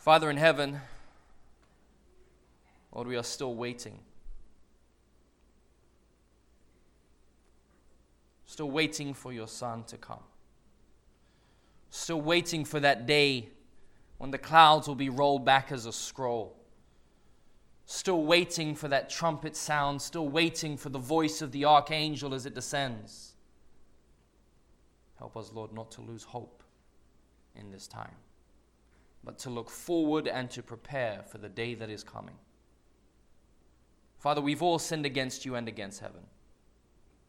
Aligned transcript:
Father 0.00 0.30
in 0.30 0.38
heaven, 0.38 0.80
Lord, 2.90 3.06
we 3.06 3.16
are 3.16 3.22
still 3.22 3.54
waiting. 3.54 3.98
Still 8.46 8.70
waiting 8.70 9.12
for 9.12 9.30
your 9.30 9.46
Son 9.46 9.84
to 9.84 9.98
come. 9.98 10.22
Still 11.90 12.22
waiting 12.22 12.64
for 12.64 12.80
that 12.80 13.04
day 13.04 13.50
when 14.16 14.30
the 14.30 14.38
clouds 14.38 14.88
will 14.88 14.94
be 14.94 15.10
rolled 15.10 15.44
back 15.44 15.70
as 15.70 15.84
a 15.84 15.92
scroll. 15.92 16.56
Still 17.84 18.22
waiting 18.22 18.74
for 18.74 18.88
that 18.88 19.10
trumpet 19.10 19.54
sound. 19.54 20.00
Still 20.00 20.30
waiting 20.30 20.78
for 20.78 20.88
the 20.88 20.98
voice 20.98 21.42
of 21.42 21.52
the 21.52 21.66
archangel 21.66 22.32
as 22.32 22.46
it 22.46 22.54
descends. 22.54 23.34
Help 25.18 25.36
us, 25.36 25.52
Lord, 25.52 25.74
not 25.74 25.90
to 25.90 26.00
lose 26.00 26.24
hope 26.24 26.62
in 27.54 27.70
this 27.70 27.86
time 27.86 28.16
but 29.22 29.38
to 29.40 29.50
look 29.50 29.70
forward 29.70 30.26
and 30.26 30.50
to 30.50 30.62
prepare 30.62 31.22
for 31.26 31.38
the 31.38 31.48
day 31.48 31.74
that 31.74 31.90
is 31.90 32.02
coming. 32.02 32.36
Father, 34.18 34.40
we've 34.40 34.62
all 34.62 34.78
sinned 34.78 35.06
against 35.06 35.44
you 35.44 35.54
and 35.54 35.68
against 35.68 36.00
heaven. 36.00 36.22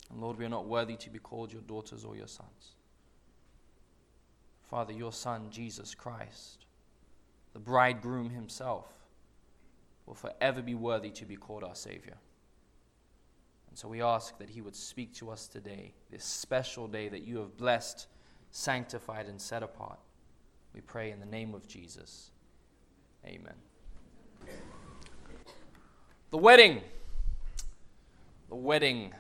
And 0.09 0.21
Lord, 0.21 0.37
we 0.37 0.45
are 0.45 0.49
not 0.49 0.67
worthy 0.67 0.95
to 0.97 1.09
be 1.09 1.19
called 1.19 1.53
your 1.53 1.61
daughters 1.61 2.03
or 2.03 2.15
your 2.15 2.27
sons. 2.27 2.75
Father, 4.69 4.93
your 4.93 5.11
Son, 5.11 5.49
Jesus 5.49 5.95
Christ, 5.95 6.65
the 7.53 7.59
bridegroom 7.59 8.29
himself, 8.29 8.93
will 10.05 10.15
forever 10.15 10.61
be 10.61 10.75
worthy 10.75 11.09
to 11.11 11.25
be 11.25 11.35
called 11.35 11.63
our 11.63 11.75
Savior. 11.75 12.17
And 13.69 13.77
so 13.77 13.87
we 13.87 14.01
ask 14.01 14.37
that 14.37 14.49
he 14.49 14.61
would 14.61 14.75
speak 14.75 15.13
to 15.15 15.29
us 15.29 15.47
today, 15.47 15.93
this 16.09 16.25
special 16.25 16.87
day 16.87 17.07
that 17.07 17.23
you 17.23 17.37
have 17.37 17.57
blessed, 17.57 18.07
sanctified, 18.49 19.27
and 19.27 19.39
set 19.39 19.63
apart. 19.63 19.99
We 20.73 20.81
pray 20.81 21.11
in 21.11 21.19
the 21.19 21.25
name 21.25 21.53
of 21.53 21.67
Jesus. 21.67 22.31
Amen. 23.25 23.53
The 26.31 26.37
wedding. 26.37 26.81
The 28.49 28.55
wedding. 28.55 29.13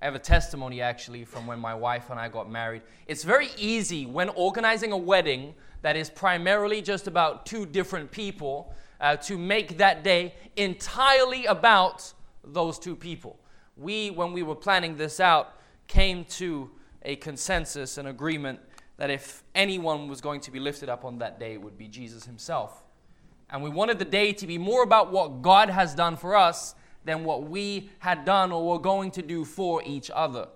I 0.00 0.06
have 0.06 0.14
a 0.14 0.20
testimony 0.20 0.80
actually 0.80 1.24
from 1.24 1.46
when 1.46 1.58
my 1.58 1.74
wife 1.74 2.08
and 2.08 2.18
I 2.18 2.28
got 2.28 2.50
married. 2.50 2.82
It's 3.06 3.24
very 3.24 3.50
easy 3.58 4.06
when 4.06 4.30
organizing 4.30 4.92
a 4.92 4.96
wedding 4.96 5.54
that 5.82 5.96
is 5.96 6.08
primarily 6.08 6.80
just 6.80 7.06
about 7.06 7.44
two 7.44 7.66
different 7.66 8.10
people 8.10 8.74
uh, 9.00 9.16
to 9.16 9.36
make 9.36 9.76
that 9.78 10.02
day 10.02 10.34
entirely 10.56 11.44
about 11.46 12.12
those 12.42 12.78
two 12.78 12.96
people. 12.96 13.38
We, 13.76 14.10
when 14.10 14.32
we 14.32 14.42
were 14.42 14.54
planning 14.54 14.96
this 14.96 15.20
out, 15.20 15.58
came 15.86 16.24
to 16.26 16.70
a 17.02 17.16
consensus, 17.16 17.98
an 17.98 18.06
agreement 18.06 18.60
that 19.00 19.08
if 19.08 19.42
anyone 19.54 20.08
was 20.08 20.20
going 20.20 20.42
to 20.42 20.50
be 20.50 20.60
lifted 20.60 20.90
up 20.90 21.06
on 21.06 21.16
that 21.20 21.40
day, 21.40 21.54
it 21.54 21.62
would 21.62 21.78
be 21.78 21.88
Jesus 21.88 22.26
himself. 22.26 22.84
And 23.48 23.62
we 23.62 23.70
wanted 23.70 23.98
the 23.98 24.04
day 24.04 24.34
to 24.34 24.46
be 24.46 24.58
more 24.58 24.82
about 24.82 25.10
what 25.10 25.40
God 25.40 25.70
has 25.70 25.94
done 25.94 26.18
for 26.18 26.36
us 26.36 26.74
than 27.06 27.24
what 27.24 27.44
we 27.44 27.88
had 28.00 28.26
done 28.26 28.52
or 28.52 28.68
were 28.68 28.78
going 28.78 29.10
to 29.12 29.22
do 29.22 29.46
for 29.46 29.82
each 29.86 30.10
other. 30.10 30.48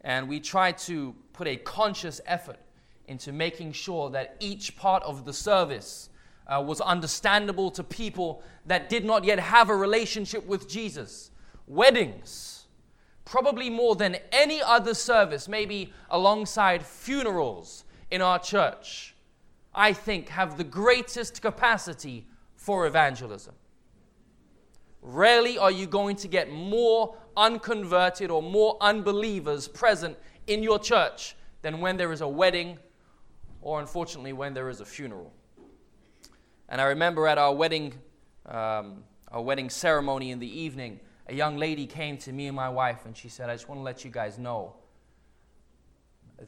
And 0.00 0.28
we 0.28 0.40
tried 0.40 0.78
to 0.78 1.14
put 1.32 1.46
a 1.46 1.54
conscious 1.54 2.20
effort 2.26 2.58
into 3.06 3.32
making 3.32 3.70
sure 3.70 4.10
that 4.10 4.34
each 4.40 4.74
part 4.74 5.04
of 5.04 5.24
the 5.24 5.32
service 5.32 6.10
uh, 6.48 6.60
was 6.60 6.80
understandable 6.80 7.70
to 7.70 7.84
people 7.84 8.42
that 8.66 8.88
did 8.88 9.04
not 9.04 9.22
yet 9.22 9.38
have 9.38 9.70
a 9.70 9.76
relationship 9.76 10.44
with 10.44 10.68
Jesus. 10.68 11.30
Weddings 11.68 12.55
probably 13.26 13.68
more 13.68 13.94
than 13.94 14.16
any 14.32 14.62
other 14.62 14.94
service, 14.94 15.48
maybe 15.48 15.92
alongside 16.08 16.82
funerals 16.82 17.84
in 18.10 18.22
our 18.22 18.38
church, 18.38 19.14
I 19.74 19.92
think 19.92 20.30
have 20.30 20.56
the 20.56 20.64
greatest 20.64 21.42
capacity 21.42 22.26
for 22.54 22.86
evangelism. 22.86 23.54
Rarely 25.02 25.58
are 25.58 25.70
you 25.70 25.86
going 25.86 26.16
to 26.16 26.28
get 26.28 26.50
more 26.50 27.16
unconverted 27.36 28.30
or 28.30 28.42
more 28.42 28.78
unbelievers 28.80 29.68
present 29.68 30.16
in 30.46 30.62
your 30.62 30.78
church 30.78 31.36
than 31.62 31.80
when 31.80 31.96
there 31.96 32.12
is 32.12 32.20
a 32.22 32.28
wedding 32.28 32.78
or, 33.60 33.80
unfortunately, 33.80 34.32
when 34.32 34.54
there 34.54 34.70
is 34.70 34.80
a 34.80 34.84
funeral. 34.84 35.32
And 36.68 36.80
I 36.80 36.84
remember 36.84 37.26
at 37.26 37.38
our 37.38 37.52
wedding, 37.52 37.94
um, 38.46 39.02
our 39.32 39.42
wedding 39.42 39.68
ceremony 39.68 40.30
in 40.30 40.38
the 40.38 40.60
evening, 40.60 41.00
a 41.28 41.34
young 41.34 41.56
lady 41.56 41.86
came 41.86 42.16
to 42.18 42.32
me 42.32 42.46
and 42.46 42.56
my 42.56 42.68
wife 42.68 43.04
and 43.04 43.16
she 43.16 43.28
said, 43.28 43.50
I 43.50 43.54
just 43.54 43.68
want 43.68 43.80
to 43.80 43.82
let 43.82 44.04
you 44.04 44.10
guys 44.10 44.38
know 44.38 44.74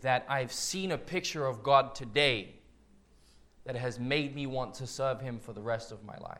that 0.02 0.24
I've 0.28 0.52
seen 0.52 0.92
a 0.92 0.98
picture 0.98 1.46
of 1.46 1.62
God 1.62 1.94
today 1.94 2.54
that 3.64 3.74
has 3.76 3.98
made 3.98 4.34
me 4.34 4.46
want 4.46 4.74
to 4.74 4.86
serve 4.86 5.20
Him 5.20 5.38
for 5.38 5.52
the 5.52 5.60
rest 5.60 5.92
of 5.92 6.04
my 6.04 6.16
life. 6.18 6.38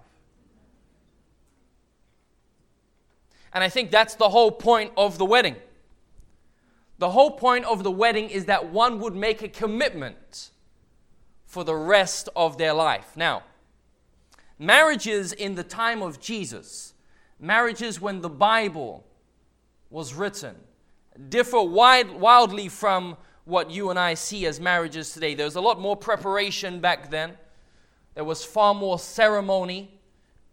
And 3.53 3.65
I 3.65 3.69
think 3.69 3.91
that's 3.91 4.15
the 4.15 4.28
whole 4.28 4.50
point 4.50 4.93
of 4.97 5.19
the 5.19 5.25
wedding. 5.25 5.56
The 6.98 7.10
whole 7.10 7.31
point 7.31 7.65
of 7.65 7.82
the 7.82 7.91
wedding 7.91 8.28
is 8.28 8.44
that 8.44 8.71
one 8.71 9.00
would 9.00 9.15
make 9.15 9.43
a 9.43 9.48
commitment 9.48 10.50
for 11.47 11.65
the 11.65 11.75
rest 11.75 12.28
of 12.37 12.59
their 12.59 12.75
life. 12.75 13.16
Now, 13.16 13.44
marriages 14.59 15.32
in 15.32 15.54
the 15.54 15.65
time 15.65 16.03
of 16.03 16.21
Jesus 16.21 16.94
marriages 17.38 18.00
when 18.00 18.21
the 18.21 18.28
Bible 18.28 19.04
was 19.91 20.15
written 20.15 20.56
differ 21.28 21.60
wide, 21.60 22.10
wildly 22.10 22.69
from 22.69 23.16
what 23.44 23.71
you 23.71 23.91
and 23.91 23.99
I 23.99 24.15
see 24.15 24.47
as 24.47 24.60
marriages 24.60 25.12
today. 25.12 25.34
There 25.34 25.47
was 25.47 25.56
a 25.56 25.60
lot 25.60 25.81
more 25.81 25.97
preparation 25.97 26.81
back 26.81 27.10
then. 27.10 27.37
There 28.15 28.25
was 28.25 28.44
far 28.44 28.75
more 28.75 28.98
ceremony 28.98 30.00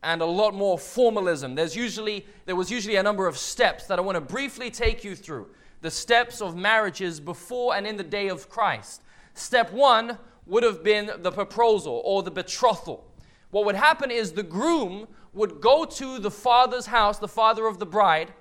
and 0.01 0.22
a 0.22 0.25
lot 0.25 0.53
more 0.53 0.78
formalism. 0.78 1.56
There's 1.56 1.75
usually 1.75 2.25
there 2.45 2.56
was 2.56 2.72
usually 2.72 2.95
a 2.95 3.03
number 3.03 3.28
of 3.28 3.38
steps 3.38 3.85
that 3.88 4.00
I 4.00 4.01
want 4.01 4.16
to 4.16 4.22
briefly 4.22 4.72
take 4.72 5.03
you 5.03 5.16
through. 5.16 5.47
The 5.81 5.91
steps 5.91 6.41
of 6.41 6.56
marriages 6.56 7.19
before 7.19 7.75
and 7.75 7.85
in 7.85 7.97
the 7.97 8.03
day 8.03 8.29
of 8.29 8.50
Christ. 8.50 9.01
Step 9.34 9.72
1 9.72 10.18
would 10.45 10.63
have 10.63 10.84
been 10.84 11.12
the 11.18 11.31
proposal 11.31 12.01
or 12.06 12.24
the 12.24 12.31
betrothal. 12.31 13.03
What 13.51 13.66
would 13.66 13.75
happen 13.75 14.09
is 14.12 14.31
the 14.31 14.44
groom 14.44 15.07
would 15.35 15.62
go 15.62 15.85
to 15.85 16.18
the 16.18 16.31
father's 16.31 16.88
house, 16.88 17.19
the 17.19 17.28
father 17.28 17.68
of 17.68 17.78
the 17.78 17.85
bride, 17.85 18.34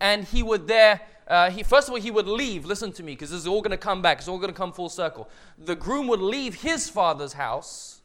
and 0.00 0.24
he 0.24 0.42
would 0.42 0.66
there, 0.66 1.00
uh, 1.28 1.50
he, 1.50 1.62
first 1.62 1.88
of 1.88 1.94
all, 1.94 2.00
he 2.00 2.10
would 2.10 2.26
leave. 2.26 2.64
Listen 2.64 2.92
to 2.92 3.02
me, 3.02 3.12
because 3.12 3.30
this 3.30 3.40
is 3.40 3.46
all 3.46 3.60
going 3.60 3.72
to 3.72 3.76
come 3.76 4.00
back. 4.00 4.18
It's 4.18 4.28
all 4.28 4.38
going 4.38 4.50
to 4.50 4.56
come 4.56 4.72
full 4.72 4.88
circle. 4.88 5.28
The 5.58 5.76
groom 5.76 6.08
would 6.08 6.20
leave 6.20 6.62
his 6.62 6.88
father's 6.88 7.34
house, 7.34 8.00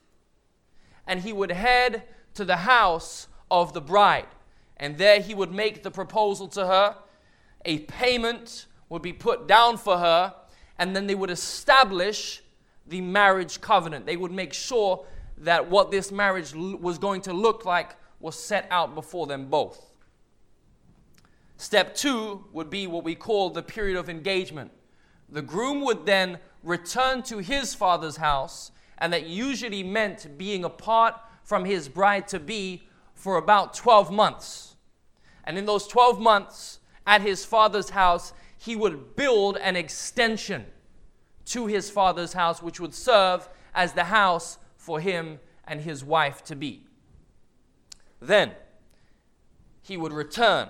and 1.05 1.21
he 1.21 1.31
would 1.31 1.51
head 1.51 2.03
to 2.33 2.43
the 2.43 2.57
house 2.57 3.27
of 3.49 3.73
the 3.73 3.81
bride. 3.81 4.27
And 4.77 4.97
there 4.97 5.21
he 5.21 5.33
would 5.33 5.51
make 5.51 5.83
the 5.83 5.91
proposal 5.91 6.47
to 6.49 6.67
her. 6.67 6.95
A 7.65 7.79
payment 7.79 8.67
would 8.89 9.01
be 9.01 9.13
put 9.13 9.47
down 9.47 9.77
for 9.77 9.97
her, 9.97 10.33
and 10.77 10.95
then 10.95 11.07
they 11.07 11.15
would 11.15 11.31
establish 11.31 12.41
the 12.85 13.01
marriage 13.01 13.59
covenant. 13.59 14.05
They 14.05 14.17
would 14.17 14.31
make 14.31 14.53
sure 14.53 15.05
that 15.37 15.69
what 15.69 15.91
this 15.91 16.11
marriage 16.11 16.53
was 16.55 16.97
going 16.97 17.21
to 17.21 17.33
look 17.33 17.65
like 17.65 17.95
was 18.19 18.35
set 18.35 18.67
out 18.71 18.95
before 18.95 19.27
them 19.27 19.47
both. 19.47 19.91
Step 21.57 21.95
two 21.95 22.45
would 22.51 22.69
be 22.69 22.87
what 22.87 23.03
we 23.03 23.15
call 23.15 23.49
the 23.49 23.63
period 23.63 23.97
of 23.97 24.09
engagement. 24.09 24.71
The 25.29 25.41
groom 25.41 25.81
would 25.81 26.05
then 26.05 26.39
return 26.63 27.23
to 27.23 27.39
his 27.39 27.73
father's 27.73 28.17
house, 28.17 28.71
and 28.97 29.11
that 29.13 29.27
usually 29.27 29.83
meant 29.83 30.37
being 30.37 30.63
apart 30.63 31.15
from 31.43 31.65
his 31.65 31.89
bride 31.89 32.27
to 32.29 32.39
be 32.39 32.83
for 33.13 33.37
about 33.37 33.73
12 33.73 34.11
months. 34.11 34.75
And 35.43 35.57
in 35.57 35.65
those 35.65 35.87
12 35.87 36.19
months 36.19 36.79
at 37.05 37.21
his 37.21 37.45
father's 37.45 37.89
house, 37.89 38.33
he 38.57 38.75
would 38.75 39.15
build 39.15 39.57
an 39.57 39.75
extension 39.75 40.65
to 41.45 41.65
his 41.67 41.89
father's 41.89 42.33
house, 42.33 42.61
which 42.61 42.79
would 42.79 42.93
serve 42.93 43.47
as 43.73 43.93
the 43.93 44.05
house 44.05 44.57
for 44.87 45.01
him 45.01 45.37
and 45.65 45.81
his 45.81 46.01
wife 46.01 46.41
to 46.45 46.55
be. 46.55 46.85
Then 48.21 48.53
he 49.81 49.97
would 49.97 50.13
return 50.13 50.69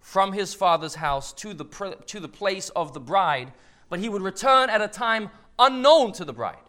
from 0.00 0.32
his 0.32 0.54
father's 0.54 0.96
house 0.96 1.32
to 1.34 1.54
the, 1.54 1.64
to 2.06 2.18
the 2.18 2.28
place 2.28 2.70
of 2.70 2.94
the 2.94 3.00
bride, 3.00 3.52
but 3.88 4.00
he 4.00 4.08
would 4.08 4.22
return 4.22 4.70
at 4.70 4.82
a 4.82 4.88
time 4.88 5.30
unknown 5.56 6.10
to 6.14 6.24
the 6.24 6.32
bride. 6.32 6.68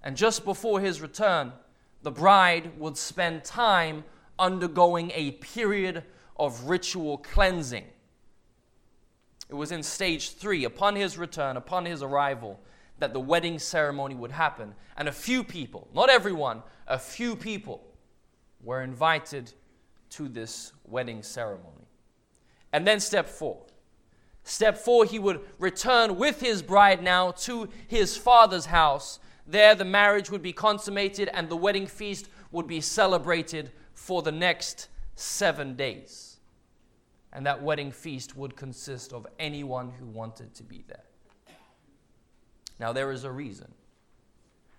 And 0.00 0.16
just 0.16 0.44
before 0.44 0.78
his 0.78 1.00
return, 1.00 1.54
the 2.02 2.12
bride 2.12 2.78
would 2.78 2.96
spend 2.96 3.42
time 3.42 4.04
undergoing 4.38 5.10
a 5.16 5.32
period 5.32 6.04
of 6.36 6.68
ritual 6.68 7.18
cleansing. 7.18 7.86
It 9.48 9.54
was 9.54 9.72
in 9.72 9.82
stage 9.82 10.36
three. 10.36 10.64
Upon 10.64 10.94
his 10.94 11.18
return, 11.18 11.56
upon 11.56 11.84
his 11.84 12.00
arrival, 12.00 12.60
that 13.00 13.12
the 13.12 13.20
wedding 13.20 13.58
ceremony 13.58 14.14
would 14.14 14.30
happen. 14.30 14.74
And 14.96 15.08
a 15.08 15.12
few 15.12 15.42
people, 15.42 15.88
not 15.94 16.10
everyone, 16.10 16.62
a 16.86 16.98
few 16.98 17.34
people 17.34 17.82
were 18.62 18.82
invited 18.82 19.52
to 20.10 20.28
this 20.28 20.72
wedding 20.84 21.22
ceremony. 21.22 21.88
And 22.72 22.86
then 22.86 23.00
step 23.00 23.28
four. 23.28 23.62
Step 24.44 24.78
four, 24.78 25.04
he 25.04 25.18
would 25.18 25.40
return 25.58 26.16
with 26.16 26.40
his 26.40 26.62
bride 26.62 27.02
now 27.02 27.32
to 27.32 27.68
his 27.88 28.16
father's 28.16 28.66
house. 28.66 29.18
There, 29.46 29.74
the 29.74 29.84
marriage 29.84 30.30
would 30.30 30.42
be 30.42 30.52
consummated 30.52 31.28
and 31.32 31.48
the 31.48 31.56
wedding 31.56 31.86
feast 31.86 32.28
would 32.52 32.66
be 32.66 32.80
celebrated 32.80 33.70
for 33.94 34.22
the 34.22 34.32
next 34.32 34.88
seven 35.14 35.76
days. 35.76 36.38
And 37.32 37.46
that 37.46 37.62
wedding 37.62 37.92
feast 37.92 38.36
would 38.36 38.56
consist 38.56 39.12
of 39.12 39.26
anyone 39.38 39.90
who 39.90 40.06
wanted 40.06 40.54
to 40.54 40.62
be 40.62 40.84
there. 40.88 41.04
Now, 42.80 42.94
there 42.94 43.12
is 43.12 43.24
a 43.24 43.30
reason. 43.30 43.68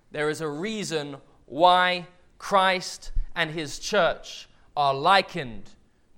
There 0.09 0.29
is 0.29 0.41
a 0.41 0.47
reason 0.47 1.17
why 1.45 2.07
Christ 2.39 3.11
and 3.35 3.51
his 3.51 3.77
church 3.77 4.49
are 4.75 4.93
likened 4.93 5.69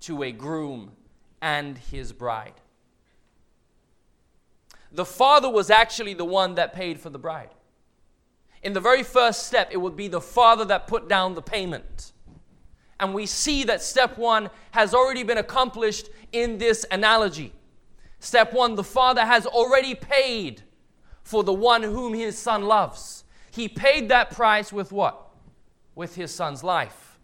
to 0.02 0.24
a 0.24 0.32
groom 0.32 0.94
and 1.42 1.78
his 1.78 2.14
bride. 2.14 2.54
The 4.94 5.04
father 5.04 5.50
was 5.50 5.70
actually 5.70 6.14
the 6.14 6.24
one 6.24 6.56
that 6.56 6.74
paid 6.74 7.02
for 7.02 7.10
the 7.10 7.20
bride. 7.20 7.50
In 8.62 8.72
the 8.72 8.80
very 8.80 9.04
first 9.04 9.46
step, 9.46 9.68
it 9.70 9.78
would 9.78 9.98
be 9.98 10.08
the 10.08 10.22
father 10.22 10.64
that 10.66 10.88
put 10.88 11.10
down 11.10 11.36
the 11.36 11.42
payment. 11.42 12.14
And 12.98 13.14
we 13.14 13.26
see 13.26 13.66
that 13.66 13.82
step 13.82 14.18
one 14.18 14.50
has 14.72 14.94
already 14.94 15.24
been 15.24 15.38
accomplished 15.38 16.10
in 16.32 16.60
this 16.60 16.86
analogy. 16.92 17.52
Step 18.20 18.54
one, 18.54 18.76
the 18.76 18.84
father 18.86 19.26
has 19.26 19.46
already 19.46 19.96
paid 19.96 20.64
for 21.24 21.44
the 21.44 21.54
one 21.54 21.84
whom 21.84 22.14
his 22.14 22.38
son 22.38 22.64
loves. 22.64 23.24
He 23.52 23.68
paid 23.68 24.10
that 24.10 24.32
price 24.32 24.74
with 24.74 24.92
what? 24.92 25.30
With 25.96 26.16
his 26.16 26.34
son's 26.34 26.64
life. 26.64 27.20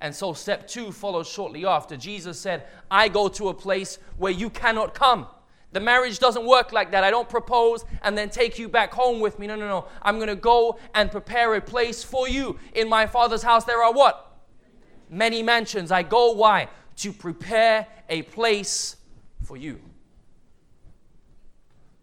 And 0.00 0.14
so 0.14 0.32
step 0.32 0.66
two 0.66 0.92
follows 0.92 1.28
shortly 1.28 1.66
after. 1.66 1.96
Jesus 1.96 2.38
said, 2.40 2.66
I 2.90 3.08
go 3.08 3.28
to 3.28 3.48
a 3.48 3.54
place 3.54 3.98
where 4.16 4.32
you 4.32 4.48
cannot 4.48 4.94
come. 4.94 5.26
The 5.72 5.80
marriage 5.80 6.18
doesn't 6.18 6.46
work 6.46 6.72
like 6.72 6.90
that. 6.92 7.04
I 7.04 7.10
don't 7.10 7.28
propose 7.28 7.84
and 8.02 8.16
then 8.16 8.30
take 8.30 8.58
you 8.58 8.68
back 8.68 8.92
home 8.92 9.20
with 9.20 9.38
me. 9.38 9.46
No, 9.46 9.56
no, 9.56 9.68
no. 9.68 9.86
I'm 10.02 10.16
going 10.16 10.28
to 10.28 10.36
go 10.36 10.78
and 10.94 11.10
prepare 11.10 11.54
a 11.54 11.60
place 11.60 12.02
for 12.02 12.28
you. 12.28 12.58
In 12.74 12.88
my 12.88 13.06
father's 13.06 13.42
house, 13.42 13.64
there 13.64 13.82
are 13.82 13.92
what? 13.92 14.38
Many 15.08 15.42
mansions. 15.42 15.92
I 15.92 16.02
go, 16.02 16.32
why? 16.32 16.68
To 16.96 17.12
prepare 17.12 17.86
a 18.08 18.22
place 18.22 18.96
for 19.44 19.56
you. 19.56 19.80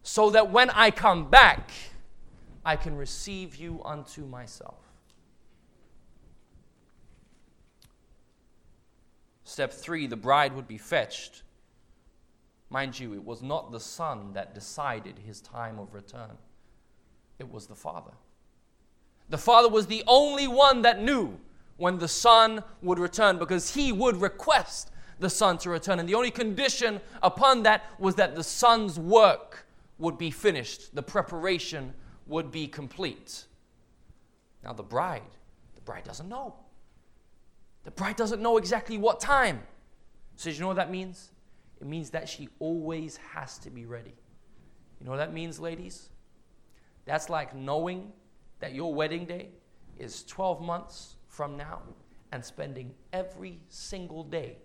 So 0.08 0.30
that 0.30 0.50
when 0.50 0.70
I 0.70 0.92
come 0.92 1.30
back, 1.30 1.72
I 2.64 2.78
can 2.78 2.96
receive 2.96 3.58
you 3.58 3.82
unto 3.84 4.26
myself. 4.26 4.80
Step 9.44 9.74
three 9.74 10.08
the 10.08 10.16
bride 10.16 10.54
would 10.54 10.68
be 10.68 10.78
fetched 10.78 11.44
Mind 12.70 13.00
you, 13.00 13.14
it 13.14 13.24
was 13.24 13.42
not 13.42 13.72
the 13.72 13.80
son 13.80 14.34
that 14.34 14.54
decided 14.54 15.20
his 15.20 15.40
time 15.40 15.80
of 15.80 15.94
return, 15.94 16.38
it 17.40 17.50
was 17.50 17.68
the 17.68 17.76
father. 17.76 18.12
The 19.30 19.38
father 19.38 19.70
was 19.70 19.88
the 19.88 20.04
only 20.08 20.48
one 20.48 20.82
that 20.84 21.02
knew 21.02 21.38
when 21.78 21.98
the 21.98 22.08
son 22.08 22.64
would 22.82 22.98
return 22.98 23.38
because 23.38 23.74
he 23.74 23.92
would 23.92 24.20
request 24.20 24.90
the 25.20 25.30
son 25.30 25.58
to 25.60 25.70
return. 25.70 26.00
And 26.00 26.08
the 26.08 26.16
only 26.16 26.32
condition 26.32 27.02
upon 27.22 27.64
that 27.64 27.84
was 28.00 28.16
that 28.16 28.36
the 28.36 28.44
son's 28.44 28.98
work 28.98 29.67
would 29.98 30.18
be 30.18 30.32
finished, 30.32 30.94
the 30.96 31.02
preparation 31.02 31.94
would 32.28 32.52
be 32.52 32.68
complete. 32.68 33.46
Now, 34.64 34.74
the 34.74 34.84
bride, 34.84 35.22
the 35.76 35.82
bride 35.82 36.04
doesn't 36.04 36.28
know. 36.28 36.56
The 37.84 37.92
bride 37.92 38.16
doesn't 38.16 38.42
know 38.42 38.58
exactly 38.58 38.98
what 38.98 39.20
time. 39.20 39.62
So, 40.36 40.50
you 40.50 40.60
know 40.60 40.68
what 40.68 40.76
that 40.76 40.92
means? 40.92 41.32
It 41.80 41.88
means 41.88 42.10
that 42.12 42.28
she 42.28 42.50
always 42.60 43.18
has 43.18 43.58
to 43.60 43.70
be 43.70 43.86
ready. 43.86 44.14
You 45.00 45.06
know 45.06 45.12
what 45.12 45.18
that 45.18 45.34
means, 45.34 45.60
ladies? 45.60 46.10
That's 47.06 47.30
like 47.30 47.56
knowing 47.56 48.12
that 48.60 48.74
your 48.74 48.94
wedding 48.94 49.26
day 49.26 49.50
is 49.98 50.24
12 50.24 50.62
months 50.62 51.16
from 51.28 51.56
now 51.56 51.82
and 52.32 52.44
spending 52.44 52.94
every 53.14 53.60
single 53.70 54.24
day 54.24 54.58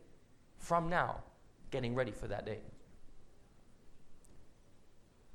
from 0.59 0.89
now 0.89 1.23
getting 1.71 1.95
ready 1.95 2.13
for 2.13 2.27
that 2.29 2.45
day. 2.45 2.59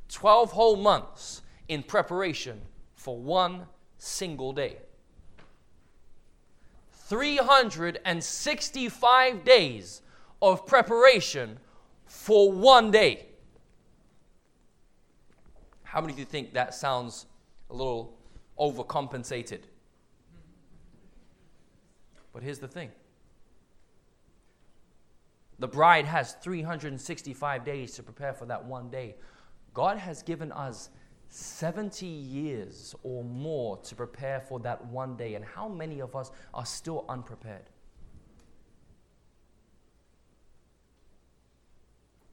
12 0.10 0.52
whole 0.52 0.76
months 0.76 1.42
in 1.68 1.84
preparation 1.84 2.60
for 2.96 3.16
one 3.18 3.68
single 3.98 4.52
day. 4.54 4.78
365 6.92 9.46
days 9.46 10.02
of 10.42 10.66
preparation 10.66 11.60
for 12.06 12.52
one 12.52 12.90
day. 12.92 13.28
How 15.84 16.02
many 16.02 16.14
of 16.14 16.20
you 16.20 16.26
think 16.26 16.54
that 16.54 16.74
sounds 16.74 17.28
a 17.70 17.74
little 17.74 18.18
overcompensated? 18.60 19.60
But 22.34 22.44
here's 22.44 22.60
the 22.60 22.68
thing 22.68 22.92
the 25.60 25.68
bride 25.68 26.06
has 26.06 26.34
365 26.34 27.66
days 27.66 27.96
to 27.96 28.04
prepare 28.04 28.34
for 28.34 28.46
that 28.46 28.66
one 28.66 28.90
day. 28.90 29.16
God 29.78 30.00
has 30.00 30.24
given 30.24 30.52
us 30.54 30.90
70 31.30 32.08
years 32.08 32.96
or 33.04 33.24
more 33.24 33.78
to 33.84 33.94
prepare 33.94 34.42
for 34.42 34.60
that 34.62 34.84
one 34.88 35.16
day. 35.16 35.36
And 35.36 35.46
how 35.46 35.68
many 35.68 36.00
of 36.00 36.16
us 36.16 36.32
are 36.52 36.66
still 36.66 37.06
unprepared? 37.08 37.70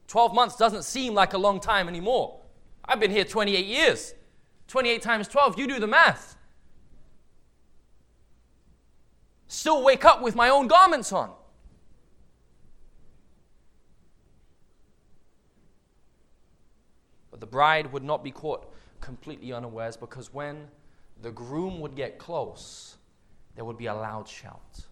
12 0.07 0.33
months 0.33 0.55
doesn't 0.55 0.85
seem 0.85 1.13
like 1.13 1.33
a 1.33 1.37
long 1.37 1.59
time 1.59 1.87
anymore. 1.87 2.41
I've 2.83 2.99
been 2.99 3.11
here 3.11 3.23
28 3.23 3.63
years. 3.63 4.15
28 4.67 5.03
times 5.03 5.27
12, 5.27 5.59
you 5.59 5.67
do 5.67 5.79
the 5.79 5.85
math. 5.85 6.35
Still 9.47 9.83
wake 9.83 10.03
up 10.03 10.19
with 10.19 10.35
my 10.35 10.49
own 10.49 10.65
garments 10.65 11.13
on. 11.13 11.31
But 17.35 17.41
the 17.41 17.47
bride 17.47 17.91
would 17.91 18.05
not 18.05 18.23
be 18.23 18.31
caught 18.31 18.71
completely 19.01 19.51
unawares 19.51 19.97
because 19.97 20.33
when 20.33 20.69
the 21.21 21.31
groom 21.31 21.81
would 21.81 21.93
get 21.93 22.17
close, 22.17 22.95
there 23.55 23.65
would 23.65 23.77
be 23.77 23.87
a 23.87 23.93
loud 23.93 24.25
shout. 24.25 24.85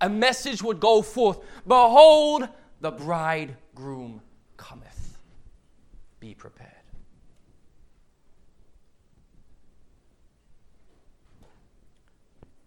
A 0.00 0.08
message 0.08 0.64
would 0.64 0.80
go 0.80 1.00
forth 1.00 1.38
Behold, 1.64 2.48
the 2.80 2.90
bridegroom 2.90 4.20
cometh. 4.56 5.16
Be 6.18 6.34
prepared. 6.34 6.72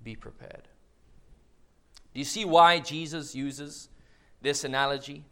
Be 0.02 0.16
prepared. 0.16 0.70
Do 2.14 2.22
you 2.22 2.26
see 2.26 2.46
why 2.46 2.80
Jesus 2.80 3.36
uses 3.36 3.90
this 4.42 4.64
analogy 4.64 5.26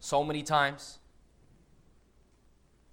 so 0.00 0.24
many 0.24 0.42
times? 0.42 0.98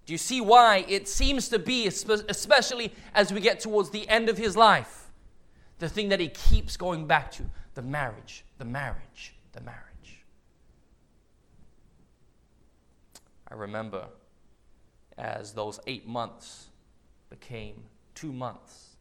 Do 0.05 0.13
you 0.13 0.17
see 0.17 0.41
why 0.41 0.85
it 0.87 1.07
seems 1.07 1.47
to 1.49 1.59
be, 1.59 1.87
especially 1.87 2.93
as 3.13 3.31
we 3.31 3.39
get 3.39 3.59
towards 3.59 3.89
the 3.89 4.07
end 4.09 4.27
of 4.27 4.37
his 4.37 4.57
life, 4.57 5.11
the 5.79 5.87
thing 5.87 6.09
that 6.09 6.19
he 6.19 6.27
keeps 6.27 6.75
going 6.77 7.07
back 7.07 7.31
to 7.33 7.43
the 7.73 7.81
marriage, 7.81 8.43
the 8.57 8.65
marriage, 8.65 9.35
the 9.53 9.61
marriage? 9.61 9.79
I 13.47 13.55
remember 13.55 14.07
as 15.17 15.53
those 15.53 15.79
eight 15.87 16.07
months 16.07 16.67
became 17.29 17.83
two 18.15 18.33
months, 18.33 18.95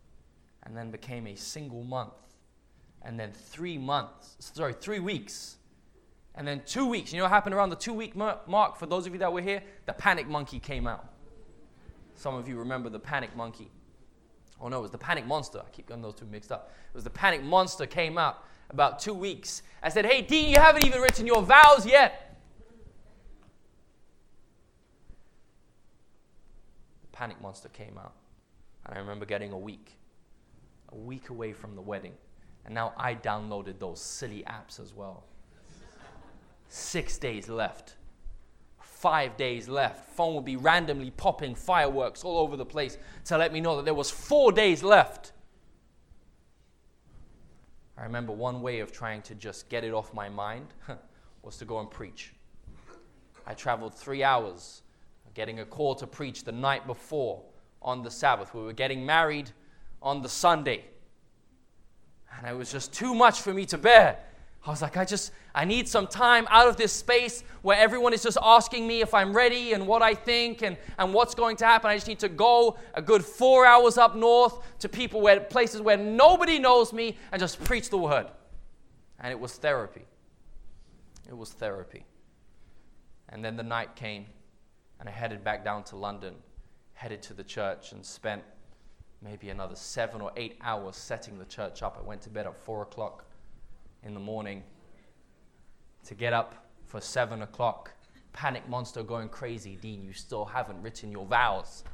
and 0.62 0.76
then 0.76 0.90
became 0.90 1.26
a 1.26 1.34
single 1.34 1.82
month, 1.82 2.12
and 3.02 3.18
then 3.18 3.32
three 3.32 3.76
months, 3.76 4.36
sorry, 4.38 4.72
three 4.72 5.00
weeks, 5.00 5.56
and 6.34 6.46
then 6.46 6.62
two 6.66 6.86
weeks. 6.86 7.12
You 7.12 7.18
know 7.18 7.24
what 7.24 7.32
happened 7.32 7.54
around 7.54 7.70
the 7.70 7.76
two 7.76 7.92
week 7.92 8.16
mark? 8.16 8.76
For 8.78 8.86
those 8.86 9.06
of 9.06 9.12
you 9.12 9.18
that 9.18 9.32
were 9.32 9.42
here, 9.42 9.62
the 9.86 9.92
panic 9.92 10.28
monkey 10.28 10.58
came 10.58 10.86
out. 10.86 11.06
Some 12.14 12.34
of 12.34 12.48
you 12.48 12.58
remember 12.58 12.88
the 12.88 12.98
panic 12.98 13.34
monkey. 13.36 13.70
Oh 14.60 14.68
no, 14.68 14.78
it 14.78 14.82
was 14.82 14.90
the 14.90 14.98
panic 14.98 15.26
monster. 15.26 15.58
I 15.58 15.68
keep 15.72 15.88
getting 15.88 16.02
those 16.02 16.14
two 16.14 16.26
mixed 16.26 16.52
up. 16.52 16.70
It 16.92 16.94
was 16.94 17.04
the 17.04 17.10
panic 17.10 17.42
monster 17.42 17.86
came 17.86 18.16
out 18.16 18.44
about 18.70 18.98
two 18.98 19.14
weeks. 19.14 19.62
I 19.82 19.88
said, 19.88 20.06
Hey, 20.06 20.22
Dean, 20.22 20.48
you 20.48 20.58
haven't 20.58 20.84
even 20.84 21.00
written 21.00 21.26
your 21.26 21.42
vows 21.42 21.86
yet. 21.86 22.38
The 27.02 27.08
panic 27.16 27.40
Monster 27.40 27.68
came 27.68 27.98
out. 27.98 28.14
And 28.86 28.96
I 28.96 29.00
remember 29.00 29.26
getting 29.26 29.52
a 29.52 29.58
week, 29.58 29.96
a 30.90 30.96
week 30.96 31.28
away 31.28 31.52
from 31.52 31.76
the 31.76 31.82
wedding. 31.82 32.14
And 32.64 32.74
now 32.74 32.94
I 32.96 33.14
downloaded 33.14 33.78
those 33.78 34.00
silly 34.00 34.44
apps 34.46 34.80
as 34.80 34.94
well. 34.94 35.24
Six 36.74 37.18
days 37.18 37.50
left. 37.50 37.96
Five 38.80 39.36
days 39.36 39.68
left. 39.68 40.08
Phone 40.12 40.34
would 40.36 40.46
be 40.46 40.56
randomly 40.56 41.10
popping 41.10 41.54
fireworks 41.54 42.24
all 42.24 42.38
over 42.38 42.56
the 42.56 42.64
place 42.64 42.96
to 43.26 43.36
let 43.36 43.52
me 43.52 43.60
know 43.60 43.76
that 43.76 43.84
there 43.84 43.92
was 43.92 44.10
four 44.10 44.52
days 44.52 44.82
left. 44.82 45.32
I 47.98 48.04
remember 48.04 48.32
one 48.32 48.62
way 48.62 48.80
of 48.80 48.90
trying 48.90 49.20
to 49.20 49.34
just 49.34 49.68
get 49.68 49.84
it 49.84 49.92
off 49.92 50.14
my 50.14 50.30
mind 50.30 50.68
was 51.42 51.58
to 51.58 51.66
go 51.66 51.78
and 51.78 51.90
preach. 51.90 52.32
I 53.46 53.52
traveled 53.52 53.94
three 53.94 54.24
hours 54.24 54.80
getting 55.34 55.60
a 55.60 55.66
call 55.66 55.94
to 55.96 56.06
preach 56.06 56.42
the 56.42 56.52
night 56.52 56.86
before 56.86 57.42
on 57.82 58.02
the 58.02 58.10
Sabbath. 58.10 58.54
We 58.54 58.62
were 58.62 58.72
getting 58.72 59.04
married 59.04 59.50
on 60.00 60.22
the 60.22 60.28
Sunday. 60.30 60.86
And 62.34 62.46
it 62.46 62.56
was 62.56 62.72
just 62.72 62.94
too 62.94 63.14
much 63.14 63.42
for 63.42 63.52
me 63.52 63.66
to 63.66 63.76
bear. 63.76 64.24
I 64.64 64.70
was 64.70 64.80
like, 64.80 64.96
I 64.96 65.04
just, 65.04 65.32
I 65.54 65.64
need 65.64 65.88
some 65.88 66.06
time 66.06 66.46
out 66.48 66.68
of 66.68 66.76
this 66.76 66.92
space 66.92 67.42
where 67.62 67.76
everyone 67.76 68.12
is 68.12 68.22
just 68.22 68.38
asking 68.40 68.86
me 68.86 69.00
if 69.00 69.12
I'm 69.12 69.32
ready 69.32 69.72
and 69.72 69.88
what 69.88 70.02
I 70.02 70.14
think 70.14 70.62
and, 70.62 70.76
and 70.98 71.12
what's 71.12 71.34
going 71.34 71.56
to 71.56 71.66
happen. 71.66 71.90
I 71.90 71.96
just 71.96 72.06
need 72.06 72.20
to 72.20 72.28
go 72.28 72.78
a 72.94 73.02
good 73.02 73.24
four 73.24 73.66
hours 73.66 73.98
up 73.98 74.14
north 74.14 74.60
to 74.78 74.88
people 74.88 75.20
where 75.20 75.40
places 75.40 75.80
where 75.80 75.96
nobody 75.96 76.60
knows 76.60 76.92
me 76.92 77.16
and 77.32 77.40
just 77.40 77.62
preach 77.64 77.90
the 77.90 77.98
word. 77.98 78.28
And 79.18 79.32
it 79.32 79.38
was 79.38 79.54
therapy. 79.54 80.04
It 81.28 81.36
was 81.36 81.50
therapy. 81.50 82.04
And 83.30 83.44
then 83.44 83.56
the 83.56 83.62
night 83.64 83.96
came, 83.96 84.26
and 85.00 85.08
I 85.08 85.12
headed 85.12 85.42
back 85.42 85.64
down 85.64 85.82
to 85.84 85.96
London, 85.96 86.34
headed 86.92 87.20
to 87.22 87.34
the 87.34 87.42
church, 87.42 87.90
and 87.92 88.04
spent 88.04 88.42
maybe 89.22 89.50
another 89.50 89.74
seven 89.74 90.20
or 90.20 90.30
eight 90.36 90.58
hours 90.60 90.94
setting 90.94 91.38
the 91.38 91.44
church 91.46 91.82
up. 91.82 91.96
I 91.98 92.06
went 92.06 92.22
to 92.22 92.30
bed 92.30 92.46
at 92.46 92.56
four 92.56 92.82
o'clock 92.82 93.24
in 94.04 94.14
the 94.14 94.20
morning 94.20 94.62
to 96.04 96.14
get 96.14 96.32
up 96.32 96.66
for 96.86 97.00
seven 97.00 97.42
o'clock. 97.42 97.92
Panic 98.32 98.68
monster 98.68 99.02
going 99.02 99.28
crazy. 99.28 99.76
Dean, 99.80 100.02
you 100.02 100.12
still 100.12 100.44
haven't 100.44 100.80
written 100.82 101.12
your 101.12 101.26
vows. 101.26 101.84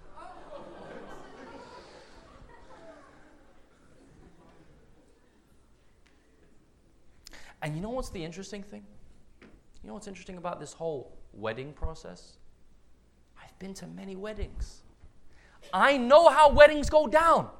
and 7.62 7.74
you 7.74 7.82
know 7.82 7.90
what's 7.90 8.10
the 8.10 8.24
interesting 8.24 8.62
thing? 8.62 8.84
You 9.82 9.88
know 9.88 9.94
what's 9.94 10.08
interesting 10.08 10.38
about 10.38 10.60
this 10.60 10.72
whole 10.72 11.16
wedding 11.32 11.72
process? 11.72 12.38
I've 13.42 13.58
been 13.58 13.74
to 13.74 13.86
many 13.86 14.16
weddings. 14.16 14.82
I 15.72 15.96
know 15.96 16.28
how 16.28 16.50
weddings 16.50 16.88
go 16.88 17.06
down. 17.06 17.50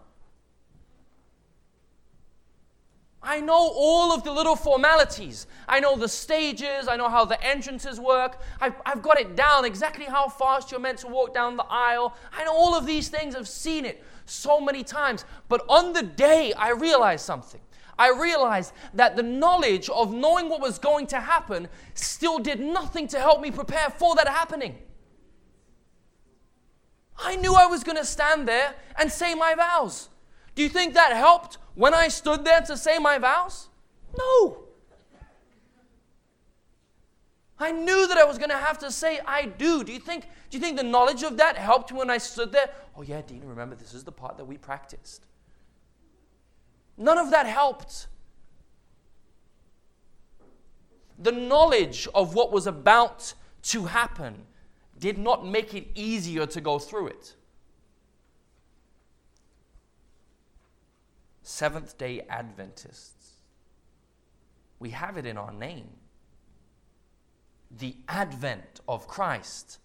I 3.23 3.41
know 3.41 3.73
all 3.75 4.13
of 4.13 4.23
the 4.23 4.33
little 4.33 4.55
formalities. 4.55 5.47
I 5.69 5.81
know 5.81 5.97
the 5.97 6.09
stages. 6.09 6.87
I 6.89 6.97
know 6.97 7.09
how 7.09 7.25
the 7.25 7.43
entrances 7.45 7.99
work. 7.99 8.41
I've, 8.61 8.75
I've 8.87 9.03
got 9.03 9.19
it 9.19 9.35
down 9.35 9.65
exactly 9.65 10.05
how 10.05 10.29
fast 10.29 10.71
you're 10.71 10.81
meant 10.81 10.99
to 10.99 11.09
walk 11.09 11.35
down 11.35 11.57
the 11.57 11.67
aisle. 11.69 12.15
I 12.33 12.45
know 12.45 12.53
all 12.53 12.77
of 12.77 12.87
these 12.87 13.09
things. 13.09 13.35
I've 13.35 13.49
seen 13.49 13.85
it 13.85 14.05
so 14.25 14.61
many 14.61 14.85
times. 14.85 15.25
But 15.49 15.65
on 15.69 15.93
the 15.93 16.03
day, 16.03 16.53
I 16.53 16.71
realized 16.71 17.25
something. 17.25 17.61
I 17.99 18.11
realized 18.11 18.73
that 18.95 19.17
the 19.17 19.25
knowledge 19.25 19.89
of 19.89 20.15
knowing 20.15 20.49
what 20.49 20.61
was 20.61 20.79
going 20.79 21.09
to 21.09 21.21
happen 21.21 21.67
still 21.95 22.39
did 22.39 22.61
nothing 22.61 23.09
to 23.09 23.19
help 23.19 23.41
me 23.41 23.51
prepare 23.51 23.91
for 23.91 24.15
that 24.15 24.29
happening. 24.29 24.79
I 27.19 27.35
knew 27.35 27.55
I 27.55 27.67
was 27.67 27.83
going 27.83 27.97
to 27.97 28.05
stand 28.05 28.47
there 28.47 28.75
and 28.97 29.11
say 29.11 29.35
my 29.35 29.57
vows. 29.57 30.09
Do 30.59 30.65
you 30.65 30.69
think 30.69 30.95
that 30.95 31.13
helped 31.13 31.57
when 31.77 31.95
I 31.95 32.09
stood 32.09 32.45
there 32.45 32.61
to 32.63 32.77
say 32.77 32.99
my 32.99 33.17
vows? 33.19 33.69
No. 34.19 34.65
I 37.61 37.71
knew 37.71 38.09
that 38.09 38.19
I 38.19 38.25
was 38.25 38.39
going 38.39 38.51
to 38.51 38.57
have 38.57 38.77
to 38.81 38.91
say 38.91 39.21
I 39.25 39.45
do. 39.45 39.85
Do 39.85 39.93
you 39.93 40.01
think 40.01 40.25
do 40.51 40.59
you 40.59 40.61
think 40.61 40.77
the 40.77 40.83
knowledge 40.83 41.23
of 41.23 41.37
that 41.37 41.57
helped 41.57 41.93
when 41.93 42.11
I 42.11 42.19
stood 42.19 42.51
there? 42.51 42.71
Oh 42.97 43.03
yeah, 43.03 43.23
Dean, 43.23 43.45
remember 43.45 43.77
this 43.77 43.95
is 43.95 44.03
the 44.03 44.11
part 44.11 44.37
that 44.37 44.47
we 44.47 44.59
practiced. 44.59 45.27
None 46.97 47.19
of 47.19 47.31
that 47.31 47.47
helped. 47.47 48.09
The 51.21 51.31
knowledge 51.31 52.09
of 52.17 52.35
what 52.35 52.51
was 52.51 52.67
about 52.67 53.33
to 53.63 53.85
happen 53.85 54.45
did 54.99 55.19
not 55.19 55.47
make 55.47 55.73
it 55.73 55.87
easier 55.95 56.47
to 56.47 56.61
go 56.61 56.81
through 56.81 57.07
it. 57.09 57.37
Seventh 61.49 61.97
day 61.97 62.27
Adventists. 62.29 63.39
We 64.79 64.91
have 64.91 65.17
it 65.17 65.25
in 65.25 65.39
our 65.39 65.51
name. 65.51 65.89
The 67.71 67.97
advent 68.07 68.81
of 68.87 69.09
Christ, 69.09 69.79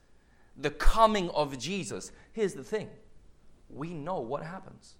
the 0.57 0.71
coming 0.71 1.29
of 1.29 1.57
Jesus. 1.57 2.11
Here's 2.33 2.53
the 2.53 2.65
thing 2.65 2.89
we 3.69 3.93
know 3.93 4.19
what 4.19 4.43
happens. 4.43 4.95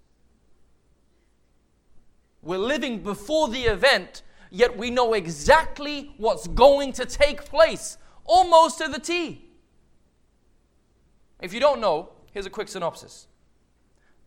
We're 2.40 2.56
living 2.56 3.02
before 3.02 3.48
the 3.48 3.64
event, 3.64 4.22
yet 4.50 4.74
we 4.74 4.90
know 4.90 5.12
exactly 5.12 6.14
what's 6.16 6.48
going 6.48 6.92
to 6.94 7.04
take 7.04 7.44
place, 7.44 7.98
almost 8.24 8.78
to 8.78 8.88
the 8.88 8.98
T. 8.98 9.50
If 11.42 11.52
you 11.52 11.60
don't 11.60 11.82
know, 11.82 12.14
here's 12.32 12.46
a 12.46 12.50
quick 12.50 12.68
synopsis 12.68 13.26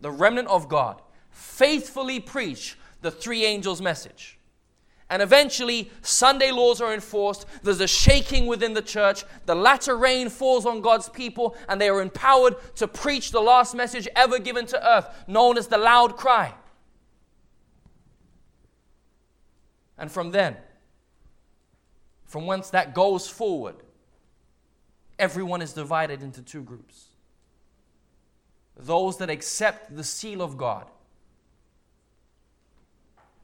The 0.00 0.12
remnant 0.12 0.46
of 0.46 0.68
God 0.68 1.02
faithfully 1.30 2.20
preach 2.20 2.78
the 3.00 3.10
three 3.10 3.44
angels' 3.44 3.80
message. 3.80 4.38
And 5.10 5.22
eventually, 5.22 5.90
Sunday 6.02 6.50
laws 6.50 6.82
are 6.82 6.92
enforced. 6.92 7.46
There's 7.62 7.80
a 7.80 7.86
shaking 7.86 8.46
within 8.46 8.74
the 8.74 8.82
church. 8.82 9.24
The 9.46 9.54
latter 9.54 9.96
rain 9.96 10.28
falls 10.28 10.66
on 10.66 10.82
God's 10.82 11.08
people, 11.08 11.56
and 11.68 11.80
they 11.80 11.88
are 11.88 12.02
empowered 12.02 12.56
to 12.76 12.86
preach 12.86 13.30
the 13.30 13.40
last 13.40 13.74
message 13.74 14.06
ever 14.14 14.38
given 14.38 14.66
to 14.66 14.86
earth, 14.86 15.06
known 15.26 15.56
as 15.56 15.68
the 15.68 15.78
loud 15.78 16.16
cry. 16.16 16.54
And 19.96 20.12
from 20.12 20.30
then, 20.30 20.56
from 22.26 22.46
whence 22.46 22.68
that 22.70 22.94
goes 22.94 23.26
forward, 23.26 23.76
everyone 25.18 25.62
is 25.62 25.72
divided 25.72 26.22
into 26.22 26.42
two 26.42 26.62
groups 26.62 27.06
those 28.80 29.18
that 29.18 29.28
accept 29.28 29.96
the 29.96 30.04
seal 30.04 30.40
of 30.40 30.56
God 30.56 30.88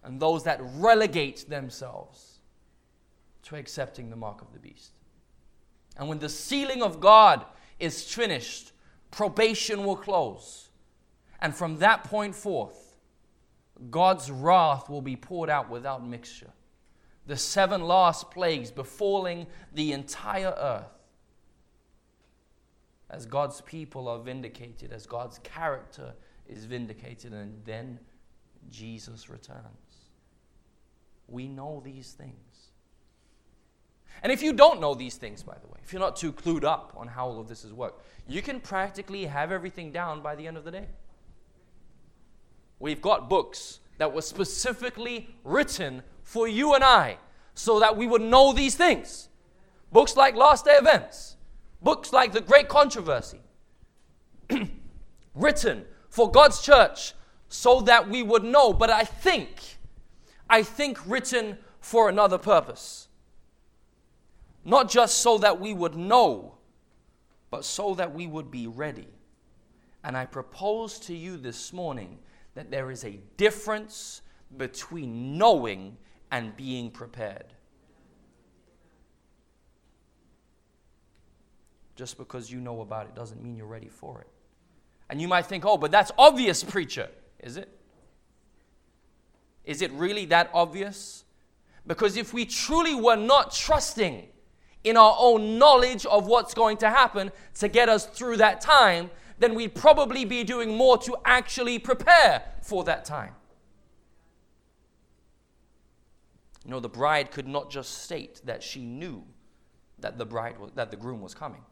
and 0.04 0.20
those 0.20 0.44
that 0.44 0.60
relegate 0.62 1.48
themselves 1.48 2.38
to 3.42 3.56
accepting 3.56 4.10
the 4.10 4.16
mark 4.16 4.42
of 4.42 4.52
the 4.52 4.58
beast. 4.58 4.92
And 5.96 6.08
when 6.08 6.18
the 6.18 6.28
sealing 6.28 6.82
of 6.82 7.00
God 7.00 7.44
is 7.78 8.02
finished, 8.12 8.72
probation 9.10 9.84
will 9.84 9.96
close. 9.96 10.68
And 11.40 11.54
from 11.54 11.78
that 11.78 12.04
point 12.04 12.34
forth, 12.34 12.96
God's 13.90 14.30
wrath 14.30 14.88
will 14.88 15.02
be 15.02 15.16
poured 15.16 15.50
out 15.50 15.70
without 15.70 16.06
mixture. 16.06 16.50
The 17.26 17.36
seven 17.36 17.82
last 17.82 18.30
plagues 18.30 18.70
befalling 18.70 19.46
the 19.72 19.92
entire 19.92 20.54
earth. 20.58 20.86
As 23.10 23.26
God's 23.26 23.60
people 23.62 24.08
are 24.08 24.18
vindicated, 24.18 24.92
as 24.92 25.06
God's 25.06 25.38
character 25.38 26.14
is 26.46 26.64
vindicated, 26.64 27.32
and 27.32 27.64
then 27.64 27.98
Jesus 28.70 29.28
returns. 29.28 29.93
We 31.28 31.48
know 31.48 31.82
these 31.84 32.12
things. 32.12 32.34
And 34.22 34.32
if 34.32 34.42
you 34.42 34.52
don't 34.52 34.80
know 34.80 34.94
these 34.94 35.16
things, 35.16 35.42
by 35.42 35.56
the 35.60 35.66
way, 35.66 35.78
if 35.82 35.92
you're 35.92 36.00
not 36.00 36.16
too 36.16 36.32
clued 36.32 36.64
up 36.64 36.94
on 36.96 37.08
how 37.08 37.26
all 37.26 37.40
of 37.40 37.48
this 37.48 37.64
is 37.64 37.72
worked, 37.72 38.02
you 38.26 38.40
can 38.40 38.60
practically 38.60 39.26
have 39.26 39.52
everything 39.52 39.92
down 39.92 40.22
by 40.22 40.34
the 40.34 40.46
end 40.46 40.56
of 40.56 40.64
the 40.64 40.70
day. 40.70 40.86
We've 42.78 43.02
got 43.02 43.28
books 43.28 43.80
that 43.98 44.12
were 44.12 44.22
specifically 44.22 45.28
written 45.44 46.02
for 46.22 46.48
you 46.48 46.74
and 46.74 46.82
I 46.82 47.18
so 47.54 47.80
that 47.80 47.96
we 47.96 48.06
would 48.06 48.22
know 48.22 48.52
these 48.52 48.74
things. 48.74 49.28
Books 49.92 50.16
like 50.16 50.34
Last 50.34 50.64
Day 50.64 50.76
Events, 50.76 51.36
books 51.82 52.12
like 52.12 52.32
The 52.32 52.40
Great 52.40 52.68
Controversy, 52.68 53.40
written 55.34 55.84
for 56.08 56.30
God's 56.30 56.62
church 56.62 57.14
so 57.48 57.80
that 57.82 58.08
we 58.08 58.22
would 58.22 58.42
know. 58.42 58.72
But 58.72 58.90
I 58.90 59.04
think 59.04 59.73
I 60.54 60.62
think 60.62 61.00
written 61.04 61.58
for 61.80 62.08
another 62.08 62.38
purpose. 62.38 63.08
Not 64.64 64.88
just 64.88 65.18
so 65.18 65.36
that 65.38 65.58
we 65.58 65.74
would 65.74 65.96
know, 65.96 66.54
but 67.50 67.64
so 67.64 67.96
that 67.96 68.14
we 68.14 68.28
would 68.28 68.52
be 68.52 68.68
ready. 68.68 69.08
And 70.04 70.16
I 70.16 70.26
propose 70.26 71.00
to 71.00 71.12
you 71.12 71.38
this 71.38 71.72
morning 71.72 72.20
that 72.54 72.70
there 72.70 72.92
is 72.92 73.04
a 73.04 73.18
difference 73.36 74.22
between 74.56 75.36
knowing 75.36 75.96
and 76.30 76.56
being 76.56 76.88
prepared. 76.88 77.52
Just 81.96 82.16
because 82.16 82.48
you 82.48 82.60
know 82.60 82.80
about 82.80 83.06
it 83.06 83.16
doesn't 83.16 83.42
mean 83.42 83.56
you're 83.56 83.66
ready 83.66 83.88
for 83.88 84.20
it. 84.20 84.28
And 85.10 85.20
you 85.20 85.26
might 85.26 85.46
think, 85.46 85.66
oh, 85.66 85.78
but 85.78 85.90
that's 85.90 86.12
obvious, 86.16 86.62
preacher. 86.62 87.08
Is 87.40 87.56
it? 87.56 87.73
Is 89.64 89.82
it 89.82 89.90
really 89.92 90.26
that 90.26 90.50
obvious? 90.52 91.24
Because 91.86 92.16
if 92.16 92.32
we 92.32 92.44
truly 92.44 92.94
were 92.94 93.16
not 93.16 93.52
trusting 93.52 94.28
in 94.84 94.96
our 94.96 95.16
own 95.18 95.58
knowledge 95.58 96.04
of 96.06 96.26
what's 96.26 96.54
going 96.54 96.76
to 96.78 96.90
happen 96.90 97.32
to 97.54 97.68
get 97.68 97.88
us 97.88 98.06
through 98.06 98.36
that 98.38 98.60
time, 98.60 99.10
then 99.38 99.54
we'd 99.54 99.74
probably 99.74 100.24
be 100.24 100.44
doing 100.44 100.76
more 100.76 100.98
to 100.98 101.16
actually 101.24 101.78
prepare 101.78 102.42
for 102.62 102.84
that 102.84 103.04
time. 103.04 103.34
You 106.64 106.70
know, 106.70 106.80
the 106.80 106.88
bride 106.88 107.30
could 107.30 107.46
not 107.46 107.70
just 107.70 108.02
state 108.02 108.40
that 108.44 108.62
she 108.62 108.84
knew 108.84 109.24
that 109.98 110.18
the 110.18 110.24
bride 110.24 110.58
was, 110.58 110.70
that 110.74 110.90
the 110.90 110.96
groom 110.96 111.20
was 111.20 111.34
coming. 111.34 111.62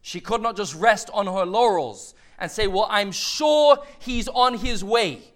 She 0.00 0.20
could 0.20 0.40
not 0.40 0.56
just 0.56 0.74
rest 0.74 1.10
on 1.12 1.26
her 1.26 1.44
laurels 1.44 2.14
and 2.38 2.50
say, 2.50 2.68
"Well, 2.68 2.86
I'm 2.88 3.10
sure 3.10 3.78
he's 3.98 4.28
on 4.28 4.54
his 4.54 4.84
way." 4.84 5.34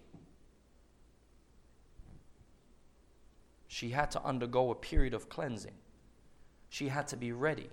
She 3.73 3.89
had 3.89 4.11
to 4.11 4.23
undergo 4.23 4.71
a 4.71 4.75
period 4.75 5.15
of 5.15 5.31
cleansing. 5.31 5.73
She 6.69 6.89
had 6.89 7.09
to 7.09 7.17
be 7.17 7.33
ready. 7.33 7.71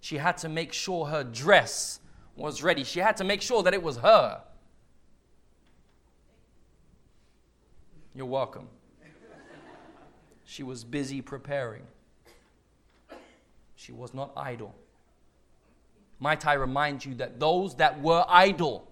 She 0.00 0.18
had 0.18 0.36
to 0.38 0.48
make 0.50 0.74
sure 0.74 1.06
her 1.06 1.24
dress 1.24 2.00
was 2.36 2.62
ready. 2.62 2.84
She 2.84 3.00
had 3.00 3.16
to 3.16 3.24
make 3.24 3.40
sure 3.40 3.62
that 3.62 3.72
it 3.72 3.82
was 3.82 3.96
her. 3.96 4.42
You're 8.14 8.26
welcome. 8.26 8.68
She 10.44 10.62
was 10.62 10.84
busy 10.84 11.22
preparing. 11.22 11.86
She 13.74 13.92
was 13.92 14.12
not 14.12 14.32
idle. 14.36 14.74
Might 16.20 16.46
I 16.46 16.52
remind 16.52 17.06
you 17.06 17.14
that 17.14 17.40
those 17.40 17.74
that 17.76 17.98
were 18.02 18.22
idle 18.28 18.86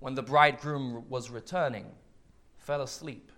when 0.00 0.14
the 0.14 0.22
bridegroom 0.22 1.04
was 1.10 1.28
returning 1.28 1.84
fell 2.56 2.80
asleep 2.80 3.32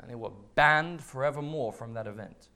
and 0.00 0.10
they 0.10 0.14
were 0.14 0.32
banned 0.54 1.02
forevermore 1.02 1.72
from 1.72 1.94
that 1.94 2.06
event. 2.06 2.48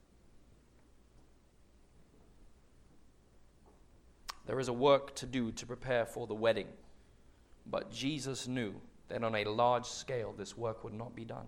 There 4.47 4.61
is 4.61 4.69
a 4.69 4.73
work 4.73 5.15
to 5.17 5.27
do 5.27 5.53
to 5.53 5.67
prepare 5.67 6.05
for 6.05 6.27
the 6.27 6.35
wedding, 6.35 6.69
but 7.67 7.91
Jesus 7.91 8.47
knew 8.47 8.75
that 9.09 9.23
on 9.23 9.35
a 9.35 9.45
large 9.45 9.87
scale 9.87 10.35
this 10.37 10.57
work 10.57 10.85
would 10.85 10.93
not 10.93 11.15
be 11.15 11.25
done. 11.25 11.47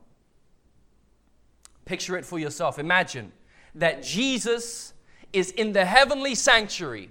Picture 1.85 2.17
it 2.17 2.25
for 2.25 2.38
yourself. 2.38 2.79
Imagine 2.79 3.33
that 3.75 4.03
Jesus 4.03 4.93
is 5.33 5.50
in 5.50 5.73
the 5.73 5.85
heavenly 5.85 6.35
sanctuary, 6.35 7.11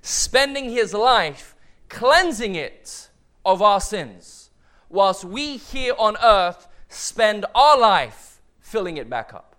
spending 0.00 0.70
his 0.70 0.94
life 0.94 1.54
cleansing 1.88 2.54
it 2.54 3.10
of 3.44 3.60
our 3.60 3.80
sins, 3.80 4.50
whilst 4.88 5.24
we 5.24 5.58
here 5.58 5.94
on 5.98 6.16
earth 6.22 6.68
spend 6.92 7.46
our 7.54 7.78
life 7.78 8.40
filling 8.60 8.96
it 8.96 9.08
back 9.08 9.34
up. 9.34 9.56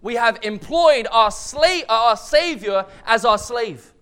We 0.00 0.16
have 0.16 0.38
employed 0.42 1.06
our, 1.10 1.30
slave, 1.30 1.84
uh, 1.88 1.92
our 1.92 2.16
Savior 2.16 2.84
as 3.06 3.24
our 3.24 3.38
slave. 3.38 3.92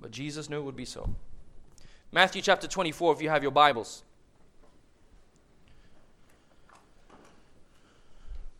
But 0.00 0.10
Jesus 0.10 0.50
knew 0.50 0.58
it 0.58 0.64
would 0.64 0.76
be 0.76 0.84
so. 0.84 1.08
Matthew 2.10 2.42
chapter 2.42 2.66
24, 2.66 3.14
if 3.14 3.22
you 3.22 3.28
have 3.28 3.42
your 3.42 3.52
Bibles. 3.52 4.02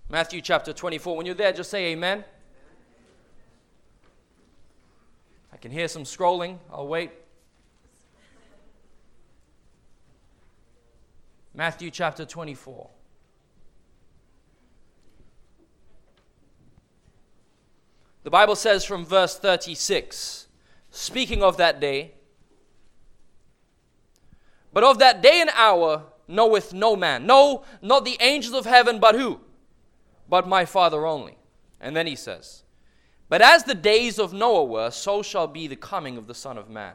Matthew 0.09 0.41
chapter 0.41 0.73
24. 0.73 1.17
When 1.17 1.27
you're 1.27 1.35
there, 1.35 1.53
just 1.53 1.71
say 1.71 1.87
amen. 1.87 2.25
I 5.50 5.50
can 5.61 5.71
hear 5.71 5.89
some 5.89 6.05
scrolling. 6.05 6.59
I'll 6.73 6.87
wait. 6.87 7.11
Matthew 11.55 11.91
chapter 11.91 12.25
24. 12.25 12.89
The 18.23 18.31
Bible 18.31 18.57
says 18.57 18.85
from 18.85 19.05
verse 19.05 19.39
36, 19.39 20.47
speaking 20.91 21.43
of 21.43 21.57
that 21.57 21.81
day, 21.81 22.13
but 24.73 24.85
of 24.85 24.99
that 24.99 25.23
day 25.23 25.41
and 25.41 25.51
hour 25.55 26.05
knoweth 26.29 26.73
no 26.73 26.97
man. 26.97 27.27
No, 27.27 27.65
not 27.83 28.05
the 28.05 28.17
angels 28.21 28.55
of 28.55 28.67
heaven, 28.67 29.01
but 29.01 29.15
who? 29.15 29.41
But 30.29 30.47
my 30.47 30.65
Father 30.65 31.07
only. 31.07 31.37
And 31.81 31.97
then 31.97 32.07
he 32.07 32.15
says, 32.15 32.63
But 33.31 33.43
as 33.43 33.63
the 33.63 33.77
days 33.77 34.19
of 34.19 34.33
Noah 34.33 34.65
were, 34.65 34.91
so 34.91 35.23
shall 35.23 35.47
be 35.47 35.69
the 35.69 35.77
coming 35.77 36.19
of 36.19 36.27
the 36.27 36.35
Son 36.35 36.59
of 36.59 36.69
Man. 36.69 36.95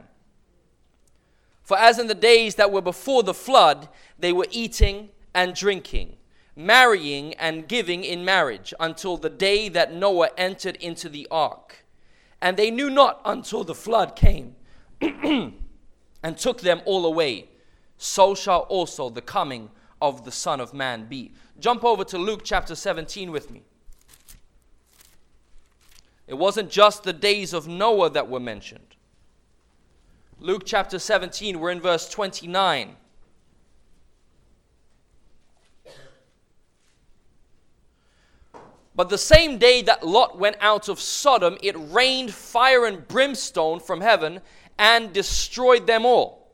For 1.62 1.78
as 1.78 1.98
in 1.98 2.08
the 2.08 2.14
days 2.14 2.56
that 2.56 2.70
were 2.70 2.82
before 2.82 3.22
the 3.22 3.34
flood, 3.34 3.88
they 4.18 4.34
were 4.34 4.46
eating 4.50 5.08
and 5.34 5.54
drinking, 5.54 6.18
marrying 6.54 7.32
and 7.34 7.66
giving 7.66 8.04
in 8.04 8.22
marriage, 8.22 8.74
until 8.78 9.16
the 9.16 9.30
day 9.30 9.70
that 9.70 9.94
Noah 9.94 10.28
entered 10.36 10.76
into 10.76 11.08
the 11.08 11.26
ark. 11.30 11.86
And 12.42 12.58
they 12.58 12.70
knew 12.70 12.90
not 12.90 13.22
until 13.24 13.64
the 13.64 13.74
flood 13.74 14.14
came 14.14 14.56
and 15.00 15.56
took 16.36 16.60
them 16.60 16.82
all 16.84 17.06
away. 17.06 17.48
So 17.96 18.34
shall 18.34 18.60
also 18.68 19.08
the 19.08 19.22
coming 19.22 19.70
of 20.02 20.26
the 20.26 20.32
Son 20.32 20.60
of 20.60 20.74
Man 20.74 21.06
be. 21.06 21.32
Jump 21.58 21.82
over 21.82 22.04
to 22.04 22.18
Luke 22.18 22.42
chapter 22.44 22.74
17 22.74 23.32
with 23.32 23.50
me. 23.50 23.62
It 26.26 26.34
wasn't 26.34 26.70
just 26.70 27.04
the 27.04 27.12
days 27.12 27.52
of 27.52 27.68
Noah 27.68 28.10
that 28.10 28.28
were 28.28 28.40
mentioned. 28.40 28.96
Luke 30.38 30.62
chapter 30.66 30.98
17, 30.98 31.58
we're 31.58 31.70
in 31.70 31.80
verse 31.80 32.08
29. 32.08 32.96
But 38.94 39.10
the 39.10 39.18
same 39.18 39.58
day 39.58 39.82
that 39.82 40.06
Lot 40.06 40.38
went 40.38 40.56
out 40.60 40.88
of 40.88 40.98
Sodom, 40.98 41.58
it 41.62 41.76
rained 41.78 42.32
fire 42.32 42.86
and 42.86 43.06
brimstone 43.06 43.78
from 43.78 44.00
heaven 44.00 44.40
and 44.78 45.12
destroyed 45.12 45.86
them 45.86 46.06
all. 46.06 46.50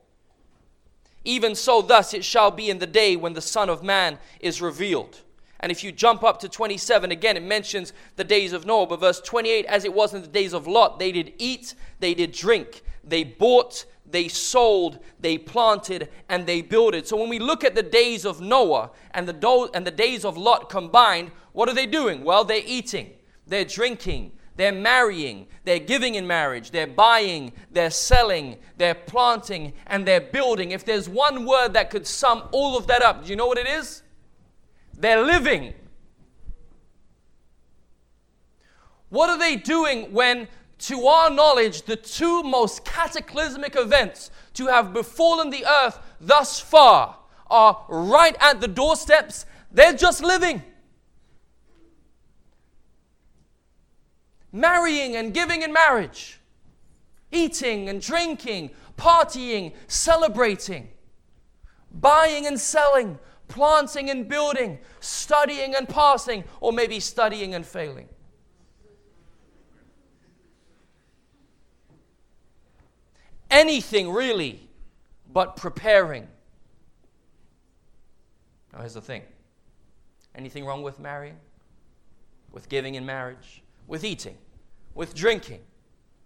Even 1.24 1.54
so, 1.54 1.80
thus 1.82 2.12
it 2.12 2.24
shall 2.24 2.50
be 2.50 2.68
in 2.68 2.80
the 2.80 2.86
day 2.86 3.14
when 3.14 3.34
the 3.34 3.40
Son 3.40 3.70
of 3.70 3.84
Man 3.84 4.18
is 4.40 4.60
revealed. 4.60 5.20
And 5.62 5.70
if 5.70 5.84
you 5.84 5.92
jump 5.92 6.24
up 6.24 6.40
to 6.40 6.48
27, 6.48 7.12
again, 7.12 7.36
it 7.36 7.42
mentions 7.42 7.92
the 8.16 8.24
days 8.24 8.52
of 8.52 8.66
Noah. 8.66 8.86
But 8.86 9.00
verse 9.00 9.20
28, 9.20 9.64
as 9.66 9.84
it 9.84 9.94
was 9.94 10.12
in 10.12 10.22
the 10.22 10.28
days 10.28 10.52
of 10.52 10.66
Lot, 10.66 10.98
they 10.98 11.12
did 11.12 11.32
eat, 11.38 11.74
they 12.00 12.14
did 12.14 12.32
drink, 12.32 12.82
they 13.04 13.22
bought, 13.22 13.86
they 14.10 14.26
sold, 14.28 14.98
they 15.20 15.38
planted, 15.38 16.08
and 16.28 16.46
they 16.46 16.62
builded. 16.62 17.06
So 17.06 17.16
when 17.16 17.28
we 17.28 17.38
look 17.38 17.62
at 17.62 17.76
the 17.76 17.82
days 17.82 18.26
of 18.26 18.40
Noah 18.40 18.90
and 19.12 19.26
the, 19.26 19.32
do- 19.32 19.70
and 19.72 19.86
the 19.86 19.92
days 19.92 20.24
of 20.24 20.36
Lot 20.36 20.68
combined, 20.68 21.30
what 21.52 21.68
are 21.68 21.74
they 21.74 21.86
doing? 21.86 22.24
Well, 22.24 22.44
they're 22.44 22.62
eating, 22.64 23.12
they're 23.46 23.64
drinking, 23.64 24.32
they're 24.56 24.72
marrying, 24.72 25.46
they're 25.64 25.78
giving 25.78 26.16
in 26.16 26.26
marriage, 26.26 26.72
they're 26.72 26.86
buying, 26.86 27.52
they're 27.70 27.90
selling, 27.90 28.58
they're 28.76 28.94
planting, 28.94 29.72
and 29.86 30.06
they're 30.06 30.20
building. 30.20 30.72
If 30.72 30.84
there's 30.84 31.08
one 31.08 31.46
word 31.46 31.72
that 31.74 31.90
could 31.90 32.06
sum 32.06 32.48
all 32.52 32.76
of 32.76 32.86
that 32.88 33.02
up, 33.02 33.24
do 33.24 33.30
you 33.30 33.36
know 33.36 33.46
what 33.46 33.58
it 33.58 33.68
is? 33.68 34.02
They're 35.02 35.24
living. 35.24 35.74
What 39.08 39.28
are 39.30 39.38
they 39.38 39.56
doing 39.56 40.12
when 40.12 40.46
to 40.78 41.06
our 41.06 41.28
knowledge, 41.28 41.82
the 41.82 41.96
two 41.96 42.44
most 42.44 42.84
cataclysmic 42.84 43.74
events 43.74 44.30
to 44.54 44.68
have 44.68 44.92
befallen 44.92 45.50
the 45.50 45.66
earth 45.66 45.98
thus 46.20 46.60
far 46.60 47.18
are 47.50 47.84
right 47.88 48.36
at 48.40 48.60
the 48.60 48.68
doorsteps. 48.68 49.44
They're 49.72 49.92
just 49.92 50.22
living. 50.22 50.62
Marrying 54.52 55.16
and 55.16 55.34
giving 55.34 55.62
in 55.62 55.72
marriage, 55.72 56.38
eating 57.32 57.88
and 57.88 58.00
drinking, 58.00 58.70
partying, 58.96 59.72
celebrating, 59.88 60.90
buying 61.90 62.46
and 62.46 62.60
selling, 62.60 63.18
planting 63.52 64.10
and 64.10 64.26
building, 64.28 64.78
studying 65.00 65.74
and 65.76 65.88
passing, 65.88 66.42
or 66.60 66.72
maybe 66.72 66.98
studying 66.98 67.54
and 67.54 67.64
failing. 67.64 68.08
anything 73.52 74.10
really 74.10 74.68
but 75.32 75.56
preparing. 75.56 76.26
Now, 78.72 78.80
here's 78.80 78.94
the 78.94 79.00
thing 79.00 79.22
anything 80.34 80.64
wrong 80.64 80.82
with 80.82 80.98
marrying? 80.98 81.36
With 82.50 82.68
giving 82.68 82.96
in 82.96 83.06
marriage? 83.06 83.62
With 83.86 84.02
eating? 84.04 84.36
With 84.94 85.14
drinking? 85.14 85.60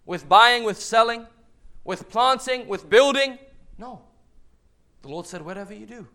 With 0.05 0.27
buying? 0.27 0.63
With 0.63 0.79
selling? 0.79 1.27
With 1.83 2.09
planting? 2.09 2.67
With 2.67 2.89
building? 2.89 3.37
No. 3.77 4.01
The 5.03 5.09
Lord 5.09 5.25
said, 5.25 5.41
whatever 5.41 5.73
you 5.73 5.85
do, 5.85 6.07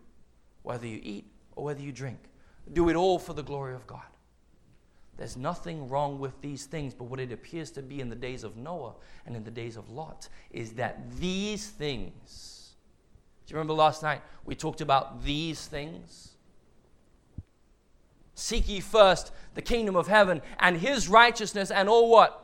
whether 0.63 0.87
you 0.87 0.99
eat 1.03 1.25
or 1.55 1.65
whether 1.65 1.81
you 1.81 1.91
drink, 1.91 2.19
do 2.71 2.89
it 2.89 2.95
all 2.95 3.19
for 3.19 3.33
the 3.33 3.43
glory 3.43 3.75
of 3.75 3.85
God. 3.85 4.01
There's 5.17 5.37
nothing 5.37 5.89
wrong 5.89 6.17
with 6.17 6.41
these 6.41 6.65
things, 6.65 6.93
but 6.93 7.05
what 7.05 7.19
it 7.19 7.31
appears 7.31 7.69
to 7.71 7.83
be 7.83 8.01
in 8.01 8.09
the 8.09 8.15
days 8.15 8.43
of 8.43 8.57
Noah 8.57 8.95
and 9.25 9.35
in 9.35 9.43
the 9.43 9.51
days 9.51 9.77
of 9.77 9.89
Lot 9.89 10.27
is 10.49 10.73
that 10.73 10.99
these 11.19 11.67
things. 11.67 12.73
Do 13.45 13.51
you 13.51 13.57
remember 13.57 13.73
last 13.73 14.01
night 14.01 14.21
we 14.43 14.55
talked 14.55 14.81
about 14.81 15.23
these 15.23 15.67
things? 15.67 16.31
Seek 18.33 18.67
ye 18.67 18.79
first 18.79 19.31
the 19.53 19.61
kingdom 19.61 19.95
of 19.95 20.07
heaven 20.07 20.41
and 20.59 20.77
his 20.77 21.07
righteousness, 21.07 21.69
and 21.69 21.87
all 21.87 22.09
what? 22.09 22.39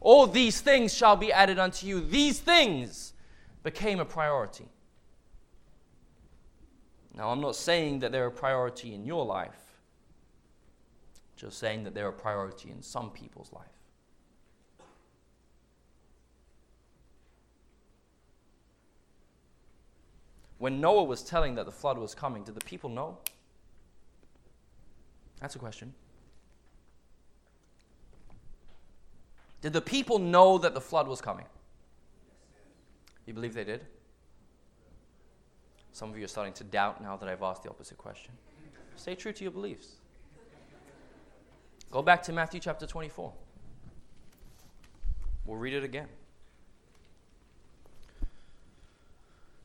All 0.00 0.28
these 0.28 0.60
things 0.60 0.94
shall 0.94 1.16
be 1.16 1.32
added 1.32 1.58
unto 1.58 1.86
you. 1.86 2.00
These 2.00 2.38
things 2.38 3.14
became 3.64 3.98
a 3.98 4.04
priority. 4.04 4.68
Now, 7.16 7.30
I'm 7.30 7.40
not 7.40 7.56
saying 7.56 8.00
that 8.00 8.12
they're 8.12 8.26
a 8.26 8.30
priority 8.30 8.94
in 8.94 9.06
your 9.06 9.24
life, 9.24 9.78
just 11.34 11.58
saying 11.58 11.84
that 11.84 11.94
they're 11.94 12.08
a 12.08 12.12
priority 12.12 12.70
in 12.70 12.82
some 12.82 13.10
people's 13.10 13.50
life. 13.52 13.64
When 20.58 20.80
Noah 20.80 21.04
was 21.04 21.22
telling 21.22 21.54
that 21.54 21.66
the 21.66 21.72
flood 21.72 21.98
was 21.98 22.14
coming, 22.14 22.42
did 22.42 22.54
the 22.54 22.64
people 22.64 22.90
know? 22.90 23.18
That's 25.40 25.54
a 25.54 25.58
question. 25.58 25.94
Did 29.60 29.72
the 29.72 29.80
people 29.80 30.18
know 30.18 30.58
that 30.58 30.74
the 30.74 30.80
flood 30.80 31.08
was 31.08 31.20
coming? 31.20 31.46
You 33.26 33.34
believe 33.34 33.54
they 33.54 33.64
did? 33.64 33.84
Some 35.96 36.10
of 36.10 36.18
you 36.18 36.26
are 36.26 36.28
starting 36.28 36.52
to 36.52 36.64
doubt 36.64 37.02
now 37.02 37.16
that 37.16 37.26
I've 37.26 37.42
asked 37.42 37.62
the 37.62 37.70
opposite 37.70 37.96
question. 37.96 38.30
Stay 38.96 39.14
true 39.14 39.32
to 39.32 39.42
your 39.42 39.50
beliefs. 39.50 39.92
Go 41.90 42.02
back 42.02 42.22
to 42.24 42.34
Matthew 42.34 42.60
chapter 42.60 42.86
24. 42.86 43.32
We'll 45.46 45.56
read 45.56 45.72
it 45.72 45.84
again. 45.84 46.08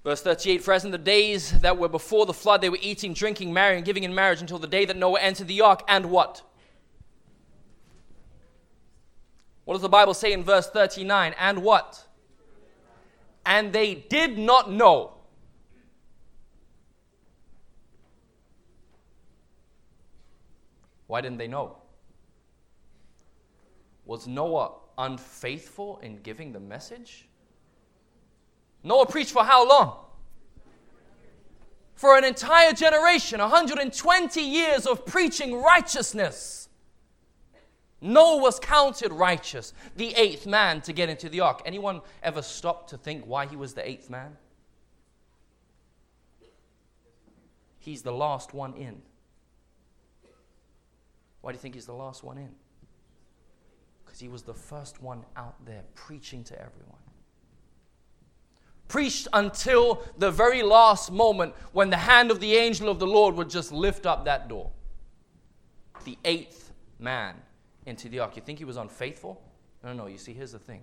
Verse 0.06 0.22
38 0.22 0.64
For 0.64 0.74
as 0.74 0.86
in 0.86 0.92
the 0.92 0.98
days 0.98 1.60
that 1.60 1.78
were 1.78 1.90
before 1.90 2.26
the 2.26 2.34
flood, 2.34 2.62
they 2.62 2.70
were 2.70 2.80
eating, 2.82 3.14
drinking, 3.14 3.52
marrying, 3.52 3.84
giving 3.84 4.06
in 4.06 4.16
marriage 4.16 4.40
until 4.40 4.58
the 4.58 4.68
day 4.68 4.86
that 4.86 4.96
Noah 4.96 5.20
entered 5.20 5.50
the 5.50 5.60
ark, 5.60 5.84
and 5.90 6.06
what? 6.06 6.44
What 9.66 9.74
does 9.74 9.82
the 9.82 9.90
Bible 9.90 10.14
say 10.14 10.32
in 10.32 10.46
verse 10.46 10.70
39? 10.70 11.36
And 11.38 11.62
what? 11.62 12.08
And 13.46 13.74
they 13.74 13.96
did 13.96 14.38
not 14.38 14.72
know. 14.72 15.16
Why 21.12 21.20
didn't 21.20 21.40
they 21.40 21.50
know? 21.50 21.76
Was 24.06 24.28
Noah 24.28 24.76
unfaithful 24.98 26.00
in 26.02 26.22
giving 26.22 26.54
the 26.54 26.60
message? 26.62 27.28
Noah 28.82 29.06
preached 29.06 29.32
for 29.32 29.44
how 29.44 29.68
long? 29.68 30.06
For 31.96 32.18
an 32.18 32.24
entire 32.24 32.72
generation, 32.72 33.42
120 33.42 34.42
years 34.42 34.88
of 34.88 35.06
preaching 35.06 35.62
righteousness. 35.62 36.70
Noah 38.00 38.42
was 38.42 38.58
counted 38.58 39.12
righteous, 39.12 39.74
the 39.98 40.14
eighth 40.16 40.48
man 40.48 40.80
to 40.80 40.94
get 40.94 41.10
into 41.10 41.28
the 41.28 41.42
ark. 41.42 41.62
Anyone 41.66 42.00
ever 42.24 42.42
stop 42.42 42.88
to 42.88 42.98
think 42.98 43.26
why 43.26 43.48
he 43.48 43.58
was 43.58 43.74
the 43.74 43.86
eighth 43.86 44.10
man? 44.10 44.38
He's 47.80 48.02
the 48.02 48.14
last 48.14 48.54
one 48.54 48.76
in. 48.76 49.02
Why 51.42 51.52
do 51.52 51.56
you 51.56 51.62
think 51.62 51.76
he's 51.76 51.86
the 51.86 51.94
last 51.94 52.24
one 52.24 52.38
in? 52.38 52.50
Because 54.06 54.20
he 54.20 54.28
was 54.28 54.44
the 54.44 54.54
first 54.54 55.02
one 55.02 55.26
out 55.36 55.66
there 55.66 55.84
preaching 55.94 56.44
to 56.46 56.60
everyone 56.60 57.00
preached 58.92 59.30
until 59.32 60.04
the 60.18 60.30
very 60.30 60.62
last 60.62 61.14
moment 61.14 61.54
when 61.72 61.90
the 61.90 61.96
hand 61.96 62.30
of 62.30 62.42
the 62.42 62.56
angel 62.56 62.90
of 62.90 63.00
the 63.00 63.08
Lord 63.08 63.36
would 63.36 63.50
just 63.50 63.72
lift 63.72 64.06
up 64.06 64.26
that 64.26 64.50
door. 64.50 64.70
The 66.04 66.18
eighth 66.26 66.74
man 67.00 67.36
into 67.86 68.10
the 68.10 68.20
ark. 68.20 68.36
You 68.36 68.42
think 68.42 68.60
he 68.60 68.66
was 68.66 68.76
unfaithful? 68.76 69.42
No, 69.82 69.94
no, 69.94 70.08
you 70.08 70.18
see, 70.18 70.34
here's 70.34 70.52
the 70.52 70.60
thing 70.60 70.82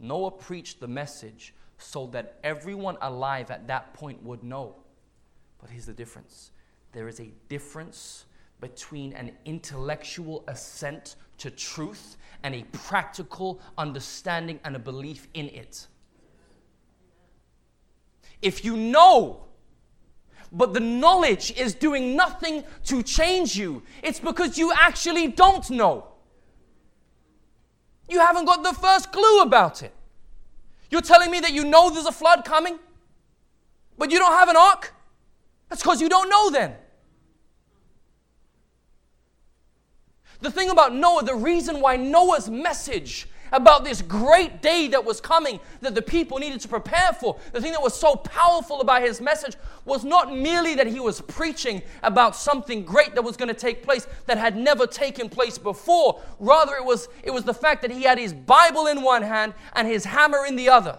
Noah 0.00 0.32
preached 0.32 0.80
the 0.80 0.88
message 0.88 1.54
so 1.78 2.08
that 2.08 2.38
everyone 2.42 2.98
alive 3.00 3.52
at 3.52 3.68
that 3.68 3.94
point 3.94 4.20
would 4.24 4.42
know. 4.42 4.74
But 5.60 5.70
here's 5.70 5.86
the 5.86 5.92
difference 5.92 6.50
there 6.90 7.06
is 7.06 7.20
a 7.20 7.30
difference 7.48 8.24
between 8.62 9.12
an 9.12 9.32
intellectual 9.44 10.44
assent 10.48 11.16
to 11.36 11.50
truth 11.50 12.16
and 12.42 12.54
a 12.54 12.62
practical 12.72 13.60
understanding 13.76 14.58
and 14.64 14.74
a 14.74 14.78
belief 14.78 15.28
in 15.34 15.48
it. 15.48 15.86
If 18.40 18.64
you 18.64 18.76
know, 18.76 19.44
but 20.50 20.72
the 20.72 20.80
knowledge 20.80 21.52
is 21.58 21.74
doing 21.74 22.16
nothing 22.16 22.64
to 22.84 23.02
change 23.02 23.56
you, 23.56 23.82
it's 24.02 24.20
because 24.20 24.56
you 24.56 24.72
actually 24.74 25.28
don't 25.28 25.68
know. 25.68 26.08
You 28.08 28.20
haven't 28.20 28.44
got 28.44 28.62
the 28.62 28.72
first 28.72 29.12
clue 29.12 29.42
about 29.42 29.82
it. 29.82 29.92
You're 30.90 31.00
telling 31.00 31.30
me 31.30 31.40
that 31.40 31.52
you 31.52 31.64
know 31.64 31.90
there's 31.90 32.06
a 32.06 32.12
flood 32.12 32.44
coming, 32.44 32.78
but 33.98 34.10
you 34.10 34.18
don't 34.18 34.32
have 34.32 34.48
an 34.48 34.56
ark? 34.56 34.92
That's 35.68 35.82
because 35.82 36.00
you 36.00 36.08
don't 36.08 36.28
know 36.28 36.50
then. 36.50 36.74
The 40.42 40.50
thing 40.50 40.70
about 40.70 40.92
Noah, 40.92 41.22
the 41.22 41.36
reason 41.36 41.80
why 41.80 41.96
Noah's 41.96 42.50
message 42.50 43.28
about 43.52 43.84
this 43.84 44.02
great 44.02 44.60
day 44.60 44.88
that 44.88 45.04
was 45.04 45.20
coming 45.20 45.60
that 45.82 45.94
the 45.94 46.02
people 46.02 46.38
needed 46.38 46.60
to 46.62 46.68
prepare 46.68 47.12
for. 47.12 47.38
The 47.52 47.60
thing 47.60 47.72
that 47.72 47.82
was 47.82 47.94
so 47.94 48.16
powerful 48.16 48.80
about 48.80 49.02
his 49.02 49.20
message 49.20 49.56
was 49.84 50.04
not 50.04 50.34
merely 50.34 50.74
that 50.74 50.86
he 50.86 50.98
was 50.98 51.20
preaching 51.20 51.82
about 52.02 52.34
something 52.34 52.84
great 52.84 53.14
that 53.14 53.22
was 53.22 53.36
going 53.36 53.48
to 53.48 53.54
take 53.54 53.84
place 53.84 54.06
that 54.26 54.36
had 54.36 54.56
never 54.56 54.86
taken 54.86 55.28
place 55.28 55.58
before. 55.58 56.20
Rather, 56.40 56.74
it 56.74 56.84
was, 56.84 57.08
it 57.22 57.30
was 57.30 57.44
the 57.44 57.54
fact 57.54 57.82
that 57.82 57.90
he 57.90 58.02
had 58.02 58.18
his 58.18 58.32
Bible 58.32 58.86
in 58.86 59.02
one 59.02 59.22
hand 59.22 59.54
and 59.74 59.86
his 59.86 60.04
hammer 60.04 60.44
in 60.46 60.56
the 60.56 60.68
other. 60.68 60.98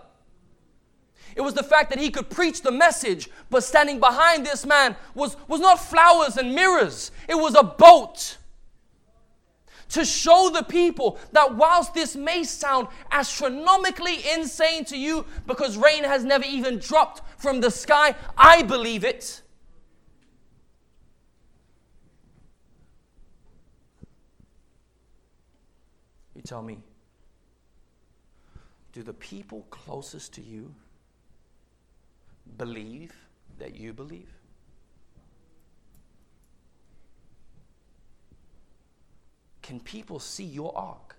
It 1.36 1.42
was 1.42 1.56
the 1.56 1.64
fact 1.64 1.90
that 1.90 2.00
he 2.00 2.12
could 2.12 2.30
preach 2.30 2.62
the 2.62 2.72
message, 2.72 3.28
but 3.50 3.64
standing 3.64 4.00
behind 4.00 4.46
this 4.46 4.66
man 4.66 4.96
was, 5.16 5.36
was 5.48 5.60
not 5.60 5.80
flowers 5.80 6.38
and 6.38 6.54
mirrors, 6.54 7.12
it 7.28 7.36
was 7.36 7.56
a 7.56 7.64
boat 7.64 8.38
to 9.94 10.04
show 10.04 10.50
the 10.52 10.64
people 10.64 11.20
that 11.34 11.56
whilst 11.56 11.94
this 11.94 12.16
may 12.16 12.44
sound 12.44 12.88
astronomically 13.12 14.18
insane 14.34 14.84
to 14.86 14.98
you 14.98 15.24
because 15.46 15.78
rain 15.78 16.04
has 16.04 16.24
never 16.24 16.44
even 16.46 16.80
dropped 16.80 17.22
from 17.40 17.62
the 17.62 17.70
sky, 17.70 18.16
I 18.36 18.64
believe 18.64 19.04
it. 19.04 19.44
You 26.36 26.42
tell 26.42 26.64
me, 26.64 26.80
do 28.94 29.04
the 29.04 29.14
people 29.14 29.68
closest 29.70 30.34
to 30.34 30.42
you 30.42 30.74
believe 32.58 33.14
that 33.60 33.76
you 33.76 33.94
believe? 33.94 34.30
Can 39.64 39.80
people 39.80 40.20
see 40.20 40.44
your 40.44 40.78
ark? 40.78 41.16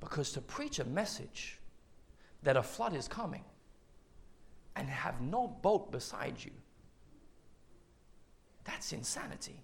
Because 0.00 0.32
to 0.32 0.40
preach 0.40 0.78
a 0.78 0.84
message 0.84 1.58
that 2.42 2.56
a 2.56 2.62
flood 2.62 2.94
is 2.94 3.08
coming 3.08 3.44
and 4.76 4.88
have 4.88 5.20
no 5.20 5.48
boat 5.48 5.90
beside 5.90 6.36
you, 6.42 6.52
that's 8.64 8.92
insanity. 8.92 9.62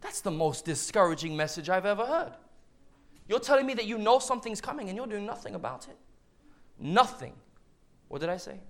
That's 0.00 0.20
the 0.20 0.30
most 0.30 0.64
discouraging 0.64 1.36
message 1.36 1.70
I've 1.70 1.86
ever 1.86 2.04
heard. 2.04 2.32
You're 3.26 3.40
telling 3.40 3.66
me 3.66 3.74
that 3.74 3.86
you 3.86 3.96
know 3.96 4.18
something's 4.18 4.60
coming 4.60 4.88
and 4.88 4.96
you're 4.96 5.06
doing 5.06 5.24
nothing 5.26 5.54
about 5.54 5.88
it? 5.88 5.96
Nothing. 6.78 7.32
What 8.08 8.20
did 8.20 8.28
I 8.28 8.36
say? 8.36 8.60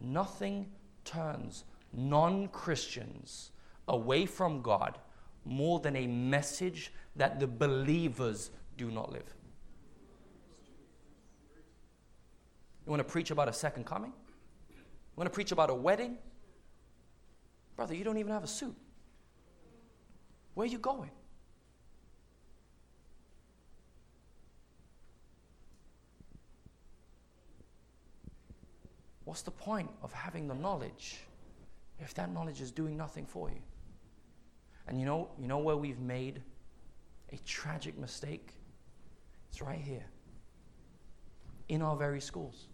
Nothing 0.00 0.66
turns 1.04 1.64
non 1.92 2.48
Christians 2.48 3.52
away 3.88 4.26
from 4.26 4.62
God 4.62 4.98
more 5.44 5.80
than 5.80 5.96
a 5.96 6.06
message 6.06 6.92
that 7.16 7.38
the 7.38 7.46
believers 7.46 8.50
do 8.76 8.90
not 8.90 9.12
live. 9.12 9.34
You 12.86 12.90
want 12.90 13.00
to 13.00 13.10
preach 13.10 13.30
about 13.30 13.48
a 13.48 13.52
second 13.52 13.84
coming? 13.86 14.12
You 14.70 15.16
want 15.16 15.26
to 15.26 15.34
preach 15.34 15.52
about 15.52 15.70
a 15.70 15.74
wedding? 15.74 16.18
Brother, 17.76 17.94
you 17.94 18.04
don't 18.04 18.18
even 18.18 18.32
have 18.32 18.44
a 18.44 18.48
suit. 18.48 18.74
Where 20.54 20.64
are 20.64 20.70
you 20.70 20.78
going? 20.78 21.10
What's 29.24 29.42
the 29.42 29.50
point 29.50 29.90
of 30.02 30.12
having 30.12 30.46
the 30.46 30.54
knowledge 30.54 31.20
if 31.98 32.14
that 32.14 32.30
knowledge 32.30 32.60
is 32.60 32.70
doing 32.70 32.96
nothing 32.96 33.24
for 33.24 33.48
you? 33.48 33.60
And 34.86 35.00
you 35.00 35.06
know, 35.06 35.28
you 35.38 35.48
know 35.48 35.58
where 35.58 35.76
we've 35.76 36.00
made 36.00 36.42
a 37.32 37.36
tragic 37.38 37.98
mistake? 37.98 38.48
It's 39.50 39.62
right 39.62 39.80
here. 39.80 40.04
In 41.68 41.82
our 41.82 41.96
very 41.96 42.20
schools. 42.20 42.66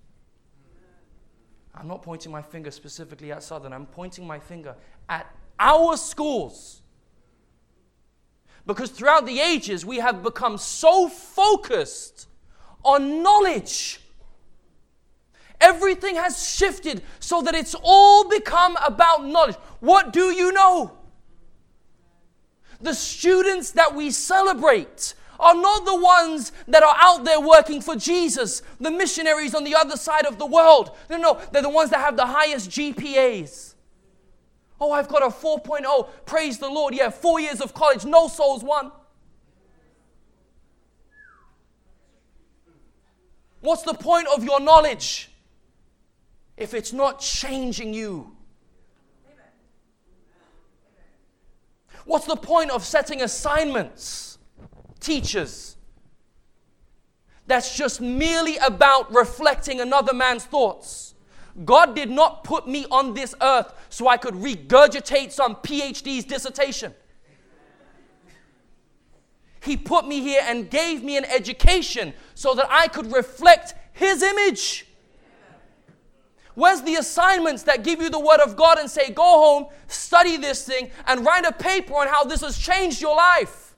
I'm 1.75 1.87
not 1.87 2.03
pointing 2.03 2.33
my 2.33 2.43
finger 2.43 2.71
specifically 2.71 3.31
at 3.31 3.43
Southern, 3.43 3.73
I'm 3.73 3.87
pointing 3.87 4.27
my 4.27 4.41
finger 4.41 4.75
at 5.09 5.33
our 5.59 5.97
schools. 5.97 6.83
Because 8.67 8.91
throughout 8.91 9.25
the 9.25 9.41
ages, 9.41 9.87
we 9.87 9.99
have 9.99 10.23
become 10.23 10.59
so 10.59 11.09
focused 11.09 12.27
on 12.85 13.23
knowledge 13.23 14.01
Everything 15.61 16.17
has 16.17 16.49
shifted 16.49 17.03
so 17.19 17.43
that 17.43 17.55
it's 17.55 17.75
all 17.83 18.29
become 18.29 18.79
about 18.85 19.27
knowledge. 19.27 19.57
What 19.81 20.13
do 20.13 20.33
you 20.33 20.53
know? 20.53 20.97
The 22.81 22.95
students 22.95 23.73
that 23.73 23.95
we 23.95 24.11
celebrate 24.11 25.15
are 25.39 25.55
not 25.55 25.85
the 25.85 25.97
ones 25.97 26.53
that 26.69 26.83
are 26.83 26.97
out 27.01 27.25
there 27.25 27.41
working 27.41 27.81
for 27.81 27.97
Jesus, 27.97 28.63
the 28.79 28.91
missionaries 28.91 29.55
on 29.55 29.65
the 29.65 29.75
other 29.75 29.97
side 29.97 30.27
of 30.27 30.39
the 30.39 30.47
world. 30.47 30.97
No, 31.09 31.17
no, 31.17 31.41
they're 31.51 31.63
the 31.63 31.69
ones 31.69 31.91
that 31.91 32.01
have 32.01 32.17
the 32.17 32.27
highest 32.27 32.71
GPAs. 32.71 33.75
Oh, 34.81 34.93
I've 34.93 35.09
got 35.09 35.23
a 35.23 35.27
4.0. 35.27 36.09
Praise 36.25 36.59
the 36.59 36.69
Lord. 36.69 36.95
Yeah, 36.95 37.11
four 37.11 37.39
years 37.39 37.61
of 37.61 37.75
college, 37.75 38.05
no 38.05 38.29
souls 38.29 38.65
won. 38.65 38.93
What's 43.61 43.83
the 43.83 43.95
point 43.95 44.27
of 44.35 44.43
your 44.43 44.59
knowledge 44.59 45.31
if 46.57 46.73
it's 46.73 46.93
not 46.93 47.21
changing 47.21 47.93
you? 47.93 48.37
What's 52.11 52.27
the 52.27 52.35
point 52.35 52.73
of 52.73 52.85
setting 52.85 53.23
assignments, 53.23 54.39
teachers? 54.99 55.77
That's 57.47 57.77
just 57.77 58.01
merely 58.01 58.57
about 58.57 59.15
reflecting 59.15 59.81
another 59.81 60.13
man's 60.13 60.45
thoughts. 60.45 61.15
God 61.65 61.95
did 61.95 62.11
not 62.11 62.43
put 62.43 62.67
me 62.67 62.85
on 62.91 63.15
this 63.15 63.33
earth 63.41 63.73
so 63.91 64.09
I 64.09 64.17
could 64.17 64.35
regurgitate 64.35 65.31
some 65.31 65.55
PhD's 65.55 66.25
dissertation. 66.25 66.97
He 69.63 69.77
put 69.77 70.05
me 70.05 70.21
here 70.21 70.43
and 70.45 70.69
gave 70.69 71.05
me 71.05 71.17
an 71.17 71.27
education 71.27 72.13
so 72.35 72.55
that 72.55 72.67
I 72.69 72.89
could 72.89 73.13
reflect 73.13 73.75
His 73.93 74.25
image. 74.25 74.85
Where's 76.55 76.83
the 76.83 76.97
assignments 76.97 77.63
that 77.65 77.85
give 77.85 78.01
you 78.01 78.11
the 78.11 78.19
Word 78.19 78.41
of 78.41 78.57
God 78.57 78.79
and 78.79 78.91
say, 78.91 79.11
go 79.11 79.23
home, 79.23 79.67
study 79.87 80.37
this 80.37 80.65
thing, 80.65 80.91
and 81.07 81.25
write 81.25 81.45
a 81.45 81.53
paper 81.53 81.95
on 81.95 82.09
how 82.09 82.25
this 82.25 82.41
has 82.41 82.59
changed 82.59 83.01
your 83.01 83.17
life? 83.17 83.75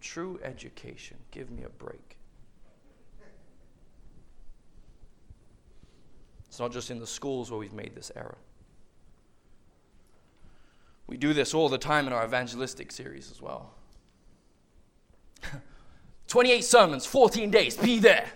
True 0.00 0.40
education. 0.42 1.18
Give 1.30 1.50
me 1.50 1.64
a 1.64 1.68
break. 1.68 2.16
It's 6.48 6.58
not 6.58 6.72
just 6.72 6.90
in 6.90 6.98
the 6.98 7.06
schools 7.06 7.50
where 7.50 7.60
we've 7.60 7.74
made 7.74 7.94
this 7.94 8.10
error. 8.16 8.38
We 11.06 11.16
do 11.16 11.32
this 11.32 11.54
all 11.54 11.68
the 11.68 11.78
time 11.78 12.06
in 12.06 12.12
our 12.12 12.24
evangelistic 12.24 12.90
series 12.90 13.30
as 13.30 13.40
well. 13.40 13.74
28 16.28 16.62
sermons, 16.62 17.06
14 17.06 17.50
days, 17.50 17.76
be 17.76 17.98
there. 17.98 18.26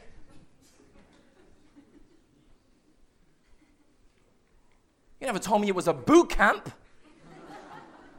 You 5.21 5.27
never 5.27 5.39
told 5.39 5.61
me 5.61 5.69
it 5.69 5.75
was 5.75 5.87
a 5.87 5.93
boot 5.93 6.31
camp. 6.31 6.73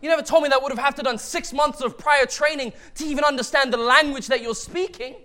You 0.01 0.09
never 0.09 0.21
told 0.21 0.43
me 0.43 0.49
that 0.49 0.61
would 0.61 0.71
have 0.71 0.79
had 0.79 0.95
to 0.97 1.01
done 1.01 1.17
six 1.17 1.51
months 1.51 1.81
of 1.81 1.97
prior 1.97 2.25
training 2.25 2.71
to 2.95 3.05
even 3.05 3.23
understand 3.23 3.73
the 3.73 3.77
language 3.77 4.27
that 4.27 4.41
you're 4.41 4.55
speaking. 4.55 5.15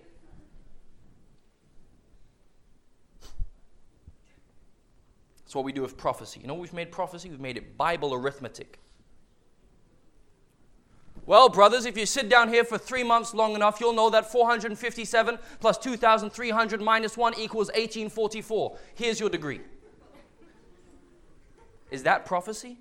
That's 5.44 5.54
what 5.54 5.64
we 5.64 5.72
do 5.72 5.82
with 5.82 5.96
prophecy. 5.96 6.40
You 6.40 6.46
know 6.46 6.54
we've 6.54 6.72
made 6.72 6.90
prophecy? 6.90 7.28
We've 7.28 7.40
made 7.40 7.56
it 7.56 7.76
Bible 7.76 8.14
arithmetic. 8.14 8.78
Well, 11.28 11.50
brothers, 11.50 11.84
if 11.84 11.98
you 11.98 12.06
sit 12.06 12.30
down 12.30 12.48
here 12.48 12.64
for 12.64 12.78
three 12.78 13.04
months 13.04 13.34
long 13.34 13.54
enough, 13.54 13.80
you'll 13.80 13.92
know 13.92 14.08
that 14.08 14.32
457 14.32 15.38
plus 15.60 15.76
2,300 15.76 16.80
minus 16.80 17.18
1 17.18 17.34
equals 17.34 17.66
1844. 17.66 18.78
Here's 18.94 19.20
your 19.20 19.28
degree. 19.28 19.60
Is 21.90 22.04
that 22.04 22.24
prophecy? 22.24 22.78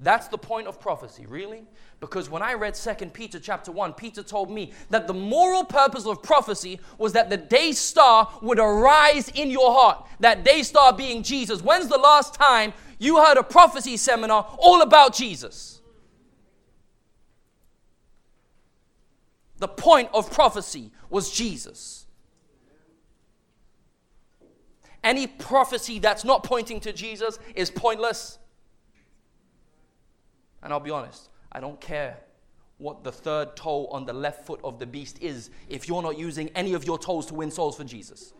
That's 0.00 0.28
the 0.28 0.36
point 0.36 0.66
of 0.66 0.78
prophecy, 0.78 1.24
really? 1.24 1.62
Because 1.98 2.28
when 2.28 2.42
I 2.42 2.52
read 2.52 2.74
2 2.74 3.06
Peter 3.06 3.40
chapter 3.40 3.72
1, 3.72 3.94
Peter 3.94 4.22
told 4.22 4.50
me 4.50 4.74
that 4.90 5.06
the 5.06 5.14
moral 5.14 5.64
purpose 5.64 6.04
of 6.04 6.22
prophecy 6.22 6.78
was 6.98 7.14
that 7.14 7.30
the 7.30 7.38
day 7.38 7.72
star 7.72 8.28
would 8.42 8.58
arise 8.58 9.30
in 9.30 9.50
your 9.50 9.72
heart. 9.72 10.06
That 10.20 10.44
day 10.44 10.62
star 10.62 10.92
being 10.92 11.22
Jesus. 11.22 11.62
When's 11.62 11.88
the 11.88 11.96
last 11.96 12.34
time 12.34 12.74
you 12.98 13.16
heard 13.16 13.38
a 13.38 13.42
prophecy 13.42 13.96
seminar 13.96 14.46
all 14.58 14.82
about 14.82 15.14
Jesus? 15.14 15.75
The 19.58 19.68
point 19.68 20.10
of 20.12 20.30
prophecy 20.30 20.90
was 21.08 21.30
Jesus. 21.30 22.06
Any 25.02 25.26
prophecy 25.26 25.98
that's 25.98 26.24
not 26.24 26.42
pointing 26.42 26.80
to 26.80 26.92
Jesus 26.92 27.38
is 27.54 27.70
pointless. 27.70 28.38
And 30.62 30.72
I'll 30.72 30.80
be 30.80 30.90
honest, 30.90 31.30
I 31.52 31.60
don't 31.60 31.80
care 31.80 32.18
what 32.78 33.04
the 33.04 33.12
third 33.12 33.56
toe 33.56 33.86
on 33.86 34.04
the 34.04 34.12
left 34.12 34.44
foot 34.44 34.60
of 34.62 34.78
the 34.78 34.86
beast 34.86 35.22
is 35.22 35.50
if 35.68 35.88
you're 35.88 36.02
not 36.02 36.18
using 36.18 36.50
any 36.50 36.74
of 36.74 36.84
your 36.84 36.98
toes 36.98 37.26
to 37.26 37.34
win 37.34 37.50
souls 37.50 37.76
for 37.76 37.84
Jesus. 37.84 38.34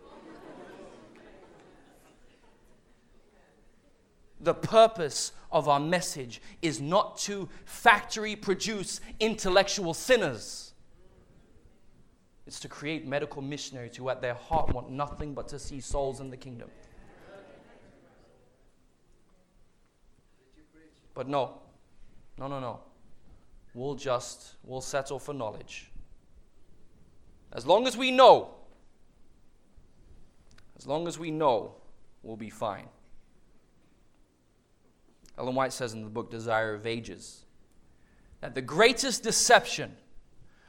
the 4.40 4.55
purpose 4.55 5.33
of 5.50 5.68
our 5.68 5.81
message 5.81 6.40
is 6.62 6.81
not 6.81 7.18
to 7.18 7.48
factory 7.64 8.37
produce 8.37 9.00
intellectual 9.18 9.94
sinners. 9.94 10.65
It's 12.46 12.61
to 12.61 12.68
create 12.68 13.06
medical 13.06 13.42
missionaries 13.42 13.96
who 13.96 14.09
at 14.09 14.22
their 14.22 14.35
heart 14.35 14.72
want 14.72 14.90
nothing 14.90 15.35
but 15.35 15.48
to 15.48 15.59
see 15.59 15.80
souls 15.80 16.20
in 16.20 16.30
the 16.30 16.37
kingdom. 16.37 16.70
But 21.12 21.28
no, 21.28 21.59
no, 22.38 22.46
no, 22.46 22.61
no. 22.61 22.80
We'll 23.74 23.94
just, 23.94 24.56
we'll 24.62 24.80
settle 24.80 25.18
for 25.18 25.32
knowledge. 25.32 25.90
As 27.52 27.66
long 27.66 27.87
as 27.87 27.96
we 27.96 28.11
know, 28.11 28.54
as 30.76 30.87
long 30.87 31.09
as 31.09 31.18
we 31.18 31.30
know, 31.30 31.74
we'll 32.22 32.37
be 32.37 32.50
fine. 32.50 32.88
Ellen 35.38 35.54
White 35.54 35.72
says 35.72 35.94
in 35.94 36.04
the 36.04 36.11
book 36.11 36.30
Desire 36.30 36.74
of 36.74 36.87
Ages 36.87 37.44
that 38.40 38.54
the 38.54 38.62
greatest 38.62 39.22
deception 39.22 39.96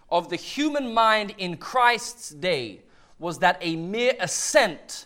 of 0.10 0.30
the 0.30 0.36
human 0.36 0.94
mind 0.94 1.34
in 1.38 1.58
Christ's 1.58 2.30
day 2.30 2.82
was 3.20 3.40
that 3.40 3.58
a 3.62 3.76
mere 3.76 4.14
assent 4.20 5.06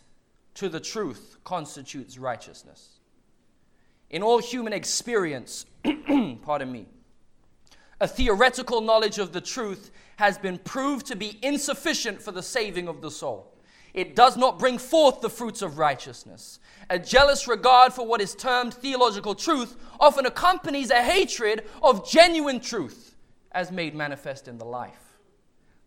to 0.55 0.69
the 0.69 0.79
truth 0.79 1.37
constitutes 1.43 2.17
righteousness. 2.17 2.99
In 4.09 4.21
all 4.21 4.39
human 4.39 4.73
experience, 4.73 5.65
pardon 6.43 6.71
me, 6.71 6.85
a 7.99 8.07
theoretical 8.07 8.81
knowledge 8.81 9.19
of 9.19 9.31
the 9.31 9.41
truth 9.41 9.91
has 10.17 10.37
been 10.37 10.57
proved 10.57 11.05
to 11.07 11.15
be 11.15 11.39
insufficient 11.41 12.21
for 12.21 12.31
the 12.31 12.43
saving 12.43 12.87
of 12.87 13.01
the 13.01 13.11
soul. 13.11 13.47
It 13.93 14.15
does 14.15 14.37
not 14.37 14.59
bring 14.59 14.77
forth 14.77 15.21
the 15.21 15.29
fruits 15.29 15.61
of 15.61 15.77
righteousness. 15.77 16.59
A 16.89 16.99
jealous 16.99 17.47
regard 17.47 17.93
for 17.93 18.05
what 18.05 18.21
is 18.21 18.35
termed 18.35 18.73
theological 18.73 19.35
truth 19.35 19.75
often 19.99 20.25
accompanies 20.25 20.91
a 20.91 21.01
hatred 21.01 21.63
of 21.81 22.09
genuine 22.09 22.59
truth 22.59 23.10
as 23.51 23.71
made 23.71 23.95
manifest 23.95 24.47
in 24.47 24.57
the 24.57 24.65
life. 24.65 25.17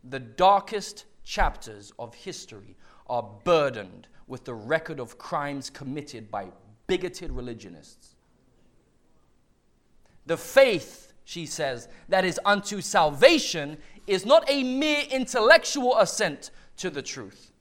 The 0.03 0.20
darkest 0.20 1.07
chapters 1.24 1.92
of 1.98 2.14
history 2.14 2.77
are 3.09 3.29
burdened 3.44 4.09
with 4.27 4.44
the 4.44 4.55
record 4.55 5.00
of 5.00 5.18
crimes 5.18 5.70
committed 5.70 6.31
by 6.31 6.48
bigoted 6.87 7.33
religionists. 7.33 8.16
The 10.27 10.37
faith, 10.37 11.12
she 11.24 11.46
says, 11.46 11.88
that 12.09 12.24
is 12.24 12.40
unto 12.44 12.81
salvation 12.81 13.79
is 14.07 14.24
not 14.24 14.44
a 14.48 14.62
mere 14.62 15.05
intellectual 15.11 15.98
assent 15.98 16.50
to 16.79 16.90
the 16.90 17.03
truth. 17.03 17.53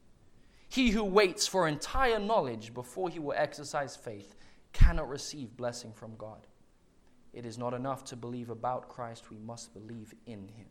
He 0.70 0.90
who 0.90 1.04
waits 1.04 1.46
for 1.46 1.68
entire 1.68 2.20
knowledge 2.20 2.74
before 2.74 3.10
he 3.10 3.20
will 3.20 3.36
exercise 3.38 3.96
faith 3.96 4.36
cannot 4.72 5.08
receive 5.08 5.56
blessing 5.56 5.94
from 5.94 6.16
God. 6.18 6.48
It 7.34 7.46
is 7.46 7.58
not 7.58 7.74
enough 7.74 8.04
to 8.06 8.16
believe 8.16 8.50
about 8.50 8.90
Christ, 8.90 9.30
we 9.32 9.38
must 9.38 9.74
believe 9.74 10.14
in 10.26 10.50
him. 10.50 10.68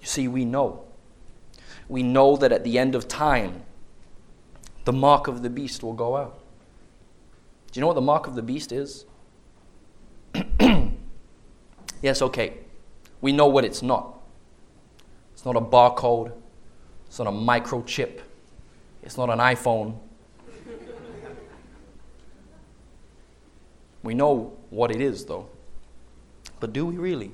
You 0.00 0.06
see, 0.06 0.28
we 0.28 0.44
know. 0.44 0.84
We 1.88 2.02
know 2.02 2.36
that 2.36 2.52
at 2.52 2.64
the 2.64 2.78
end 2.78 2.94
of 2.94 3.08
time, 3.08 3.62
the 4.84 4.92
mark 4.92 5.26
of 5.26 5.42
the 5.42 5.50
beast 5.50 5.82
will 5.82 5.94
go 5.94 6.16
out. 6.16 6.38
Do 7.72 7.78
you 7.78 7.80
know 7.80 7.88
what 7.88 7.94
the 7.94 8.00
mark 8.00 8.26
of 8.26 8.34
the 8.34 8.42
beast 8.42 8.72
is? 8.72 9.06
yes, 12.02 12.22
okay. 12.22 12.54
We 13.20 13.32
know 13.32 13.46
what 13.46 13.64
it's 13.64 13.82
not. 13.82 14.18
It's 15.32 15.44
not 15.44 15.56
a 15.56 15.60
barcode, 15.60 16.32
it's 17.06 17.18
not 17.18 17.28
a 17.28 17.32
microchip, 17.32 18.20
it's 19.02 19.16
not 19.16 19.30
an 19.30 19.38
iPhone, 19.38 19.98
We 24.08 24.14
know 24.14 24.56
what 24.70 24.90
it 24.90 25.02
is, 25.02 25.26
though. 25.26 25.50
But 26.60 26.72
do 26.72 26.86
we 26.86 26.96
really? 26.96 27.30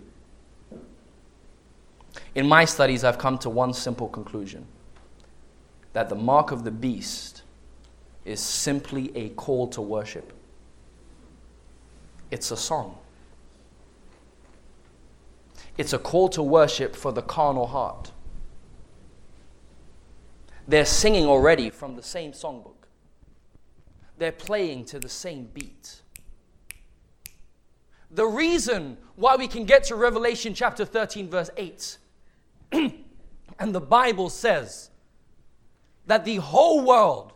In 2.34 2.48
my 2.48 2.64
studies, 2.64 3.04
I've 3.04 3.16
come 3.16 3.38
to 3.38 3.48
one 3.48 3.72
simple 3.72 4.08
conclusion 4.08 4.66
that 5.92 6.08
the 6.08 6.16
mark 6.16 6.50
of 6.50 6.64
the 6.64 6.72
beast 6.72 7.42
is 8.24 8.40
simply 8.40 9.16
a 9.16 9.28
call 9.28 9.68
to 9.68 9.80
worship. 9.80 10.32
It's 12.32 12.50
a 12.50 12.56
song. 12.56 12.98
It's 15.78 15.92
a 15.92 15.98
call 16.00 16.28
to 16.30 16.42
worship 16.42 16.96
for 16.96 17.12
the 17.12 17.22
carnal 17.22 17.68
heart. 17.68 18.10
They're 20.66 20.84
singing 20.84 21.26
already 21.26 21.70
from 21.70 21.94
the 21.94 22.02
same 22.02 22.32
songbook, 22.32 22.88
they're 24.18 24.32
playing 24.32 24.87
to 24.87 24.98
the 24.98 25.08
same 25.08 25.48
beat. 25.54 26.00
The 28.14 28.27
reason 28.27 28.96
why 29.16 29.35
we 29.35 29.48
can 29.48 29.64
get 29.64 29.85
to 29.85 29.96
Revelation 29.96 30.55
chapter 30.55 30.85
13, 30.85 31.29
verse 31.29 31.50
8, 31.57 31.98
and 32.72 33.74
the 33.74 33.81
Bible 33.81 34.31
says 34.31 34.90
that 36.07 36.24
the 36.24 36.37
whole 36.37 36.85
world, 36.85 37.33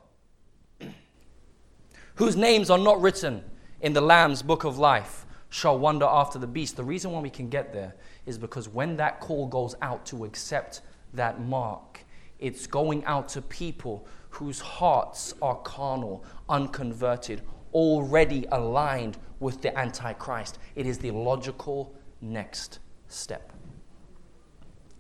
whose 2.15 2.37
names 2.37 2.71
are 2.71 2.79
not 2.79 3.01
written 3.01 3.43
in 3.81 3.93
the 3.93 4.01
Lamb's 4.01 4.41
book 4.41 4.63
of 4.63 4.79
life, 4.79 5.27
shall 5.51 5.77
wander 5.77 6.07
after 6.07 6.39
the 6.39 6.47
beast. 6.47 6.77
The 6.77 6.85
reason 6.85 7.11
why 7.11 7.21
we 7.21 7.31
can 7.31 7.49
get 7.49 7.73
there 7.73 7.97
is 8.25 8.39
because 8.39 8.69
when 8.69 8.97
that 8.99 9.19
call 9.19 9.49
goes 9.49 9.75
out 9.83 10.07
to 10.07 10.25
accept 10.25 10.83
that 11.13 11.41
mark, 11.41 12.05
it's 12.39 12.69
going 12.69 13.05
out 13.05 13.29
to 13.31 13.43
people 13.43 14.07
whose 14.31 14.61
hearts 14.61 15.35
are 15.43 15.57
carnal, 15.57 16.25
unconverted, 16.49 17.43
already 17.73 18.47
aligned 18.53 19.19
with 19.41 19.63
the 19.63 19.77
Antichrist. 19.79 20.59
It 20.75 20.87
is 20.87 20.99
the 20.99 21.11
logical 21.11 21.95
next 22.21 22.81
step. 23.09 23.53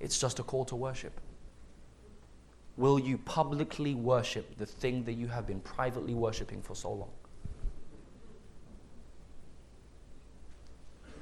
It's 0.00 0.18
just 0.18 0.38
a 0.38 0.42
call 0.42 0.64
to 0.66 0.76
worship. 0.76 1.20
Will 2.76 2.98
you 2.98 3.18
publicly 3.18 3.94
worship 3.94 4.56
the 4.56 4.66
thing 4.66 5.02
that 5.04 5.14
you 5.14 5.26
have 5.26 5.46
been 5.46 5.60
privately 5.60 6.14
worshiping 6.14 6.62
for 6.62 6.76
so 6.76 6.92
long? 6.92 7.10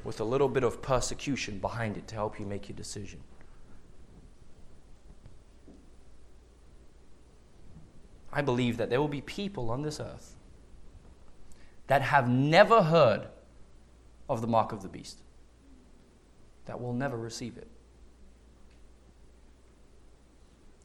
With 0.04 0.20
a 0.20 0.24
little 0.24 0.48
bit 0.48 0.62
of 0.62 0.82
persecution 0.82 1.58
behind 1.58 1.96
it 1.96 2.06
to 2.08 2.14
help 2.14 2.38
you 2.38 2.44
make 2.44 2.68
your 2.68 2.76
decision. 2.76 3.20
I 8.30 8.42
believe 8.42 8.76
that 8.76 8.90
there 8.90 9.00
will 9.00 9.08
be 9.08 9.22
people 9.22 9.70
on 9.70 9.80
this 9.80 9.98
earth 9.98 10.35
that 11.86 12.02
have 12.02 12.28
never 12.28 12.82
heard 12.82 13.28
of 14.28 14.40
the 14.40 14.46
mark 14.46 14.72
of 14.72 14.82
the 14.82 14.88
beast, 14.88 15.20
that 16.66 16.80
will 16.80 16.92
never 16.92 17.16
receive 17.16 17.56
it. 17.56 17.68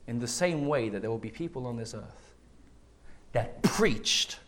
In 0.07 0.19
the 0.19 0.27
same 0.27 0.67
way 0.67 0.89
that 0.89 1.01
there 1.01 1.09
will 1.09 1.17
be 1.17 1.29
people 1.29 1.65
on 1.67 1.77
this 1.77 1.93
earth 1.93 2.35
that 3.31 3.63
preached 3.63 4.39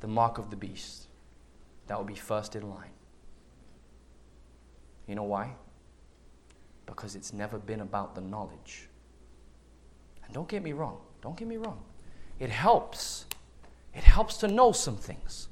the 0.00 0.06
mark 0.06 0.38
of 0.38 0.50
the 0.50 0.56
beast, 0.56 1.06
that 1.86 1.96
will 1.96 2.04
be 2.04 2.14
first 2.14 2.54
in 2.54 2.68
line. 2.68 2.90
You 5.06 5.14
know 5.14 5.24
why? 5.24 5.54
Because 6.86 7.14
it's 7.14 7.32
never 7.32 7.58
been 7.58 7.80
about 7.80 8.14
the 8.14 8.20
knowledge. 8.20 8.88
And 10.24 10.34
don't 10.34 10.48
get 10.48 10.62
me 10.62 10.72
wrong, 10.72 10.98
don't 11.22 11.36
get 11.36 11.48
me 11.48 11.56
wrong. 11.56 11.82
It 12.38 12.50
helps. 12.50 13.26
It 13.94 14.02
helps 14.02 14.38
to 14.38 14.48
know 14.48 14.72
some 14.72 14.96
things. 14.96 15.48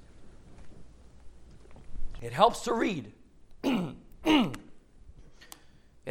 It 2.22 2.32
helps 2.32 2.60
to 2.60 2.72
read. 2.72 3.12
it 3.64 4.54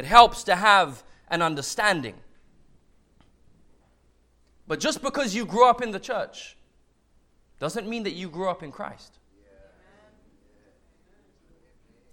helps 0.04 0.44
to 0.44 0.54
have 0.54 1.02
an 1.28 1.40
understanding. 1.40 2.14
But 4.68 4.78
just 4.78 5.02
because 5.02 5.34
you 5.34 5.46
grew 5.46 5.66
up 5.66 5.80
in 5.82 5.90
the 5.90 5.98
church 5.98 6.56
doesn't 7.58 7.88
mean 7.88 8.02
that 8.02 8.12
you 8.12 8.28
grew 8.28 8.48
up 8.50 8.62
in 8.62 8.70
Christ. 8.70 9.18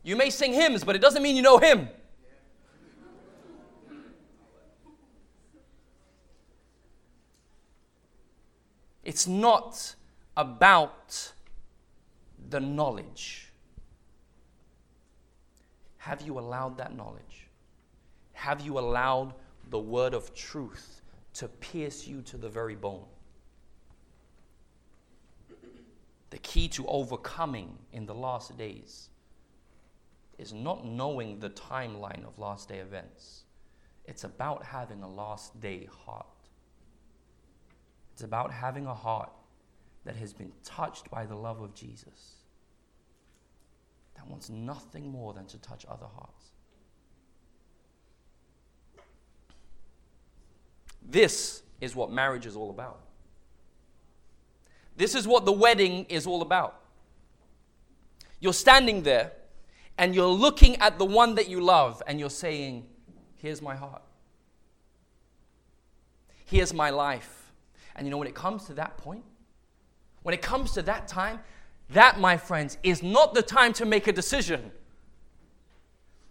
You 0.02 0.16
may 0.16 0.30
sing 0.30 0.54
hymns, 0.54 0.86
but 0.86 0.96
it 0.96 1.02
doesn't 1.02 1.22
mean 1.22 1.36
you 1.36 1.42
know 1.42 1.58
Him. 1.58 1.90
It's 9.04 9.28
not 9.28 9.96
about 10.38 11.34
the 12.50 12.62
knowledge. 12.62 13.49
Have 16.10 16.22
you 16.22 16.40
allowed 16.40 16.76
that 16.78 16.96
knowledge? 16.96 17.50
Have 18.34 18.62
you 18.62 18.80
allowed 18.80 19.36
the 19.70 19.78
word 19.78 20.16
of 20.16 20.34
truth 20.34 21.04
to 21.36 21.48
pierce 21.48 22.08
you 22.08 22.24
to 22.24 22.36
the 22.36 22.50
very 22.50 22.74
bone? 22.74 23.06
The 26.32 26.40
key 26.40 26.68
to 26.70 26.88
overcoming 26.88 27.78
in 27.94 28.08
the 28.08 28.16
last 28.16 28.58
days 28.58 29.10
is 30.40 30.52
not 30.52 30.84
knowing 30.84 31.38
the 31.38 31.52
timeline 31.52 32.26
of 32.26 32.40
last 32.40 32.70
day 32.70 32.80
events. 32.80 33.44
It's 34.06 34.24
about 34.24 34.64
having 34.64 35.04
a 35.04 35.08
last 35.08 35.62
day 35.62 35.88
heart. 36.08 36.26
It's 38.14 38.24
about 38.24 38.52
having 38.52 38.88
a 38.88 38.96
heart 38.96 39.32
that 40.06 40.16
has 40.16 40.34
been 40.34 40.54
touched 40.64 41.12
by 41.12 41.28
the 41.28 41.36
love 41.36 41.62
of 41.62 41.76
Jesus 41.76 42.39
that 44.20 44.30
wants 44.30 44.50
nothing 44.50 45.10
more 45.10 45.34
than 45.34 45.46
to 45.46 45.58
touch 45.60 45.86
other 45.90 46.06
hearts. 46.06 46.52
This 51.02 51.64
is 51.80 51.96
what 51.96 52.12
marriage 52.12 52.46
is 52.46 52.58
all 52.58 52.70
about. 52.70 53.00
This 54.98 55.16
is 55.16 55.26
what 55.26 55.46
the 55.46 55.54
wedding 55.54 56.04
is 56.10 56.28
all 56.28 56.42
about. 56.42 56.82
You're 58.42 58.54
standing 58.54 59.04
there 59.04 59.32
and 59.98 60.14
you're 60.14 60.28
looking 60.28 60.76
at 60.78 61.00
the 61.00 61.06
one 61.06 61.36
that 61.36 61.48
you 61.48 61.62
love 61.62 62.04
and 62.06 62.20
you're 62.20 62.30
saying, 62.30 62.86
Here's 63.38 63.62
my 63.62 63.76
heart. 63.76 64.02
Here's 66.46 66.74
my 66.74 66.90
life. 66.90 67.54
And 67.96 68.06
you 68.06 68.12
know, 68.12 68.18
when 68.18 68.28
it 68.28 68.36
comes 68.36 68.66
to 68.66 68.74
that 68.74 68.98
point, 68.98 69.24
when 70.24 70.34
it 70.34 70.42
comes 70.42 70.74
to 70.74 70.82
that 70.82 71.08
time, 71.08 71.40
that, 71.92 72.20
my 72.20 72.38
friends, 72.38 72.78
is 72.84 73.02
not 73.02 73.34
the 73.34 73.42
time 73.42 73.74
to 73.74 73.86
make 73.86 74.08
a 74.08 74.12
decision. 74.12 74.72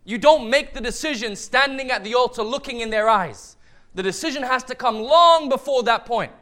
You 0.05 0.18
don't 0.18 0.49
make 0.49 0.73
the 0.73 0.81
decision 0.81 1.37
standing 1.37 1.90
at 1.90 2.05
the 2.05 2.14
altar 2.14 2.42
looking 2.42 2.81
in 2.81 2.90
their 2.90 3.09
eyes. 3.09 3.57
The 3.94 4.03
decision 4.03 4.42
has 4.42 4.62
to 4.64 4.75
come 4.75 5.01
long 5.01 5.49
before 5.49 5.83
that 5.83 6.07
point. 6.07 6.33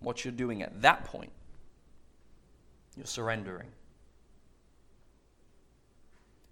What 0.00 0.24
you're 0.24 0.32
doing 0.32 0.62
at 0.62 0.82
that 0.82 1.04
point, 1.04 1.30
you're 2.96 3.06
surrendering. 3.06 3.68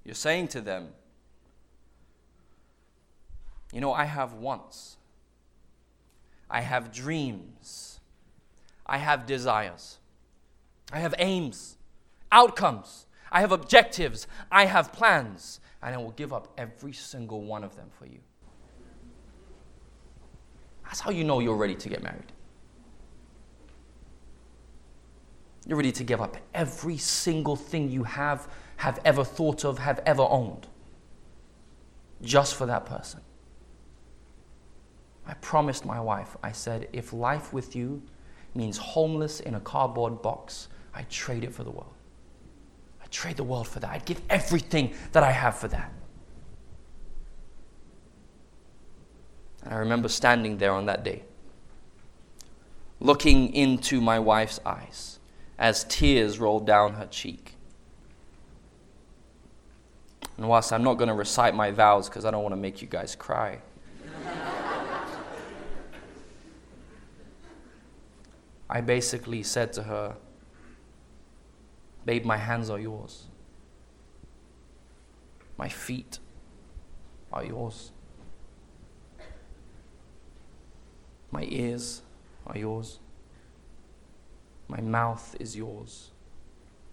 You're 0.04 0.14
saying 0.14 0.48
to 0.48 0.60
them, 0.60 0.88
You 3.72 3.80
know, 3.80 3.92
I 3.92 4.04
have 4.04 4.34
wants. 4.34 4.96
I 6.50 6.60
have 6.62 6.92
dreams. 6.92 8.00
I 8.84 8.98
have 8.98 9.24
desires. 9.24 9.98
I 10.92 10.98
have 10.98 11.14
aims, 11.18 11.76
outcomes. 12.32 13.06
I 13.30 13.40
have 13.40 13.52
objectives. 13.52 14.26
I 14.50 14.64
have 14.64 14.92
plans. 14.92 15.60
And 15.82 15.94
I 15.94 15.98
will 15.98 16.10
give 16.10 16.32
up 16.32 16.52
every 16.58 16.92
single 16.92 17.42
one 17.42 17.62
of 17.62 17.76
them 17.76 17.88
for 17.96 18.06
you. 18.06 18.18
That's 20.84 21.00
how 21.00 21.12
you 21.12 21.22
know 21.22 21.38
you're 21.38 21.56
ready 21.56 21.76
to 21.76 21.88
get 21.88 22.02
married. 22.02 22.32
You're 25.66 25.76
ready 25.76 25.92
to 25.92 26.04
give 26.04 26.20
up 26.20 26.36
every 26.52 26.96
single 26.96 27.54
thing 27.54 27.90
you 27.90 28.02
have, 28.02 28.48
have 28.78 28.98
ever 29.04 29.22
thought 29.22 29.64
of, 29.64 29.78
have 29.78 30.00
ever 30.04 30.22
owned, 30.22 30.66
just 32.22 32.56
for 32.56 32.66
that 32.66 32.86
person. 32.86 33.20
I 35.26 35.34
promised 35.34 35.84
my 35.84 36.00
wife, 36.00 36.36
I 36.42 36.52
said, 36.52 36.88
if 36.92 37.12
life 37.12 37.52
with 37.52 37.76
you 37.76 38.02
means 38.54 38.76
homeless 38.76 39.40
in 39.40 39.54
a 39.54 39.60
cardboard 39.60 40.22
box, 40.22 40.68
I 40.94 41.02
trade 41.02 41.44
it 41.44 41.54
for 41.54 41.62
the 41.62 41.70
world. 41.70 41.94
I 43.02 43.06
trade 43.10 43.36
the 43.36 43.44
world 43.44 43.68
for 43.68 43.80
that. 43.80 43.90
I'd 43.90 44.04
give 44.04 44.20
everything 44.28 44.94
that 45.12 45.22
I 45.22 45.30
have 45.30 45.56
for 45.56 45.68
that. 45.68 45.92
And 49.62 49.74
I 49.74 49.76
remember 49.76 50.08
standing 50.08 50.58
there 50.58 50.72
on 50.72 50.86
that 50.86 51.04
day, 51.04 51.22
looking 52.98 53.52
into 53.54 54.00
my 54.00 54.18
wife's 54.18 54.58
eyes 54.64 55.18
as 55.58 55.84
tears 55.84 56.38
rolled 56.38 56.66
down 56.66 56.94
her 56.94 57.06
cheek. 57.06 57.56
And 60.38 60.48
whilst 60.48 60.72
I'm 60.72 60.82
not 60.82 60.94
going 60.94 61.08
to 61.08 61.14
recite 61.14 61.54
my 61.54 61.70
vows 61.70 62.08
because 62.08 62.24
I 62.24 62.30
don't 62.30 62.42
want 62.42 62.54
to 62.54 62.60
make 62.60 62.80
you 62.80 62.88
guys 62.88 63.14
cry, 63.14 63.58
I 68.72 68.80
basically 68.80 69.42
said 69.42 69.72
to 69.72 69.82
her, 69.82 70.14
Babe, 72.04 72.24
my 72.24 72.36
hands 72.36 72.70
are 72.70 72.78
yours. 72.78 73.26
My 75.58 75.68
feet 75.68 76.20
are 77.32 77.44
yours. 77.44 77.90
My 81.32 81.46
ears 81.50 82.02
are 82.46 82.56
yours. 82.56 83.00
My 84.68 84.80
mouth 84.80 85.34
is 85.40 85.56
yours. 85.56 86.12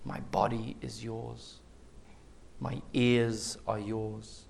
My 0.03 0.19
body 0.19 0.77
is 0.81 1.03
yours. 1.03 1.59
My 2.59 2.81
ears 2.91 3.59
are 3.67 3.79
yours. 3.79 4.45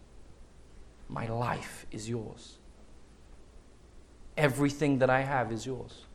My 1.10 1.28
life 1.28 1.86
is 1.92 2.10
yours. 2.10 2.58
Everything 4.38 5.00
that 5.00 5.10
I 5.10 5.22
have 5.24 5.52
is 5.52 5.66
yours. 5.66 6.07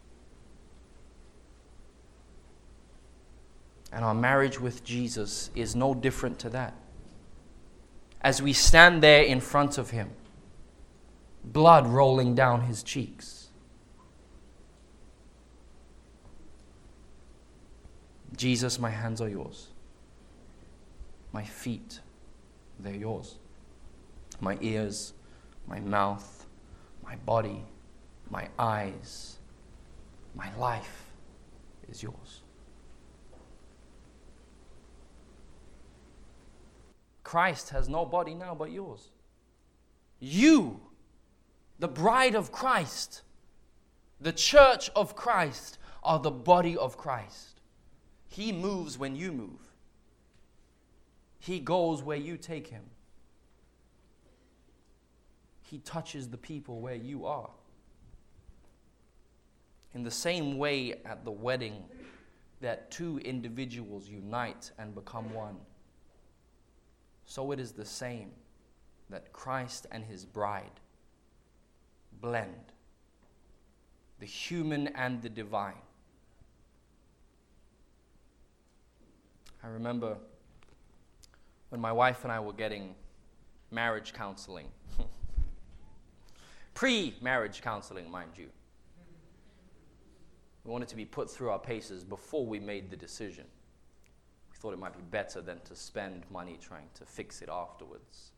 And 3.92 4.04
our 4.04 4.14
marriage 4.14 4.58
with 4.58 4.82
Jesus 4.84 5.50
is 5.54 5.76
no 5.76 5.94
different 5.94 6.38
to 6.40 6.50
that. 6.50 6.74
As 8.22 8.40
we 8.40 8.52
stand 8.52 9.02
there 9.02 9.22
in 9.22 9.40
front 9.40 9.76
of 9.76 9.90
Him, 9.90 10.10
blood 11.44 11.86
rolling 11.86 12.34
down 12.34 12.62
His 12.62 12.82
cheeks. 12.82 13.48
Jesus, 18.36 18.78
my 18.78 18.90
hands 18.90 19.20
are 19.20 19.28
yours. 19.28 19.68
My 21.32 21.44
feet, 21.44 22.00
they're 22.78 22.94
yours. 22.94 23.36
My 24.40 24.56
ears, 24.60 25.12
my 25.66 25.80
mouth, 25.80 26.46
my 27.04 27.16
body, 27.16 27.62
my 28.30 28.48
eyes, 28.58 29.38
my 30.34 30.48
life 30.56 31.10
is 31.88 32.02
yours. 32.02 32.42
Christ 37.32 37.70
has 37.70 37.88
no 37.88 38.04
body 38.04 38.34
now 38.34 38.54
but 38.54 38.70
yours. 38.70 39.08
You, 40.20 40.82
the 41.78 41.88
bride 41.88 42.34
of 42.34 42.52
Christ, 42.52 43.22
the 44.20 44.34
church 44.34 44.90
of 44.94 45.16
Christ, 45.16 45.78
are 46.02 46.18
the 46.18 46.30
body 46.30 46.76
of 46.76 46.98
Christ. 46.98 47.62
He 48.28 48.52
moves 48.52 48.98
when 48.98 49.16
you 49.16 49.32
move, 49.32 49.72
He 51.38 51.58
goes 51.58 52.02
where 52.02 52.18
you 52.18 52.36
take 52.36 52.66
Him. 52.66 52.82
He 55.62 55.78
touches 55.78 56.28
the 56.28 56.36
people 56.36 56.82
where 56.82 56.96
you 56.96 57.24
are. 57.24 57.48
In 59.94 60.02
the 60.02 60.10
same 60.10 60.58
way, 60.58 61.00
at 61.06 61.24
the 61.24 61.30
wedding, 61.30 61.82
that 62.60 62.90
two 62.90 63.20
individuals 63.20 64.06
unite 64.06 64.70
and 64.78 64.94
become 64.94 65.32
one 65.32 65.56
so 67.26 67.52
it 67.52 67.60
is 67.60 67.72
the 67.72 67.84
same 67.84 68.30
that 69.10 69.32
Christ 69.32 69.86
and 69.90 70.04
his 70.04 70.24
bride 70.24 70.80
blend 72.20 72.72
the 74.22 74.26
human 74.26 74.86
and 74.88 75.20
the 75.20 75.28
divine. 75.28 75.74
I 79.64 79.66
remember 79.66 80.16
when 81.70 81.80
my 81.80 81.90
wife 81.90 82.22
and 82.22 82.32
I 82.32 82.38
were 82.38 82.52
getting 82.52 82.94
marriage 83.72 84.12
counseling, 84.12 84.68
pre 86.74 87.16
marriage 87.20 87.62
counseling, 87.62 88.08
mind 88.08 88.30
you. 88.36 88.46
We 90.64 90.70
wanted 90.70 90.86
to 90.88 90.96
be 90.96 91.04
put 91.04 91.28
through 91.28 91.50
our 91.50 91.58
paces 91.58 92.04
before 92.04 92.46
we 92.46 92.60
made 92.60 92.90
the 92.90 92.96
decision 92.96 93.46
thought 94.62 94.72
it 94.72 94.78
might 94.78 94.96
be 94.96 95.02
better 95.10 95.40
than 95.40 95.58
to 95.64 95.74
spend 95.74 96.22
money 96.30 96.56
trying 96.62 96.86
to 96.94 97.04
fix 97.04 97.42
it 97.42 97.48
afterwards. 97.48 98.30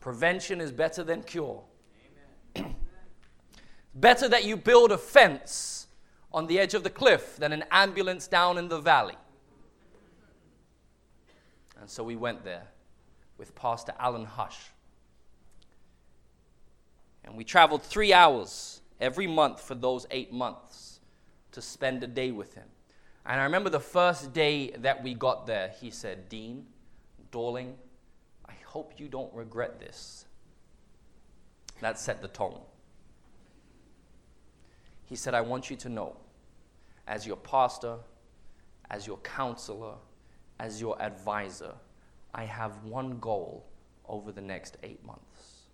Prevention 0.00 0.58
is 0.58 0.72
better 0.72 1.04
than 1.04 1.22
cure. 1.22 1.62
better 3.94 4.26
that 4.26 4.44
you 4.44 4.56
build 4.56 4.90
a 4.90 4.96
fence 4.96 5.86
on 6.32 6.46
the 6.46 6.58
edge 6.58 6.72
of 6.72 6.82
the 6.82 6.88
cliff 6.88 7.36
than 7.36 7.52
an 7.52 7.62
ambulance 7.70 8.26
down 8.26 8.56
in 8.56 8.68
the 8.68 8.80
valley. 8.80 9.16
And 11.78 11.90
so 11.90 12.02
we 12.04 12.16
went 12.16 12.42
there 12.42 12.66
with 13.36 13.54
Pastor 13.54 13.92
Alan 13.98 14.24
Hush. 14.24 14.70
And 17.22 17.36
we 17.36 17.44
traveled 17.44 17.82
three 17.82 18.14
hours 18.14 18.80
every 18.98 19.26
month 19.26 19.60
for 19.60 19.74
those 19.74 20.06
eight 20.10 20.32
months 20.32 21.00
to 21.52 21.60
spend 21.60 22.02
a 22.02 22.06
day 22.06 22.30
with 22.30 22.54
him. 22.54 22.68
And 23.30 23.40
I 23.40 23.44
remember 23.44 23.70
the 23.70 23.78
first 23.78 24.32
day 24.32 24.72
that 24.78 25.04
we 25.04 25.14
got 25.14 25.46
there, 25.46 25.72
he 25.80 25.92
said, 25.92 26.28
Dean, 26.28 26.66
Dorling, 27.30 27.74
I 28.44 28.54
hope 28.64 28.94
you 28.98 29.06
don't 29.06 29.32
regret 29.32 29.78
this. 29.78 30.24
That 31.80 31.96
set 31.96 32.22
the 32.22 32.26
tone. 32.26 32.58
He 35.04 35.14
said, 35.14 35.34
I 35.34 35.42
want 35.42 35.70
you 35.70 35.76
to 35.76 35.88
know, 35.88 36.16
as 37.06 37.24
your 37.24 37.36
pastor, 37.36 37.98
as 38.90 39.06
your 39.06 39.18
counselor, 39.18 39.94
as 40.58 40.80
your 40.80 41.00
advisor, 41.00 41.74
I 42.34 42.46
have 42.46 42.82
one 42.82 43.20
goal 43.20 43.64
over 44.08 44.32
the 44.32 44.40
next 44.40 44.76
eight 44.82 45.06
months. 45.06 45.68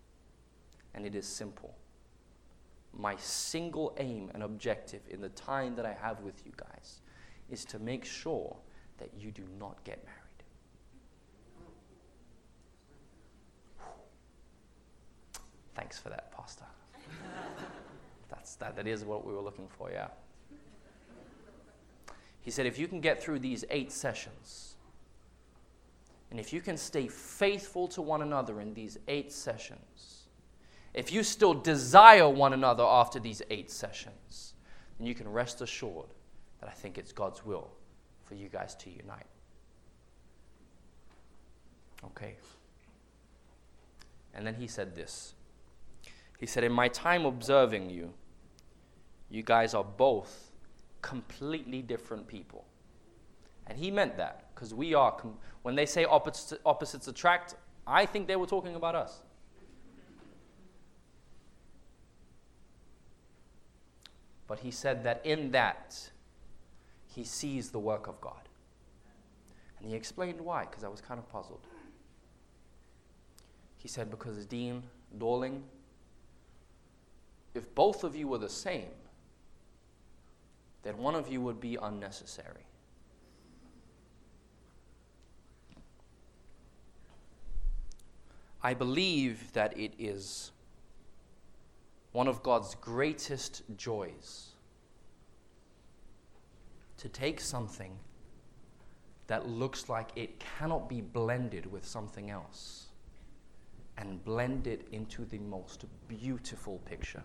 And 0.95 1.07
it 1.07 1.15
is 1.15 1.27
simple. 1.27 1.75
My 2.93 3.17
single 3.17 3.97
aim 3.97 4.31
and 4.35 4.43
objective 4.43 5.01
in 5.09 5.23
the 5.23 5.31
time 5.31 5.75
that 5.77 5.87
I 5.87 5.95
have 5.95 6.21
with 6.21 6.43
you 6.45 6.53
guys 6.55 7.01
is 7.51 7.65
to 7.67 7.79
make 7.79 8.05
sure 8.05 8.57
that 8.99 9.11
you 9.19 9.31
do 9.31 9.45
not 9.59 9.83
get 9.85 10.05
married. 10.05 10.21
Thanks 15.75 15.99
for 15.99 16.09
that, 16.09 16.35
Pastor. 16.35 16.65
That's, 18.29 18.57
that, 18.57 18.77
that 18.77 18.87
is 18.87 19.05
what 19.05 19.27
we 19.27 19.33
were 19.33 19.43
looking 19.43 19.69
for, 19.69 19.91
yeah. 19.91 20.09
He 22.41 22.51
said, 22.51 22.67
if 22.67 22.79
you 22.79 22.89
can 22.89 23.01
get 23.01 23.23
through 23.23 23.41
these 23.41 23.65
eight 23.71 23.93
sessions, 23.93 24.77
and 26.31 26.41
if 26.41 26.53
you 26.53 26.61
can 26.61 26.77
stay 26.77 27.09
faithful 27.09 27.87
to 27.89 28.03
one 28.03 28.23
another 28.23 28.61
in 28.61 28.73
these 28.73 28.99
eight 29.07 29.33
sessions, 29.33 30.29
if 30.95 31.13
you 31.13 31.23
still 31.23 31.55
desire 31.55 32.29
one 32.29 32.53
another 32.53 32.85
after 32.85 33.21
these 33.21 33.43
eight 33.51 33.71
sessions, 33.71 34.55
then 34.99 35.07
you 35.07 35.15
can 35.15 35.29
rest 35.29 35.61
assured 35.61 36.07
I 36.67 36.73
think 36.73 36.99
it's 36.99 37.13
God's 37.13 37.45
will 37.45 37.71
for 38.25 38.35
you 38.35 38.49
guys 38.49 38.75
to 38.77 38.91
unite. 38.91 39.27
Okay. 42.05 42.37
And 44.35 44.47
then 44.47 44.55
he 44.55 44.67
said 44.67 44.95
this. 44.95 45.35
He 46.39 46.47
said, 46.47 46.65
In 46.65 46.73
my 46.73 46.89
time 46.89 47.25
observing 47.25 47.91
you, 47.91 48.13
you 49.31 49.43
guys 49.43 49.75
are 49.75 49.85
both 49.85 50.51
completely 51.03 51.83
different 51.83 52.27
people. 52.27 52.65
And 53.67 53.79
he 53.79 53.91
meant 53.91 54.17
that 54.17 54.51
because 54.55 54.75
we 54.75 54.95
are, 54.95 55.13
com- 55.13 55.39
when 55.63 55.75
they 55.75 55.87
say 55.87 56.05
opposites 56.05 57.09
attract, 57.09 57.55
I 57.87 58.07
think 58.07 58.29
they 58.29 58.37
were 58.37 58.47
talking 58.47 58.77
about 58.77 58.95
us. 58.95 59.23
But 64.47 64.61
he 64.61 64.71
said 64.71 65.03
that 65.05 65.25
in 65.25 65.51
that, 65.53 66.11
he 67.17 67.25
sees 67.25 67.71
the 67.71 67.79
work 67.79 68.09
of 68.09 68.21
God. 68.21 68.43
And 69.81 69.89
he 69.89 69.97
explained 69.97 70.39
why, 70.39 70.67
because 70.67 70.85
I 70.85 70.89
was 70.89 71.01
kind 71.01 71.19
of 71.19 71.27
puzzled. 71.33 71.67
He 73.79 73.89
said, 73.89 74.11
Because 74.11 74.45
Dean 74.45 74.83
Dorling, 75.19 75.63
if 77.55 77.75
both 77.75 78.05
of 78.05 78.15
you 78.15 78.29
were 78.29 78.37
the 78.37 78.51
same, 78.51 78.91
then 80.83 80.99
one 80.99 81.15
of 81.15 81.27
you 81.27 81.41
would 81.41 81.59
be 81.59 81.79
unnecessary. 81.81 82.67
I 88.63 88.75
believe 88.75 89.55
that 89.55 89.79
it 89.79 89.95
is 89.99 90.51
one 92.13 92.29
of 92.29 92.43
God's 92.43 92.75
greatest 92.75 93.63
joys 93.79 94.56
to 96.99 97.09
take 97.09 97.41
something 97.41 97.99
that 99.27 99.49
looks 99.49 99.89
like 99.89 100.11
it 100.17 100.39
cannot 100.39 100.89
be 100.89 101.01
blended 101.01 101.71
with 101.71 101.85
something 101.85 102.31
else 102.31 102.87
and 103.99 104.25
blend 104.25 104.67
it 104.67 104.87
into 104.93 105.25
the 105.25 105.39
most 105.39 105.85
beautiful 106.09 106.79
picture. 106.85 107.25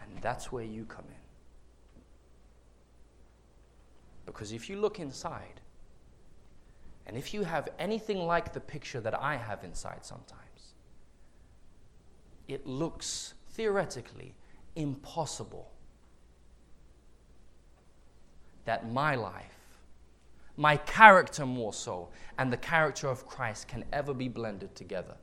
And 0.00 0.22
that's 0.22 0.52
where 0.52 0.64
you 0.64 0.84
come 0.84 1.04
in. 1.08 2.02
Because 4.26 4.52
if 4.52 4.68
you 4.68 4.78
look 4.78 5.00
inside, 5.00 5.60
and 7.06 7.16
if 7.16 7.32
you 7.32 7.42
have 7.42 7.70
anything 7.78 8.18
like 8.18 8.52
the 8.52 8.60
picture 8.60 9.00
that 9.00 9.18
I 9.18 9.36
have 9.36 9.64
inside 9.64 10.04
sometimes, 10.04 10.74
it 12.46 12.66
looks 12.66 13.34
theoretically 13.50 14.34
impossible 14.78 15.70
that 18.64 18.90
my 18.90 19.14
life, 19.14 19.44
my 20.56 20.76
character 20.76 21.44
more 21.44 21.72
so, 21.72 22.08
and 22.38 22.52
the 22.52 22.56
character 22.56 23.08
of 23.08 23.26
Christ 23.26 23.68
can 23.68 23.84
ever 23.92 24.14
be 24.14 24.28
blended 24.28 24.74
together. 24.74 25.16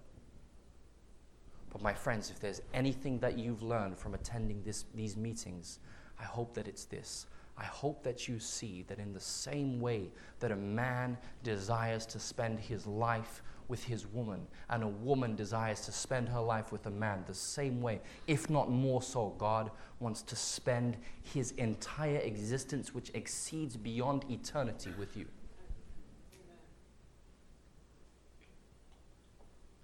But, 1.72 1.82
my 1.82 1.94
friends, 1.94 2.30
if 2.30 2.40
there's 2.40 2.62
anything 2.74 3.20
that 3.20 3.38
you've 3.38 3.62
learned 3.62 3.98
from 3.98 4.14
attending 4.14 4.62
this, 4.64 4.86
these 4.94 5.18
meetings, 5.18 5.80
I 6.20 6.24
hope 6.24 6.54
that 6.54 6.68
it's 6.68 6.86
this. 6.86 7.28
I 7.58 7.66
hope 7.66 8.04
that 8.04 8.28
you 8.28 8.40
see 8.40 8.84
that 8.88 9.00
in 9.00 9.14
the 9.14 9.20
same 9.20 9.80
way 9.80 10.10
that 10.40 10.52
a 10.52 10.56
man 10.56 11.18
desires 11.44 12.06
to 12.08 12.20
spend 12.20 12.60
his 12.60 12.86
life 12.86 13.42
with 13.68 13.84
his 13.84 14.06
woman, 14.08 14.48
and 14.70 14.84
a 14.84 14.88
woman 14.88 15.36
desires 15.36 15.82
to 15.82 15.92
spend 15.92 16.30
her 16.30 16.40
life 16.40 16.72
with 16.72 16.86
a 16.86 16.92
man 16.92 17.24
the 17.28 17.34
same 17.34 17.82
way, 17.82 18.02
if 18.28 18.50
not 18.50 18.70
more 18.70 19.02
so, 19.02 19.34
God 19.38 19.72
wants 20.00 20.22
to 20.24 20.36
spend 20.36 20.98
his 21.22 21.52
entire 21.52 22.18
existence, 22.18 22.94
which 22.94 23.12
exceeds 23.14 23.76
beyond 23.76 24.26
eternity, 24.30 24.92
with 24.98 25.16
you. 25.18 25.26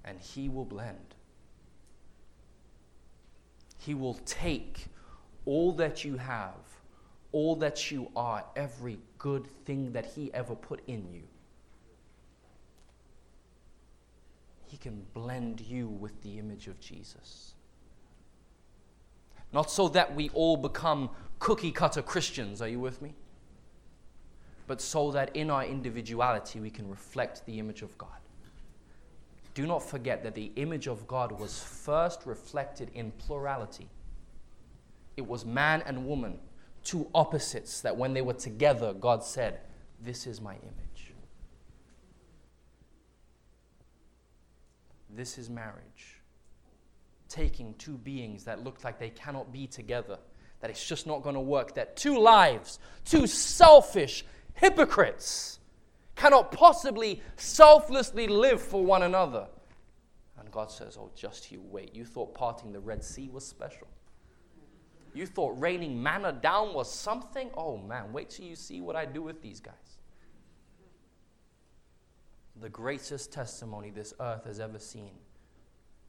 And 0.04 0.20
he 0.20 0.50
will 0.50 0.66
blend. 0.66 1.16
He 3.78 3.94
will 3.94 4.20
take 4.26 4.86
all 5.46 5.72
that 5.74 6.04
you 6.04 6.18
have, 6.18 6.56
all 7.32 7.56
that 7.58 7.90
you 7.90 8.12
are, 8.16 8.44
every 8.56 9.00
good 9.18 9.48
thing 9.66 9.92
that 9.94 10.06
he 10.06 10.32
ever 10.34 10.56
put 10.56 10.82
in 10.88 11.08
you 11.12 11.24
He 14.72 14.78
can 14.78 15.06
blend 15.14 15.60
you 15.60 15.90
with 15.90 16.22
the 16.24 16.40
image 16.40 16.68
of 16.68 16.80
Jesus. 16.80 17.56
Not 19.52 19.70
so 19.70 19.90
that 19.90 20.16
we 20.16 20.30
all 20.30 20.56
become 20.56 21.10
cookie 21.40 21.74
cutter 21.74 22.02
Christians, 22.02 22.62
are 22.62 22.70
you 22.70 22.80
with 22.80 23.02
me? 23.02 23.14
But 24.68 24.80
so 24.80 25.12
that 25.12 25.36
in 25.36 25.50
our 25.50 25.66
individuality 25.66 26.62
we 26.62 26.70
can 26.70 26.90
reflect 26.90 27.46
the 27.46 27.60
image 27.60 27.82
of 27.82 27.98
God. 27.98 28.16
Do 29.56 29.68
not 29.68 29.84
forget 29.84 30.24
that 30.24 30.36
the 30.36 30.54
image 30.56 30.88
of 30.88 31.06
God 31.06 31.38
was 31.38 31.62
first 31.62 32.22
reflected 32.26 32.92
in 32.94 33.12
plurality. 33.12 33.90
It 35.18 35.28
was 35.28 35.44
man 35.44 35.84
and 35.86 36.06
woman, 36.06 36.40
two 36.86 37.10
opposites 37.14 37.82
that 37.82 37.98
when 37.98 38.14
they 38.14 38.22
were 38.22 38.32
together, 38.32 38.94
God 38.94 39.22
said, 39.22 39.60
This 40.02 40.26
is 40.26 40.40
my 40.40 40.54
image. 40.54 40.91
This 45.16 45.38
is 45.38 45.50
marriage. 45.50 46.22
Taking 47.28 47.74
two 47.76 47.98
beings 47.98 48.44
that 48.46 48.64
look 48.64 48.84
like 48.84 49.00
they 49.00 49.10
cannot 49.10 49.52
be 49.52 49.68
together, 49.68 50.18
that 50.60 50.70
it's 50.70 50.86
just 50.86 51.08
not 51.08 51.22
going 51.22 51.36
to 51.36 51.42
work, 51.42 51.76
that 51.76 51.96
two 51.96 52.18
lives, 52.18 52.80
two 53.06 53.28
selfish 53.28 54.26
hypocrites, 54.54 55.60
cannot 56.16 56.52
possibly 56.52 57.22
selflessly 57.36 58.28
live 58.28 58.62
for 58.62 58.84
one 58.84 59.04
another. 59.04 59.48
And 60.38 60.52
God 60.52 60.72
says, 60.72 60.98
Oh, 61.00 61.12
just 61.16 61.52
you 61.52 61.62
wait. 61.62 61.96
You 61.96 62.06
thought 62.06 62.34
parting 62.34 62.72
the 62.74 62.80
Red 62.80 63.04
Sea 63.04 63.30
was 63.30 63.46
special. 63.46 63.88
You 65.14 65.26
thought 65.26 65.60
raining 65.60 66.02
manna 66.02 66.32
down 66.32 66.74
was 66.74 66.92
something? 66.92 67.50
Oh 67.56 67.78
man, 67.78 68.14
wait 68.14 68.30
till 68.30 68.46
you 68.46 68.56
see 68.56 68.82
what 68.82 68.96
I 68.96 69.06
do 69.06 69.22
with 69.22 69.42
these 69.42 69.60
guys 69.60 70.01
the 72.62 72.70
greatest 72.70 73.34
testimony 73.34 73.90
this 73.90 74.14
earth 74.20 74.46
has 74.46 74.60
ever 74.60 74.78
seen 74.78 75.12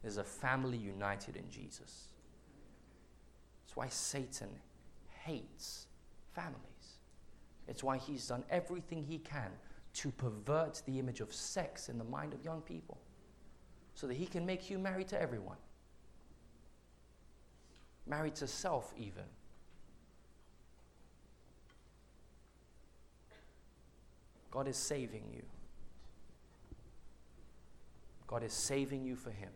is 0.05 0.19
a 0.19 0.25
family 0.25 0.77
united 0.77 1.37
in 1.37 1.51
Jesus. 1.51 2.09
That's 3.65 3.75
why 3.75 3.89
Satan 3.89 4.51
hates 5.25 5.87
families. 6.35 6.59
It's 7.69 7.83
why 7.83 7.97
he's 7.97 8.27
done 8.27 8.45
everything 8.51 9.03
he 9.03 9.19
can 9.19 9.51
to 9.95 10.11
pervert 10.11 10.83
the 10.85 10.99
image 10.99 11.21
of 11.21 11.33
sex 11.33 11.89
in 11.89 11.97
the 11.97 12.05
mind 12.05 12.35
of 12.35 12.45
young 12.45 12.61
people 12.61 12.99
so 13.95 14.07
that 14.07 14.15
he 14.15 14.27
can 14.27 14.45
make 14.45 14.69
you 14.69 14.79
married 14.79 15.09
to 15.09 15.21
everyone. 15.21 15.59
Married 18.07 18.35
to 18.37 18.47
self, 18.47 18.93
even. 18.99 19.25
God 24.51 24.69
is 24.69 24.77
saving 24.77 25.25
you. 25.33 25.43
God 28.33 28.45
is 28.45 28.55
saving 28.55 29.05
you 29.05 29.15
for 29.15 29.29
Him. 29.29 29.51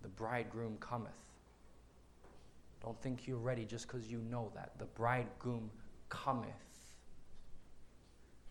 The 0.00 0.08
bridegroom 0.08 0.78
cometh. 0.80 1.12
Don't 2.82 2.98
think 3.02 3.28
you're 3.28 3.36
ready 3.36 3.66
just 3.66 3.86
because 3.86 4.10
you 4.10 4.22
know 4.30 4.50
that. 4.54 4.70
The 4.78 4.86
bridegroom 4.86 5.70
cometh. 6.08 6.48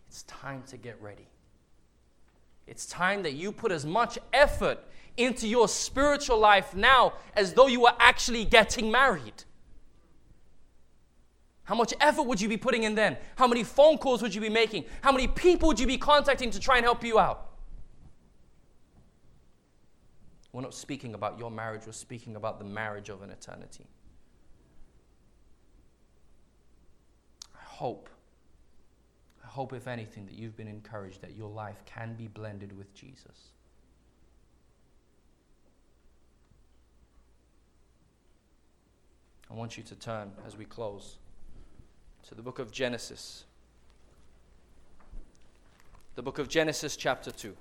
It's 0.06 0.22
time 0.22 0.62
to 0.68 0.76
get 0.76 1.02
ready. 1.02 1.26
It's 2.68 2.86
time 2.86 3.24
that 3.24 3.32
you 3.32 3.50
put 3.50 3.72
as 3.72 3.84
much 3.84 4.20
effort 4.32 4.78
into 5.16 5.48
your 5.48 5.66
spiritual 5.66 6.38
life 6.38 6.76
now 6.76 7.14
as 7.34 7.54
though 7.54 7.66
you 7.66 7.80
were 7.80 7.94
actually 7.98 8.44
getting 8.44 8.88
married. 8.88 9.42
How 11.64 11.74
much 11.74 11.94
effort 12.00 12.24
would 12.24 12.40
you 12.40 12.48
be 12.48 12.58
putting 12.58 12.82
in 12.84 12.94
then? 12.94 13.16
How 13.36 13.46
many 13.46 13.64
phone 13.64 13.96
calls 13.96 14.22
would 14.22 14.34
you 14.34 14.40
be 14.40 14.50
making? 14.50 14.84
How 15.00 15.10
many 15.10 15.26
people 15.26 15.68
would 15.68 15.80
you 15.80 15.86
be 15.86 15.96
contacting 15.96 16.50
to 16.50 16.60
try 16.60 16.76
and 16.76 16.84
help 16.84 17.02
you 17.02 17.18
out? 17.18 17.52
We're 20.52 20.62
not 20.62 20.74
speaking 20.74 21.14
about 21.14 21.38
your 21.38 21.50
marriage, 21.50 21.82
we're 21.86 21.92
speaking 21.92 22.36
about 22.36 22.58
the 22.58 22.64
marriage 22.64 23.08
of 23.08 23.22
an 23.22 23.30
eternity. 23.30 23.86
I 27.54 27.64
hope, 27.64 28.08
I 29.42 29.48
hope, 29.48 29.72
if 29.72 29.88
anything, 29.88 30.26
that 30.26 30.34
you've 30.34 30.56
been 30.56 30.68
encouraged 30.68 31.22
that 31.22 31.34
your 31.34 31.48
life 31.48 31.82
can 31.86 32.14
be 32.14 32.28
blended 32.28 32.76
with 32.76 32.94
Jesus. 32.94 33.50
I 39.50 39.54
want 39.54 39.76
you 39.76 39.82
to 39.84 39.94
turn 39.94 40.30
as 40.46 40.56
we 40.56 40.66
close 40.66 41.16
to 42.28 42.34
the 42.34 42.42
book 42.42 42.58
of 42.58 42.72
Genesis. 42.72 43.44
The 46.14 46.22
book 46.22 46.38
of 46.38 46.48
Genesis, 46.48 46.96
chapter 46.96 47.30
2. 47.30 47.54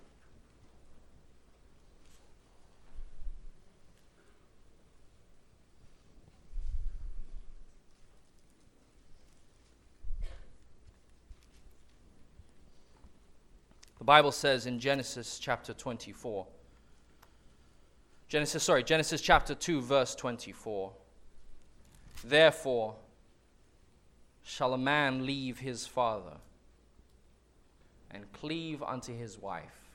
The 13.97 14.05
Bible 14.05 14.31
says 14.31 14.65
in 14.65 14.79
Genesis 14.79 15.39
chapter 15.39 15.73
24, 15.73 16.45
Genesis, 18.27 18.63
sorry, 18.63 18.83
Genesis 18.83 19.21
chapter 19.21 19.55
2, 19.55 19.81
verse 19.81 20.13
24. 20.15 20.91
Therefore, 22.25 22.95
shall 24.43 24.73
a 24.73 24.77
man 24.77 25.25
leave 25.25 25.59
his 25.59 25.87
father 25.87 26.37
and 28.11 28.31
cleave 28.33 28.83
unto 28.83 29.17
his 29.17 29.39
wife, 29.39 29.89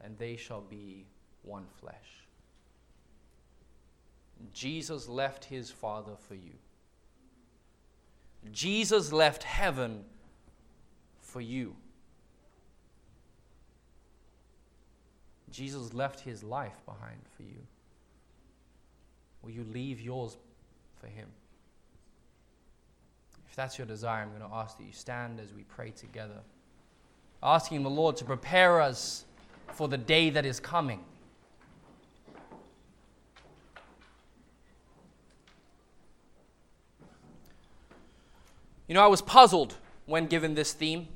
and 0.00 0.16
they 0.18 0.36
shall 0.36 0.60
be 0.60 1.04
one 1.42 1.66
flesh. 1.80 2.26
Jesus 4.52 5.08
left 5.08 5.46
his 5.46 5.70
father 5.70 6.12
for 6.28 6.34
you. 6.34 6.52
Jesus 8.52 9.12
left 9.12 9.42
heaven 9.42 10.04
for 11.20 11.40
you. 11.40 11.74
Jesus 15.50 15.94
left 15.94 16.20
his 16.20 16.44
life 16.44 16.84
behind 16.84 17.20
for 17.34 17.42
you. 17.42 17.66
Will 19.42 19.50
you 19.50 19.64
leave 19.64 20.00
yours 20.00 20.36
for 21.00 21.06
him? 21.06 21.28
That's 23.56 23.78
your 23.78 23.86
desire, 23.86 24.22
I'm 24.22 24.28
going 24.28 24.42
to 24.42 24.54
ask 24.54 24.76
that 24.76 24.84
you 24.84 24.92
stand 24.92 25.40
as 25.40 25.54
we 25.54 25.62
pray 25.62 25.90
together, 25.90 26.40
asking 27.42 27.82
the 27.82 27.90
Lord 27.90 28.18
to 28.18 28.24
prepare 28.24 28.82
us 28.82 29.24
for 29.72 29.88
the 29.88 29.96
day 29.96 30.28
that 30.28 30.44
is 30.44 30.60
coming. 30.60 31.02
You 38.86 38.94
know, 38.94 39.02
I 39.02 39.06
was 39.06 39.22
puzzled 39.22 39.76
when 40.04 40.26
given 40.26 40.54
this 40.54 40.74
theme. 40.74 41.08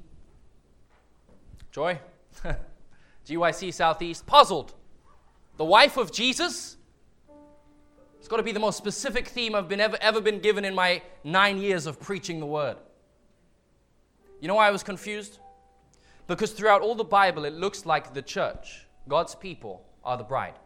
Joy? 1.70 2.00
GYC 3.26 3.72
Southeast, 3.72 4.26
puzzled. 4.26 4.72
The 5.58 5.64
wife 5.64 5.98
of 5.98 6.10
Jesus? 6.10 6.78
It's 8.20 8.28
got 8.28 8.36
to 8.36 8.42
be 8.42 8.52
the 8.52 8.60
most 8.60 8.76
specific 8.76 9.28
theme 9.28 9.54
I've 9.54 9.66
been 9.66 9.80
ever, 9.80 9.96
ever 10.02 10.20
been 10.20 10.40
given 10.40 10.66
in 10.66 10.74
my 10.74 11.00
nine 11.24 11.56
years 11.56 11.86
of 11.86 11.98
preaching 11.98 12.38
the 12.38 12.44
word. 12.44 12.76
You 14.42 14.48
know 14.48 14.56
why 14.56 14.68
I 14.68 14.70
was 14.70 14.82
confused? 14.82 15.38
Because 16.26 16.52
throughout 16.52 16.82
all 16.82 16.94
the 16.94 17.02
Bible, 17.02 17.46
it 17.46 17.54
looks 17.54 17.86
like 17.86 18.12
the 18.12 18.20
church, 18.20 18.86
God's 19.08 19.34
people, 19.34 19.82
are 20.04 20.18
the 20.18 20.22
bride. 20.22 20.58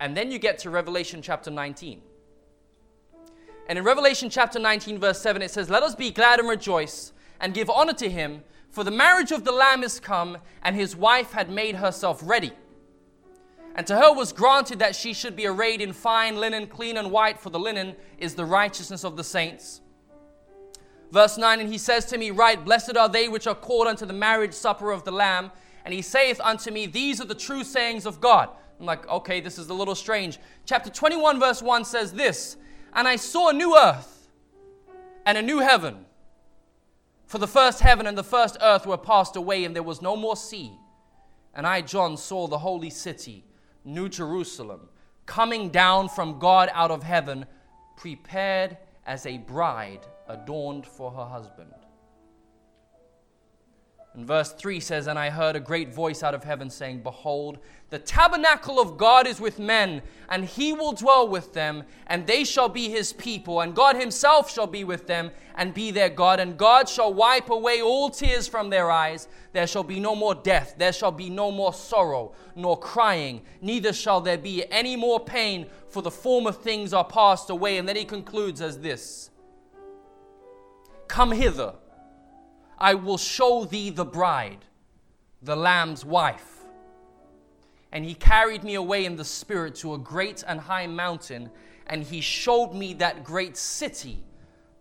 And 0.00 0.16
then 0.16 0.32
you 0.32 0.38
get 0.38 0.58
to 0.60 0.70
Revelation 0.70 1.20
chapter 1.20 1.50
19. 1.50 2.00
And 3.68 3.78
in 3.78 3.84
Revelation 3.84 4.30
chapter 4.30 4.58
19, 4.58 4.98
verse 4.98 5.20
7, 5.20 5.42
it 5.42 5.50
says, 5.50 5.68
Let 5.68 5.82
us 5.82 5.94
be 5.94 6.10
glad 6.10 6.40
and 6.40 6.48
rejoice 6.48 7.12
and 7.38 7.52
give 7.52 7.68
honor 7.68 7.92
to 7.94 8.08
him, 8.08 8.42
for 8.70 8.82
the 8.82 8.90
marriage 8.90 9.30
of 9.30 9.44
the 9.44 9.52
Lamb 9.52 9.84
is 9.84 10.00
come, 10.00 10.38
and 10.62 10.74
his 10.74 10.96
wife 10.96 11.32
had 11.32 11.50
made 11.50 11.76
herself 11.76 12.22
ready. 12.24 12.52
And 13.74 13.86
to 13.86 13.96
her 13.96 14.12
was 14.12 14.32
granted 14.32 14.78
that 14.80 14.94
she 14.94 15.14
should 15.14 15.34
be 15.34 15.46
arrayed 15.46 15.80
in 15.80 15.92
fine 15.92 16.36
linen, 16.36 16.66
clean 16.66 16.96
and 16.96 17.10
white, 17.10 17.38
for 17.38 17.50
the 17.50 17.58
linen 17.58 17.96
is 18.18 18.34
the 18.34 18.44
righteousness 18.44 19.04
of 19.04 19.16
the 19.16 19.24
saints. 19.24 19.80
Verse 21.10 21.38
9, 21.38 21.60
and 21.60 21.70
he 21.70 21.78
says 21.78 22.04
to 22.06 22.18
me, 22.18 22.30
Write, 22.30 22.64
blessed 22.64 22.96
are 22.96 23.08
they 23.08 23.28
which 23.28 23.46
are 23.46 23.54
called 23.54 23.86
unto 23.86 24.06
the 24.06 24.12
marriage 24.12 24.54
supper 24.54 24.90
of 24.90 25.04
the 25.04 25.12
Lamb. 25.12 25.50
And 25.84 25.92
he 25.92 26.02
saith 26.02 26.40
unto 26.40 26.70
me, 26.70 26.86
These 26.86 27.20
are 27.20 27.26
the 27.26 27.34
true 27.34 27.64
sayings 27.64 28.06
of 28.06 28.20
God. 28.20 28.50
I'm 28.78 28.86
like, 28.86 29.06
okay, 29.08 29.40
this 29.40 29.58
is 29.58 29.68
a 29.68 29.74
little 29.74 29.94
strange. 29.94 30.38
Chapter 30.64 30.90
21, 30.90 31.38
verse 31.38 31.62
1 31.62 31.84
says 31.84 32.12
this 32.12 32.56
And 32.94 33.06
I 33.06 33.16
saw 33.16 33.50
a 33.50 33.52
new 33.52 33.76
earth 33.76 34.28
and 35.24 35.38
a 35.38 35.42
new 35.42 35.58
heaven. 35.58 36.04
For 37.26 37.38
the 37.38 37.46
first 37.46 37.80
heaven 37.80 38.06
and 38.06 38.18
the 38.18 38.24
first 38.24 38.56
earth 38.60 38.86
were 38.86 38.98
passed 38.98 39.36
away, 39.36 39.64
and 39.64 39.74
there 39.74 39.82
was 39.82 40.02
no 40.02 40.16
more 40.16 40.36
sea. 40.36 40.72
And 41.54 41.66
I, 41.66 41.80
John, 41.80 42.16
saw 42.16 42.46
the 42.46 42.58
holy 42.58 42.90
city 42.90 43.44
New 43.84 44.08
Jerusalem, 44.08 44.88
coming 45.26 45.70
down 45.70 46.08
from 46.08 46.38
God 46.38 46.70
out 46.72 46.90
of 46.90 47.02
heaven, 47.02 47.46
prepared 47.96 48.76
as 49.06 49.26
a 49.26 49.38
bride 49.38 50.06
adorned 50.28 50.86
for 50.86 51.10
her 51.10 51.24
husband. 51.24 51.72
And 54.14 54.26
verse 54.26 54.52
3 54.52 54.78
says, 54.78 55.06
And 55.06 55.18
I 55.18 55.30
heard 55.30 55.56
a 55.56 55.60
great 55.60 55.94
voice 55.94 56.22
out 56.22 56.34
of 56.34 56.44
heaven 56.44 56.68
saying, 56.68 57.02
Behold, 57.02 57.58
the 57.88 57.98
tabernacle 57.98 58.78
of 58.78 58.98
God 58.98 59.26
is 59.26 59.40
with 59.40 59.58
men, 59.58 60.02
and 60.28 60.44
he 60.44 60.74
will 60.74 60.92
dwell 60.92 61.26
with 61.26 61.54
them, 61.54 61.84
and 62.06 62.26
they 62.26 62.44
shall 62.44 62.68
be 62.68 62.90
his 62.90 63.14
people, 63.14 63.62
and 63.62 63.74
God 63.74 63.96
himself 63.96 64.50
shall 64.50 64.66
be 64.66 64.84
with 64.84 65.06
them, 65.06 65.30
and 65.56 65.72
be 65.72 65.90
their 65.90 66.10
God. 66.10 66.40
And 66.40 66.58
God 66.58 66.90
shall 66.90 67.12
wipe 67.12 67.48
away 67.48 67.80
all 67.80 68.10
tears 68.10 68.46
from 68.46 68.68
their 68.68 68.90
eyes. 68.90 69.28
There 69.54 69.66
shall 69.66 69.84
be 69.84 69.98
no 69.98 70.14
more 70.14 70.34
death, 70.34 70.74
there 70.76 70.92
shall 70.92 71.12
be 71.12 71.30
no 71.30 71.50
more 71.50 71.72
sorrow, 71.72 72.32
nor 72.54 72.78
crying, 72.78 73.40
neither 73.62 73.94
shall 73.94 74.20
there 74.20 74.38
be 74.38 74.70
any 74.70 74.94
more 74.94 75.20
pain, 75.20 75.66
for 75.88 76.02
the 76.02 76.10
former 76.10 76.52
things 76.52 76.92
are 76.92 77.04
passed 77.04 77.48
away. 77.48 77.78
And 77.78 77.88
then 77.88 77.96
he 77.96 78.04
concludes 78.04 78.60
as 78.60 78.78
this 78.78 79.30
Come 81.08 81.32
hither 81.32 81.74
I 82.82 82.94
will 82.94 83.16
show 83.16 83.64
thee 83.64 83.90
the 83.90 84.04
bride, 84.04 84.64
the 85.40 85.54
Lamb's 85.54 86.04
wife. 86.04 86.64
And 87.92 88.04
he 88.04 88.14
carried 88.14 88.64
me 88.64 88.74
away 88.74 89.04
in 89.04 89.14
the 89.14 89.24
Spirit 89.24 89.76
to 89.76 89.94
a 89.94 89.98
great 89.98 90.42
and 90.48 90.58
high 90.58 90.88
mountain, 90.88 91.48
and 91.86 92.02
he 92.02 92.20
showed 92.20 92.74
me 92.74 92.92
that 92.94 93.22
great 93.22 93.56
city, 93.56 94.24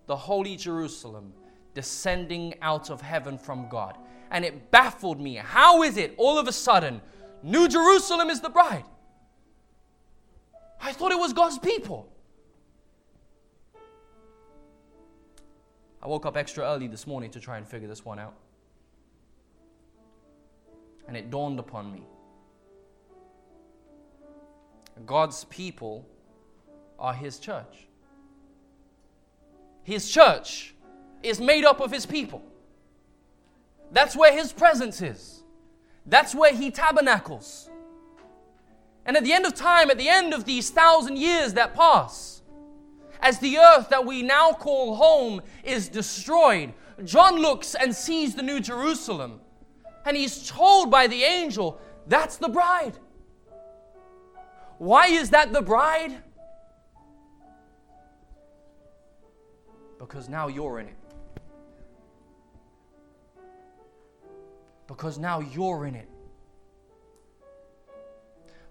the 0.07 0.15
holy 0.15 0.55
Jerusalem, 0.55 1.31
descending 1.75 2.55
out 2.63 2.89
of 2.89 3.01
heaven 3.01 3.37
from 3.37 3.69
God. 3.69 3.95
And 4.31 4.43
it 4.43 4.71
baffled 4.71 5.21
me. 5.21 5.35
How 5.35 5.83
is 5.83 5.97
it 5.97 6.15
all 6.17 6.39
of 6.39 6.47
a 6.47 6.51
sudden, 6.51 7.01
New 7.43 7.67
Jerusalem 7.67 8.31
is 8.31 8.41
the 8.41 8.49
bride? 8.49 8.85
I 10.81 10.91
thought 10.91 11.11
it 11.11 11.19
was 11.19 11.33
God's 11.33 11.59
people. 11.59 12.10
I 16.03 16.07
woke 16.07 16.25
up 16.25 16.35
extra 16.35 16.65
early 16.65 16.87
this 16.87 17.05
morning 17.05 17.29
to 17.31 17.39
try 17.39 17.57
and 17.57 17.67
figure 17.67 17.87
this 17.87 18.03
one 18.03 18.17
out. 18.17 18.33
And 21.07 21.15
it 21.15 21.29
dawned 21.29 21.59
upon 21.59 21.91
me 21.91 22.03
God's 25.05 25.45
people 25.45 26.05
are 26.99 27.13
His 27.13 27.39
church. 27.39 27.87
His 29.83 30.09
church 30.09 30.75
is 31.23 31.39
made 31.39 31.65
up 31.65 31.79
of 31.79 31.91
His 31.91 32.05
people. 32.05 32.43
That's 33.91 34.15
where 34.15 34.31
His 34.31 34.53
presence 34.53 35.01
is, 35.01 35.43
that's 36.05 36.33
where 36.33 36.53
He 36.53 36.71
tabernacles. 36.71 37.69
And 39.05 39.17
at 39.17 39.23
the 39.23 39.33
end 39.33 39.45
of 39.47 39.55
time, 39.55 39.89
at 39.89 39.97
the 39.97 40.07
end 40.07 40.33
of 40.33 40.45
these 40.45 40.69
thousand 40.69 41.17
years 41.17 41.53
that 41.55 41.73
pass, 41.73 42.40
as 43.21 43.39
the 43.39 43.57
earth 43.57 43.89
that 43.89 44.05
we 44.05 44.23
now 44.23 44.51
call 44.51 44.95
home 44.95 45.41
is 45.63 45.87
destroyed, 45.87 46.73
John 47.03 47.37
looks 47.37 47.75
and 47.75 47.95
sees 47.95 48.35
the 48.35 48.41
New 48.41 48.59
Jerusalem. 48.59 49.39
And 50.05 50.17
he's 50.17 50.49
told 50.49 50.89
by 50.89 51.07
the 51.07 51.23
angel, 51.23 51.79
that's 52.07 52.37
the 52.37 52.49
bride. 52.49 52.97
Why 54.79 55.07
is 55.07 55.29
that 55.29 55.53
the 55.53 55.61
bride? 55.61 56.17
Because 59.99 60.27
now 60.27 60.47
you're 60.47 60.79
in 60.79 60.87
it. 60.87 60.95
Because 64.87 65.19
now 65.19 65.39
you're 65.39 65.85
in 65.85 65.93
it. 65.93 66.09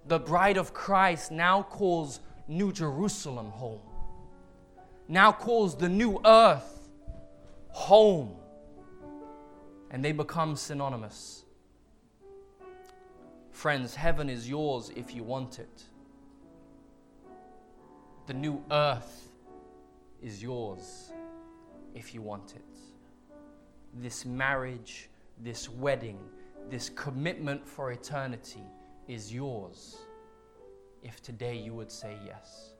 The 0.09 0.18
bride 0.18 0.57
of 0.57 0.74
Christ 0.74 1.30
now 1.30 1.62
calls 1.62 2.18
New 2.48 2.72
Jerusalem 2.72 3.51
home 3.51 3.80
now 5.11 5.32
calls 5.32 5.76
the 5.76 5.88
new 5.88 6.20
earth 6.24 6.88
home. 7.70 8.36
And 9.90 10.04
they 10.04 10.12
become 10.12 10.54
synonymous. 10.54 11.44
Friends, 13.50 13.96
heaven 13.96 14.30
is 14.30 14.48
yours 14.48 14.92
if 14.94 15.12
you 15.12 15.24
want 15.24 15.58
it. 15.58 15.82
The 18.28 18.34
new 18.34 18.62
earth 18.70 19.32
is 20.22 20.40
yours 20.40 21.12
if 21.92 22.14
you 22.14 22.22
want 22.22 22.54
it. 22.54 22.78
This 24.00 24.24
marriage, 24.24 25.11
this 25.42 25.68
wedding, 25.68 26.20
this 26.70 26.88
commitment 26.88 27.66
for 27.66 27.90
eternity 27.90 28.62
is 29.08 29.34
yours 29.34 29.96
if 31.02 31.20
today 31.20 31.56
you 31.56 31.74
would 31.74 31.90
say 31.90 32.16
yes. 32.24 32.74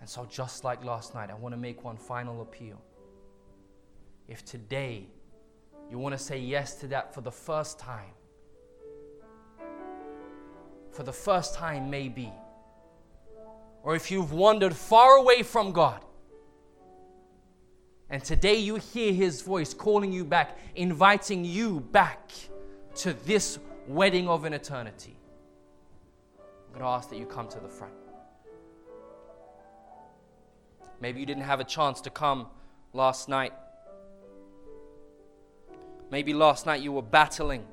And 0.00 0.08
so, 0.08 0.26
just 0.26 0.64
like 0.64 0.84
last 0.84 1.14
night, 1.14 1.30
I 1.30 1.34
want 1.34 1.54
to 1.54 1.60
make 1.60 1.84
one 1.84 1.96
final 1.96 2.40
appeal. 2.40 2.80
If 4.28 4.44
today 4.44 5.06
you 5.90 5.98
want 5.98 6.16
to 6.16 6.18
say 6.18 6.38
yes 6.38 6.74
to 6.76 6.86
that 6.88 7.14
for 7.14 7.20
the 7.20 7.30
first 7.30 7.78
time, 7.78 8.12
for 10.90 11.02
the 11.02 11.12
first 11.12 11.54
time, 11.54 11.90
maybe, 11.90 12.32
or 13.82 13.94
if 13.94 14.10
you've 14.10 14.32
wandered 14.32 14.74
far 14.74 15.16
away 15.16 15.42
from 15.42 15.72
God, 15.72 16.02
and 18.08 18.24
today 18.24 18.56
you 18.56 18.76
hear 18.76 19.12
His 19.12 19.42
voice 19.42 19.74
calling 19.74 20.12
you 20.12 20.24
back, 20.24 20.58
inviting 20.76 21.44
you 21.44 21.80
back 21.80 22.30
to 22.96 23.12
this 23.12 23.58
wedding 23.86 24.28
of 24.28 24.44
an 24.44 24.54
eternity, 24.54 25.16
I'm 26.38 26.78
going 26.78 26.84
to 26.84 26.88
ask 26.88 27.10
that 27.10 27.18
you 27.18 27.26
come 27.26 27.48
to 27.48 27.60
the 27.60 27.68
front. 27.68 27.99
Maybe 31.00 31.20
you 31.20 31.26
didn't 31.26 31.44
have 31.44 31.60
a 31.60 31.64
chance 31.64 32.00
to 32.02 32.10
come 32.10 32.46
last 32.92 33.28
night. 33.28 33.52
Maybe 36.10 36.34
last 36.34 36.66
night 36.66 36.82
you 36.82 36.92
were 36.92 37.02
battling 37.02 37.64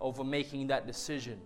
over 0.00 0.24
making 0.24 0.66
that 0.68 0.86
decision. 0.86 1.40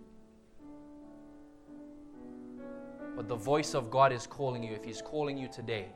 But 3.15 3.27
the 3.29 3.35
voice 3.35 3.73
of 3.73 3.89
God 3.89 4.11
is 4.11 4.27
calling 4.27 4.63
you. 4.63 4.73
If 4.73 4.83
He's 4.83 5.01
calling 5.01 5.37
you 5.37 5.47
today, 5.47 5.87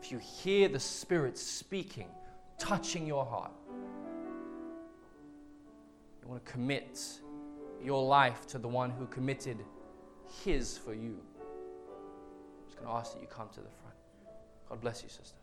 if 0.00 0.10
you 0.10 0.18
hear 0.18 0.68
the 0.68 0.80
Spirit 0.80 1.38
speaking, 1.38 2.08
touching 2.58 3.06
your 3.06 3.24
heart, 3.24 3.52
you 6.20 6.28
want 6.28 6.44
to 6.44 6.52
commit 6.52 6.98
your 7.80 8.04
life 8.04 8.46
to 8.48 8.58
the 8.58 8.68
one 8.68 8.90
who 8.90 9.06
committed 9.06 9.58
His 10.44 10.76
for 10.76 10.94
you. 10.94 11.20
I'm 11.20 12.66
just 12.66 12.76
going 12.76 12.88
to 12.88 12.94
ask 12.94 13.14
that 13.14 13.20
you 13.20 13.28
come 13.28 13.48
to 13.50 13.60
the 13.60 13.70
front. 13.70 13.81
God 14.72 14.80
bless 14.80 15.02
you, 15.02 15.10
sister. 15.10 15.36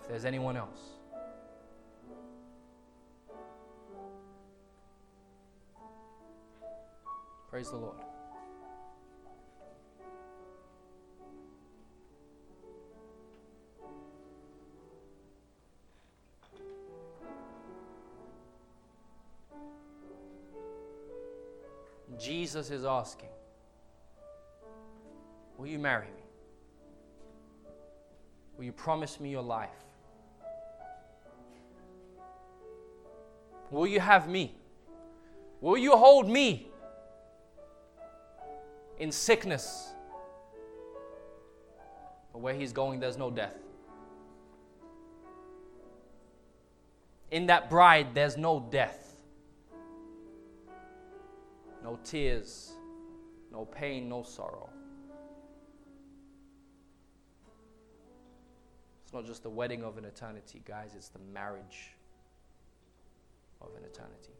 If 0.00 0.08
there's 0.08 0.24
anyone 0.24 0.56
else, 0.56 0.80
praise 7.50 7.68
the 7.68 7.76
Lord. 7.76 7.98
Jesus 22.18 22.70
is 22.70 22.86
asking, 22.86 23.28
Will 25.58 25.66
you 25.66 25.78
marry 25.78 26.06
me? 26.06 26.22
Will 28.56 28.64
you 28.64 28.72
promise 28.72 29.20
me 29.20 29.30
your 29.30 29.42
life? 29.42 29.70
Will 33.70 33.86
you 33.86 34.00
have 34.00 34.28
me? 34.28 34.54
Will 35.60 35.78
you 35.78 35.96
hold 35.96 36.28
me 36.28 36.68
in 38.98 39.10
sickness? 39.10 39.92
But 42.32 42.40
where 42.40 42.54
he's 42.54 42.72
going, 42.72 43.00
there's 43.00 43.16
no 43.16 43.30
death. 43.30 43.56
In 47.30 47.46
that 47.46 47.68
bride, 47.68 48.08
there's 48.14 48.36
no 48.36 48.64
death, 48.70 49.22
no 51.82 51.98
tears, 52.04 52.74
no 53.50 53.64
pain, 53.64 54.08
no 54.08 54.22
sorrow. 54.22 54.68
Not 59.14 59.24
just 59.24 59.44
the 59.44 59.50
wedding 59.50 59.84
of 59.84 59.96
an 59.96 60.04
eternity, 60.04 60.60
guys, 60.66 60.94
it's 60.96 61.08
the 61.08 61.20
marriage 61.32 61.94
of 63.60 63.68
an 63.76 63.84
eternity. 63.84 64.32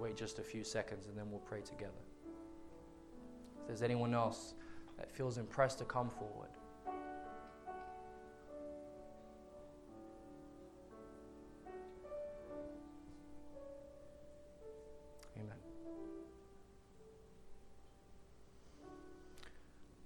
wait 0.00 0.16
just 0.18 0.38
a 0.38 0.42
few 0.42 0.62
seconds 0.62 1.06
and 1.06 1.16
then 1.16 1.30
we'll 1.30 1.40
pray 1.40 1.62
together. 1.62 1.92
If 3.62 3.66
there's 3.66 3.80
anyone 3.80 4.12
else 4.12 4.52
that 4.98 5.10
feels 5.10 5.38
impressed 5.38 5.78
to 5.78 5.86
come 5.86 6.10
forward, 6.10 6.50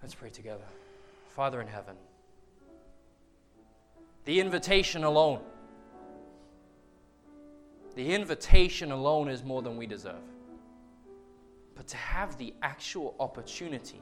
Let's 0.08 0.14
pray 0.14 0.30
together. 0.30 0.64
Father 1.36 1.60
in 1.60 1.66
heaven, 1.66 1.94
the 4.24 4.40
invitation 4.40 5.04
alone 5.04 5.40
the 7.94 8.14
invitation 8.14 8.90
alone 8.90 9.28
is 9.28 9.44
more 9.44 9.60
than 9.60 9.76
we 9.76 9.86
deserve. 9.86 10.22
But 11.74 11.88
to 11.88 11.98
have 11.98 12.38
the 12.38 12.54
actual 12.62 13.16
opportunity 13.20 14.00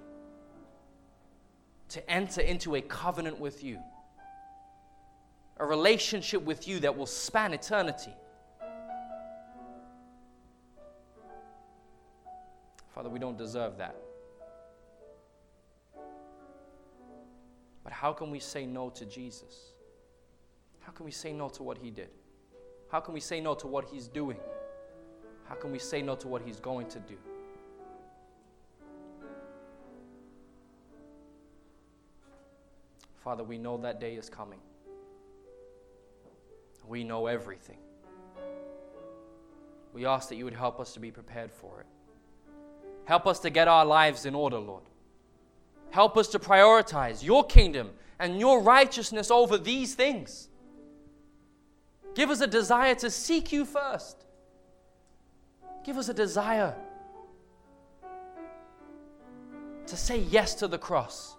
to 1.89 2.09
enter 2.09 2.41
into 2.41 2.77
a 2.77 2.83
covenant 2.83 3.41
with 3.41 3.65
you, 3.65 3.81
a 5.57 5.67
relationship 5.67 6.45
with 6.45 6.69
you 6.69 6.79
that 6.79 6.97
will 6.97 7.07
span 7.07 7.53
eternity. 7.53 8.15
Father, 12.95 13.09
we 13.09 13.19
don't 13.19 13.37
deserve 13.37 13.79
that. 13.79 14.06
But 17.87 17.93
how 17.93 18.13
can 18.13 18.33
we 18.33 18.41
say 18.41 18.67
no 18.67 18.91
to 18.91 19.07
Jesus? 19.07 19.75
How 20.81 20.91
can 20.91 21.07
we 21.07 21.13
say 21.13 21.33
no 21.33 21.49
to 21.51 21.63
what 21.63 21.79
he 21.79 21.93
did? 21.93 22.09
How 22.89 22.99
can 22.99 23.15
we 23.15 23.21
say 23.21 23.41
no 23.41 23.55
to 23.55 23.69
what 23.69 23.85
He's 23.85 24.09
doing? 24.09 24.39
How 25.45 25.55
can 25.55 25.71
we 25.71 25.79
say 25.79 26.03
no 26.03 26.17
to 26.17 26.27
what 26.27 26.43
He's 26.43 26.59
going 26.59 26.89
to 26.89 26.99
do? 26.99 27.17
Father, 33.23 33.45
we 33.45 33.57
know 33.57 33.77
that 33.77 34.01
day 34.01 34.17
is 34.17 34.29
coming. 34.29 34.59
We 36.89 37.05
know 37.05 37.29
everything. 37.29 37.79
We 39.93 40.07
ask 40.07 40.29
that 40.31 40.35
you 40.35 40.45
would 40.45 40.55
help 40.55 40.81
us 40.81 40.93
to 40.95 41.01
be 41.01 41.13
prepared 41.13 41.53
for 41.53 41.83
it. 41.83 41.87
Help 43.05 43.29
us 43.29 43.39
to 43.41 43.51
get 43.51 43.69
our 43.69 43.85
lives 43.85 44.27
in 44.27 44.35
order, 44.35 44.59
Lord. 44.59 44.83
Help 45.91 46.17
us 46.17 46.29
to 46.29 46.39
prioritize 46.39 47.23
your 47.23 47.45
kingdom 47.45 47.91
and 48.19 48.39
your 48.39 48.63
righteousness 48.63 49.31
over 49.31 49.59
these 49.59 49.95
things. 49.95 50.49
Give 52.15 52.31
us 52.31 52.41
a 52.41 52.47
desire 52.47 52.95
to 52.97 53.11
seek 53.11 53.53
you 53.53 53.65
first. 53.65 54.25
Give 55.85 55.99
us 55.99 56.09
a 56.09 56.15
desire 56.15 56.75
to 59.87 59.97
say 59.97 60.19
yes 60.19 60.55
to 60.57 60.69
the 60.69 60.79
cross. 60.79 61.37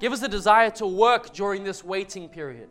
Give 0.00 0.12
us 0.12 0.22
a 0.22 0.28
desire 0.28 0.70
to 0.72 0.86
work 0.86 1.32
during 1.32 1.64
this 1.64 1.84
waiting 1.84 2.28
period. 2.28 2.68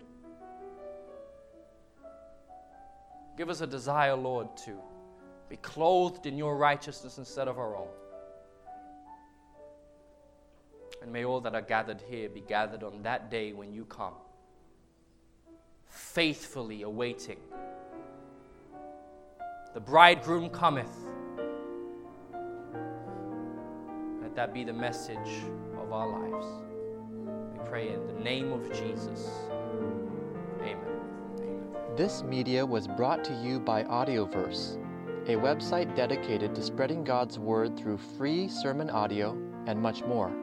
Give 3.38 3.50
us 3.50 3.62
a 3.62 3.68
desire, 3.68 4.16
Lord, 4.16 4.56
to 4.66 4.74
be 5.50 5.58
clothed 5.58 6.26
in 6.26 6.38
your 6.38 6.58
righteousness 6.58 7.18
instead 7.18 7.48
of 7.48 7.58
our 7.58 7.76
own. 7.76 7.88
And 11.04 11.12
may 11.12 11.26
all 11.26 11.42
that 11.42 11.54
are 11.54 11.62
gathered 11.62 12.02
here 12.10 12.30
be 12.30 12.40
gathered 12.40 12.82
on 12.82 13.04
that 13.04 13.30
day 13.30 13.52
when 13.52 13.74
you 13.74 13.84
come 13.84 14.14
faithfully 15.86 16.84
awaiting. 16.84 17.38
The 19.74 19.82
bridegroom 19.82 20.50
cometh. 20.50 20.90
Let 24.22 24.34
that 24.36 24.54
be 24.54 24.64
the 24.64 24.74
message 24.74 25.18
of 25.78 25.92
our 25.92 26.08
lives. 26.08 26.48
We 27.52 27.60
pray 27.68 27.90
in 27.90 28.08
the 28.08 28.24
name 28.24 28.54
of 28.54 28.72
Jesus. 28.72 29.30
Amen. 30.62 30.80
Amen. 31.42 31.76
This 31.98 32.24
media 32.24 32.66
was 32.66 32.88
brought 32.88 33.26
to 33.26 33.34
you 33.44 33.60
by 33.60 33.84
Audioverse, 33.84 34.78
a 35.28 35.36
website 35.36 35.94
dedicated 35.98 36.56
to 36.56 36.62
spreading 36.64 37.04
God's 37.04 37.38
Word 37.38 37.78
through 37.78 37.98
free 37.98 38.48
sermon 38.48 38.90
audio 38.90 39.32
and 39.68 39.82
much 39.82 40.04
more. 40.06 40.43